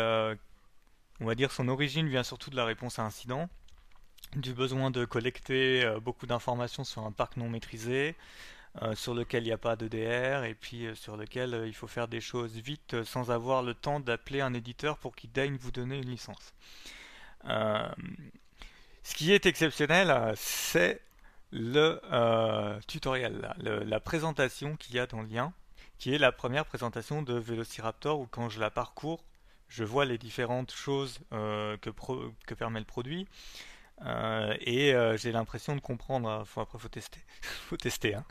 on 1.19 1.25
va 1.25 1.35
dire, 1.35 1.51
son 1.51 1.67
origine 1.67 2.07
vient 2.07 2.23
surtout 2.23 2.49
de 2.49 2.55
la 2.55 2.65
réponse 2.65 2.99
à 2.99 3.03
incident, 3.03 3.49
du 4.35 4.53
besoin 4.53 4.91
de 4.91 5.05
collecter 5.05 5.89
beaucoup 6.01 6.27
d'informations 6.27 6.83
sur 6.83 7.05
un 7.05 7.11
parc 7.11 7.37
non 7.37 7.49
maîtrisé. 7.49 8.15
sur 8.95 9.13
lequel 9.13 9.43
il 9.43 9.47
n'y 9.47 9.51
a 9.51 9.57
pas 9.57 9.75
d'EDR 9.75 10.43
et 10.43 10.53
puis 10.53 10.87
sur 10.95 11.17
lequel 11.17 11.63
il 11.65 11.73
faut 11.73 11.87
faire 11.87 12.07
des 12.07 12.21
choses 12.21 12.55
vite 12.57 13.03
sans 13.03 13.31
avoir 13.31 13.63
le 13.63 13.73
temps 13.73 13.99
d'appeler 13.99 14.41
un 14.41 14.53
éditeur 14.53 14.97
pour 14.97 15.15
qu'il 15.15 15.31
daigne 15.31 15.57
vous 15.57 15.71
donner 15.71 15.97
une 15.97 16.09
licence. 16.09 16.53
Euh, 17.45 17.87
ce 19.03 19.15
qui 19.15 19.31
est 19.31 19.45
exceptionnel, 19.45 20.09
euh, 20.09 20.33
c'est 20.35 21.01
le 21.51 22.01
euh, 22.11 22.79
tutoriel, 22.87 23.55
la 23.59 23.99
présentation 23.99 24.75
qu'il 24.75 24.95
y 24.95 24.99
a 24.99 25.07
dans 25.07 25.21
le 25.21 25.27
lien, 25.27 25.53
qui 25.97 26.13
est 26.13 26.17
la 26.17 26.31
première 26.31 26.65
présentation 26.65 27.21
de 27.21 27.33
Velociraptor 27.33 28.19
où 28.19 28.27
quand 28.27 28.49
je 28.49 28.59
la 28.59 28.69
parcours, 28.69 29.23
je 29.67 29.83
vois 29.83 30.05
les 30.05 30.17
différentes 30.17 30.71
choses 30.71 31.19
que, 31.31 31.75
que, 32.45 32.53
permet 32.53 32.79
le 32.79 32.85
produit. 32.85 33.27
et 34.05 34.93
j'ai 35.15 35.31
l'impression 35.31 35.75
de 35.75 35.81
comprendre. 35.81 36.29
Enfin, 36.29 36.61
après, 36.61 36.79
faut 36.79 36.87
tester. 36.87 37.19
faut 37.41 37.77
tester. 37.77 38.15
Hein. 38.15 38.25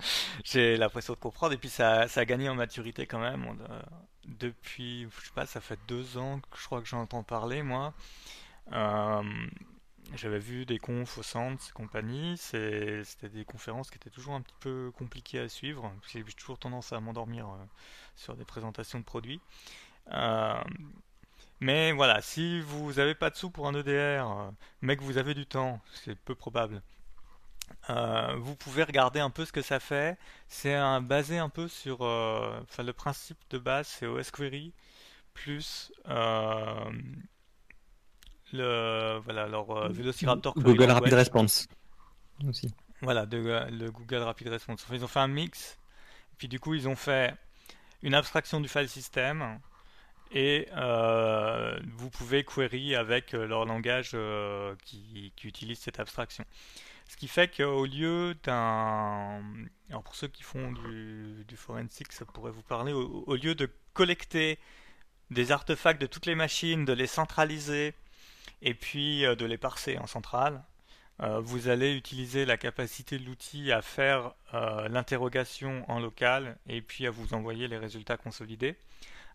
J'ai 0.44 0.76
l'impression 0.76 1.12
de 1.12 1.18
comprendre. 1.18 1.52
Et 1.52 1.58
puis, 1.58 1.68
ça, 1.68 2.08
ça, 2.08 2.20
a 2.20 2.24
gagné 2.24 2.48
en 2.48 2.54
maturité 2.54 3.06
quand 3.06 3.18
même. 3.18 3.44
depuis, 4.24 5.06
je 5.20 5.26
sais 5.26 5.34
pas, 5.34 5.46
ça 5.46 5.60
fait 5.60 5.78
deux 5.88 6.16
ans 6.16 6.40
que 6.50 6.58
je 6.58 6.64
crois 6.64 6.80
que 6.80 6.88
j'en 6.88 7.02
entends 7.02 7.22
parler, 7.22 7.62
moi. 7.62 7.92
Euh, 10.12 10.16
j'avais 10.16 10.38
vu 10.38 10.66
des 10.66 10.78
confs 10.78 11.18
au 11.18 11.22
centre 11.22 11.64
et 11.68 11.72
compagnie, 11.72 12.36
c'était 12.38 13.28
des 13.28 13.44
conférences 13.44 13.90
qui 13.90 13.96
étaient 13.96 14.11
toujours 14.11 14.34
un 14.34 14.40
petit 14.40 14.54
peu 14.61 14.92
compliquées 14.96 15.40
à 15.40 15.48
suivre, 15.48 15.92
j'ai 16.09 16.22
toujours 16.24 16.59
tendance 16.59 16.92
à 16.92 17.00
m'endormir 17.00 17.46
euh, 17.48 17.64
sur 18.16 18.36
des 18.36 18.44
présentations 18.44 18.98
de 18.98 19.04
produits. 19.04 19.40
Euh, 20.12 20.62
mais 21.61 21.92
voilà, 21.92 22.20
si 22.20 22.61
vous 22.61 22.94
n'avez 22.94 23.14
pas 23.14 23.30
de 23.30 23.36
sous 23.36 23.50
pour 23.50 23.66
un 23.66 23.74
EDR, 23.74 24.52
mais 24.82 24.96
que 24.96 25.02
vous 25.02 25.18
avez 25.18 25.34
du 25.34 25.46
temps, 25.46 25.80
c'est 25.92 26.14
peu 26.14 26.34
probable, 26.34 26.82
vous 27.88 28.54
pouvez 28.57 28.84
regarder 28.84 29.20
un 29.20 29.30
peu 29.30 29.44
ce 29.44 29.52
que 29.52 29.62
ça 29.62 29.80
fait. 29.80 30.18
C'est 30.48 30.76
basé 31.02 31.38
un 31.38 31.48
peu 31.48 31.68
sur, 31.68 32.02
enfin 32.02 32.82
le 32.82 32.92
principe 32.92 33.38
de 33.50 33.59
base, 33.59 33.86
c'est 33.88 34.07
OS 34.07 34.30
Query 34.30 34.72
plus 35.34 35.92
le 38.53 39.18
voilà 39.24 39.44
euh, 39.44 39.88
Velociraptor 39.88 40.55
Google 40.55 40.90
Rapid 40.90 41.14
Response 41.14 41.66
aussi. 42.49 42.72
Voilà, 43.03 43.26
de, 43.26 43.38
le 43.70 43.90
Google 43.90 44.22
Rapid 44.22 44.49
Response. 44.49 44.86
ils 44.90 45.05
ont 45.05 45.09
fait 45.09 45.20
un 45.20 45.28
mix, 45.28 45.78
puis 46.38 46.49
du 46.49 46.61
coup 46.61 46.74
ils 46.74 46.88
ont 46.88 46.97
fait 46.97 47.34
une 48.03 48.14
abstraction 48.14 48.61
du 48.61 48.68
file 48.68 48.88
system 48.88 49.59
et 50.32 50.68
euh, 50.76 51.78
vous 51.97 52.11
pouvez 52.11 52.44
query 52.44 52.94
avec 52.94 53.34
euh, 53.34 53.47
leur 53.47 53.64
langage 53.64 54.16
qui, 54.84 55.32
qui, 55.36 55.47
utilise 55.47 55.78
cette 55.78 56.01
abstraction. 56.01 56.44
Ce 57.09 57.16
qui 57.16 57.28
fait 57.28 57.55
qu'au 57.55 57.86
lieu 57.86 58.34
d'un... 58.42 59.40
Alors 59.88 60.03
pour 60.03 60.16
ceux 60.16 60.26
qui 60.26 60.42
font 60.42 60.72
du, 60.72 61.44
du 61.47 61.57
forensic, 61.57 62.12
ça 62.12 62.24
pourrait 62.24 62.51
vous 62.51 62.62
parler. 62.62 62.92
au, 62.92 63.36
lieu 63.36 63.55
de 63.55 63.70
collecter 63.94 64.59
des 65.30 65.53
artefacts 65.53 66.01
de 66.01 66.07
toutes 66.07 66.26
les 66.26 66.34
machines, 66.34 66.84
de 66.84 66.92
les 66.92 67.07
centraliser 67.07 67.94
et 68.62 68.74
puis 68.74 69.24
euh, 69.24 69.34
de 69.34 69.44
les 69.44 69.59
parser 69.59 69.98
en 69.98 70.07
centrale. 70.07 70.62
Euh, 71.22 71.40
vous 71.40 71.68
allez 71.68 71.94
utiliser 71.94 72.44
la 72.44 72.59
capacité 72.59 73.18
de 73.18 73.24
l'outil 73.24 73.72
à 73.72 73.80
faire 73.80 74.34
euh, 74.52 74.86
l'interrogation 74.88 75.84
en 75.90 75.98
local 75.98 76.59
et 76.66 76.82
puis 76.82 77.07
à 77.07 77.11
vous 77.11 77.32
envoyer 77.32 77.68
les 77.68 77.78
résultats 77.78 78.18
consolidés. 78.18 78.76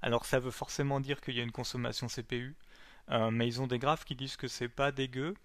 Alors 0.03 0.25
ça 0.25 0.39
veut 0.39 0.51
forcément 0.51 0.99
dire 0.99 1.21
qu'il 1.21 1.35
y 1.35 1.39
a 1.39 1.43
une 1.43 1.51
consommation 1.51 2.07
CPU, 2.07 2.55
mais 3.31 3.47
ils 3.47 3.61
ont 3.61 3.67
des 3.67 3.77
graphes 3.77 4.05
qui 4.05 4.15
disent 4.15 4.37
que 4.37 4.47
c'est 4.47 4.69
pas 4.69 4.91
dégueu. 4.91 5.35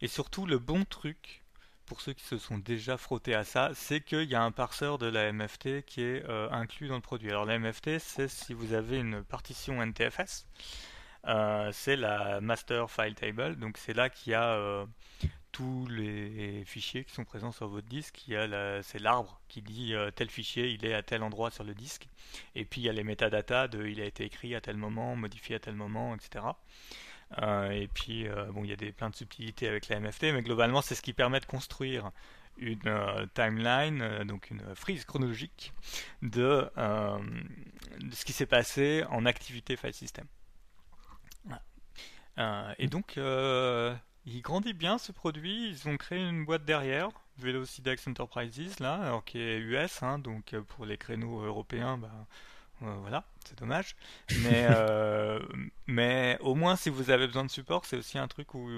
Et 0.00 0.08
surtout 0.08 0.46
le 0.46 0.58
bon 0.58 0.84
truc, 0.84 1.42
pour 1.86 2.00
ceux 2.00 2.12
qui 2.12 2.24
se 2.24 2.38
sont 2.38 2.58
déjà 2.58 2.96
frottés 2.96 3.34
à 3.34 3.42
ça, 3.42 3.70
c'est 3.74 4.00
qu'il 4.00 4.28
y 4.28 4.36
a 4.36 4.42
un 4.42 4.52
parseur 4.52 4.98
de 4.98 5.06
la 5.06 5.32
MFT 5.32 5.82
qui 5.84 6.02
est 6.02 6.24
inclus 6.52 6.86
dans 6.86 6.94
le 6.94 7.00
produit. 7.00 7.30
Alors 7.30 7.44
la 7.44 7.58
MFT, 7.58 7.98
c'est 7.98 8.28
si 8.28 8.52
vous 8.52 8.72
avez 8.72 8.98
une 8.98 9.24
partition 9.24 9.82
NTFS, 9.82 10.46
euh, 11.28 11.70
c'est 11.72 11.96
la 11.96 12.40
master 12.40 12.90
file 12.90 13.14
table. 13.14 13.56
Donc 13.56 13.78
c'est 13.78 13.94
là 13.94 14.08
qu'il 14.08 14.32
y 14.32 14.34
a 14.34 14.54
euh, 14.54 14.86
tous 15.52 15.86
les 15.88 16.64
fichiers 16.64 17.04
qui 17.04 17.12
sont 17.12 17.24
présents 17.24 17.52
sur 17.52 17.68
votre 17.68 17.86
disque. 17.86 18.24
c'est 18.82 18.98
l'arbre 18.98 19.40
qui 19.48 19.62
dit 19.62 19.94
euh, 19.94 20.10
tel 20.10 20.30
fichier 20.30 20.70
il 20.70 20.84
est 20.84 20.94
à 20.94 21.02
tel 21.02 21.22
endroit 21.22 21.50
sur 21.50 21.64
le 21.64 21.74
disque. 21.74 22.08
Et 22.54 22.64
puis 22.64 22.80
il 22.80 22.84
y 22.84 22.88
a 22.88 22.92
les 22.92 23.04
métadatas 23.04 23.68
de 23.68 23.86
il 23.86 24.00
a 24.00 24.04
été 24.04 24.24
écrit 24.24 24.54
à 24.54 24.60
tel 24.60 24.76
moment, 24.76 25.16
modifié 25.16 25.56
à 25.56 25.58
tel 25.58 25.74
moment, 25.74 26.14
etc. 26.14 26.44
et 27.72 27.88
puis 27.92 28.26
bon 28.52 28.64
il 28.64 28.70
y 28.70 28.72
a 28.72 28.76
des 28.76 28.92
plein 28.92 29.10
de 29.10 29.16
subtilités 29.16 29.68
avec 29.68 29.88
la 29.88 30.00
MFT, 30.00 30.24
mais 30.32 30.42
globalement 30.42 30.82
c'est 30.82 30.94
ce 30.94 31.02
qui 31.02 31.12
permet 31.12 31.40
de 31.40 31.46
construire 31.46 32.10
une 32.56 33.28
timeline, 33.34 34.24
donc 34.24 34.50
une 34.50 34.74
frise 34.74 35.04
chronologique 35.04 35.72
de, 36.22 36.70
de 36.76 38.14
ce 38.14 38.24
qui 38.24 38.32
s'est 38.32 38.46
passé 38.46 39.04
en 39.10 39.26
activité 39.26 39.76
file 39.76 39.94
system. 39.94 40.26
Euh, 42.38 42.74
et 42.78 42.86
donc, 42.86 43.18
euh, 43.18 43.94
il 44.26 44.40
grandit 44.42 44.72
bien 44.72 44.98
ce 44.98 45.12
produit. 45.12 45.68
Ils 45.70 45.88
ont 45.88 45.96
créé 45.96 46.18
une 46.18 46.44
boîte 46.44 46.64
derrière, 46.64 47.08
Velocidex 47.38 48.06
Enterprises, 48.06 48.78
là, 48.80 48.94
alors 48.94 49.24
qui 49.24 49.38
est 49.38 49.58
US, 49.58 50.02
hein, 50.02 50.18
donc 50.18 50.54
euh, 50.54 50.62
pour 50.62 50.86
les 50.86 50.96
créneaux 50.96 51.42
européens, 51.42 51.98
bah, 51.98 52.26
voilà, 52.80 53.24
c'est 53.44 53.58
dommage. 53.58 53.96
Mais, 54.42 54.68
mais 55.86 56.38
au 56.40 56.54
moins, 56.54 56.76
si 56.76 56.90
vous 56.90 57.10
avez 57.10 57.26
besoin 57.26 57.44
de 57.44 57.50
support, 57.50 57.84
c'est 57.84 57.96
aussi 57.96 58.18
un 58.18 58.28
truc 58.28 58.54
où, 58.54 58.68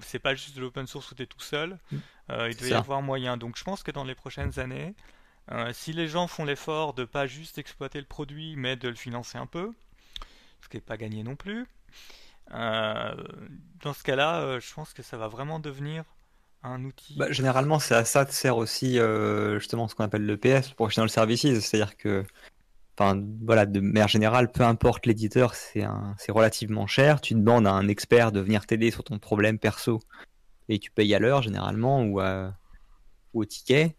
c'est 0.00 0.18
pas 0.18 0.34
juste 0.34 0.56
de 0.56 0.62
l'open 0.62 0.86
source 0.86 1.10
où 1.10 1.14
tu 1.14 1.22
es 1.22 1.26
tout 1.26 1.40
seul, 1.40 1.78
mm. 1.92 1.98
il 2.48 2.56
doit 2.56 2.68
y 2.68 2.72
avoir 2.72 3.02
moyen. 3.02 3.36
Donc 3.36 3.58
je 3.58 3.64
pense 3.64 3.82
que 3.82 3.90
dans 3.90 4.04
les 4.04 4.14
prochaines 4.14 4.58
années, 4.58 4.94
si 5.72 5.92
les 5.92 6.08
gens 6.08 6.26
font 6.26 6.46
l'effort 6.46 6.94
de 6.94 7.04
pas 7.04 7.26
juste 7.26 7.58
exploiter 7.58 8.00
le 8.00 8.06
produit, 8.06 8.56
mais 8.56 8.76
de 8.76 8.88
le 8.88 8.94
financer 8.94 9.36
un 9.36 9.44
peu, 9.46 9.70
ce 10.62 10.70
qui 10.70 10.78
n'est 10.78 10.80
pas 10.80 10.96
gagné 10.96 11.22
non 11.22 11.36
plus, 11.36 11.66
dans 12.50 13.92
ce 13.92 14.02
cas-là, 14.02 14.40
euh, 14.40 14.60
je 14.60 14.74
pense 14.74 14.92
que 14.92 15.02
ça 15.02 15.16
va 15.16 15.28
vraiment 15.28 15.58
devenir 15.58 16.04
un 16.62 16.84
outil. 16.84 17.16
Bah, 17.16 17.30
généralement, 17.30 17.78
c'est 17.78 17.94
à 17.94 18.04
ça 18.04 18.24
que 18.24 18.32
sert 18.32 18.56
aussi 18.56 18.98
euh, 18.98 19.58
justement 19.58 19.88
ce 19.88 19.94
qu'on 19.94 20.04
appelle 20.04 20.24
le 20.24 20.36
PS, 20.36 20.70
Professional 20.70 21.10
Services, 21.10 21.60
c'est-à-dire 21.60 21.96
que, 21.96 22.24
voilà, 23.42 23.66
de 23.66 23.80
manière 23.80 24.08
générale, 24.08 24.50
peu 24.50 24.62
importe 24.62 25.06
l'éditeur, 25.06 25.54
c'est 25.54 25.84
relativement 26.28 26.86
cher. 26.86 27.20
Tu 27.20 27.34
demandes 27.34 27.66
à 27.66 27.72
un 27.72 27.88
expert 27.88 28.32
de 28.32 28.40
venir 28.40 28.66
t'aider 28.66 28.90
sur 28.90 29.04
ton 29.04 29.18
problème 29.18 29.58
perso 29.58 30.00
et 30.68 30.78
tu 30.78 30.90
payes 30.90 31.14
à 31.14 31.18
l'heure 31.18 31.42
généralement 31.42 32.02
ou, 32.02 32.20
au 33.34 33.44
ticket. 33.44 33.96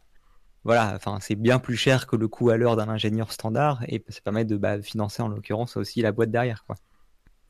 Voilà, 0.64 0.94
enfin, 0.96 1.20
c'est 1.22 1.36
bien 1.36 1.60
plus 1.60 1.78
cher 1.78 2.08
que 2.08 2.16
le 2.16 2.28
coût 2.28 2.50
à 2.50 2.58
l'heure 2.58 2.76
d'un 2.76 2.90
ingénieur 2.90 3.32
standard 3.32 3.84
et 3.88 4.04
ça 4.10 4.22
permet 4.22 4.46
de 4.46 4.58
bah, 4.58 4.82
financer 4.82 5.22
en 5.22 5.28
l'occurrence 5.28 5.78
aussi 5.78 6.02
la 6.02 6.12
boîte 6.12 6.32
derrière. 6.32 6.66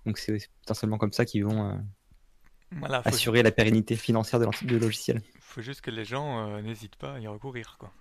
Donc 0.06 0.18
c'est 0.18 0.38
potentiellement 0.62 0.98
comme 0.98 1.14
ça 1.14 1.26
qu'ils 1.26 1.46
vont. 1.46 1.70
Euh, 1.70 1.76
Voilà, 2.72 3.02
assurer 3.06 3.42
la 3.44 3.52
pérennité 3.52 3.96
financière 3.96 4.40
de 4.40 4.46
l'ensemble 4.46 4.72
de 4.72 4.78
logiciel. 4.78 5.22
faut 5.40 5.62
juste 5.62 5.82
que 5.82 5.92
les 5.92 6.06
gens 6.06 6.48
euh, 6.50 6.62
n'hésitent 6.62 6.96
pas 6.98 7.14
à 7.14 7.20
y 7.20 7.28
recourir, 7.28 7.78
quoi. 7.80 7.92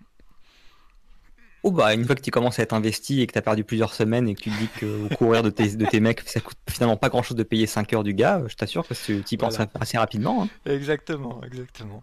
Oh 1.67 1.71
bah 1.71 1.95
une 1.95 2.05
fois 2.05 2.15
que 2.15 2.21
tu 2.21 2.31
commences 2.31 2.59
à 2.59 2.63
être 2.63 2.75
investi 2.75 3.23
et 3.23 3.27
que 3.27 3.33
tu 3.33 3.39
as 3.39 3.43
perdu 3.43 3.65
plusieurs 3.65 3.95
semaines 3.95 4.29
et 4.29 4.35
que 4.35 4.43
tu 4.43 4.51
te 4.51 4.59
dis 4.59 4.69
que 4.69 5.07
au 5.07 5.09
courir 5.17 5.43
de 5.43 5.49
tes, 5.49 5.77
de 5.77 5.87
tes 5.87 5.99
mecs 5.99 6.21
ça 6.29 6.41
coûte 6.41 6.59
finalement 6.69 6.99
pas 6.99 7.09
grand 7.09 7.23
chose 7.23 7.39
de 7.39 7.43
payer 7.43 7.67
5 7.67 7.91
heures 7.95 8.05
du 8.05 8.13
gars, 8.13 8.43
je 8.49 8.55
t'assure 8.55 8.87
que 8.87 8.93
tu 8.93 9.25
y 9.31 9.37
penses 9.39 9.57
Voilà. 9.57 9.71
assez 9.81 9.97
rapidement. 9.97 10.43
hein. 10.43 10.49
Exactement, 10.67 11.43
exactement. 11.43 12.03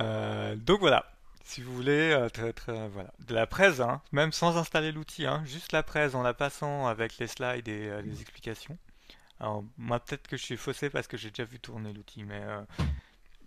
Euh, 0.00 0.56
donc 0.56 0.80
voilà, 0.80 1.04
si 1.44 1.60
vous 1.62 1.72
voulez, 1.72 2.26
très, 2.32 2.52
très- 2.52 2.88
voilà, 2.88 3.12
de 3.28 3.32
la 3.32 3.46
presse, 3.46 3.78
hein, 3.78 4.02
même 4.10 4.32
sans 4.32 4.56
installer 4.56 4.90
l'outil, 4.90 5.24
hein, 5.24 5.44
juste 5.46 5.70
la 5.70 5.84
presse 5.84 6.16
en 6.16 6.22
la 6.22 6.34
passant 6.34 6.88
avec 6.88 7.16
les 7.18 7.28
slides 7.28 7.68
et 7.68 7.86
euh, 7.90 8.02
les 8.02 8.20
explications. 8.20 8.76
Alors 9.40 9.64
moi 9.78 9.98
peut-être 10.00 10.28
que 10.28 10.36
je 10.36 10.44
suis 10.44 10.56
faussé 10.58 10.90
parce 10.90 11.06
que 11.06 11.16
j'ai 11.16 11.30
déjà 11.30 11.44
vu 11.44 11.58
tourner 11.58 11.92
l'outil, 11.94 12.24
mais 12.24 12.42
euh, 12.42 12.62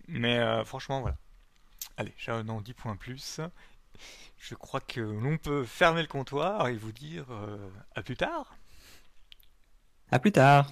mais 0.08 0.40
euh, 0.40 0.66
franchement 0.66 1.02
voilà. 1.02 1.18
Allez, 1.98 2.14
j'en 2.18 2.62
dis 2.62 2.74
point 2.74 2.96
plus. 2.96 3.40
Je 4.40 4.56
crois 4.56 4.82
que 4.82 5.00
l'on 5.00 5.38
peut 5.38 5.64
fermer 5.64 6.02
le 6.02 6.08
comptoir 6.08 6.68
et 6.68 6.76
vous 6.76 6.92
dire 6.92 7.26
euh, 7.30 7.70
à 7.96 8.02
plus 8.02 8.18
tard. 8.18 8.56
À 10.12 10.18
plus 10.18 10.32
tard. 10.32 10.72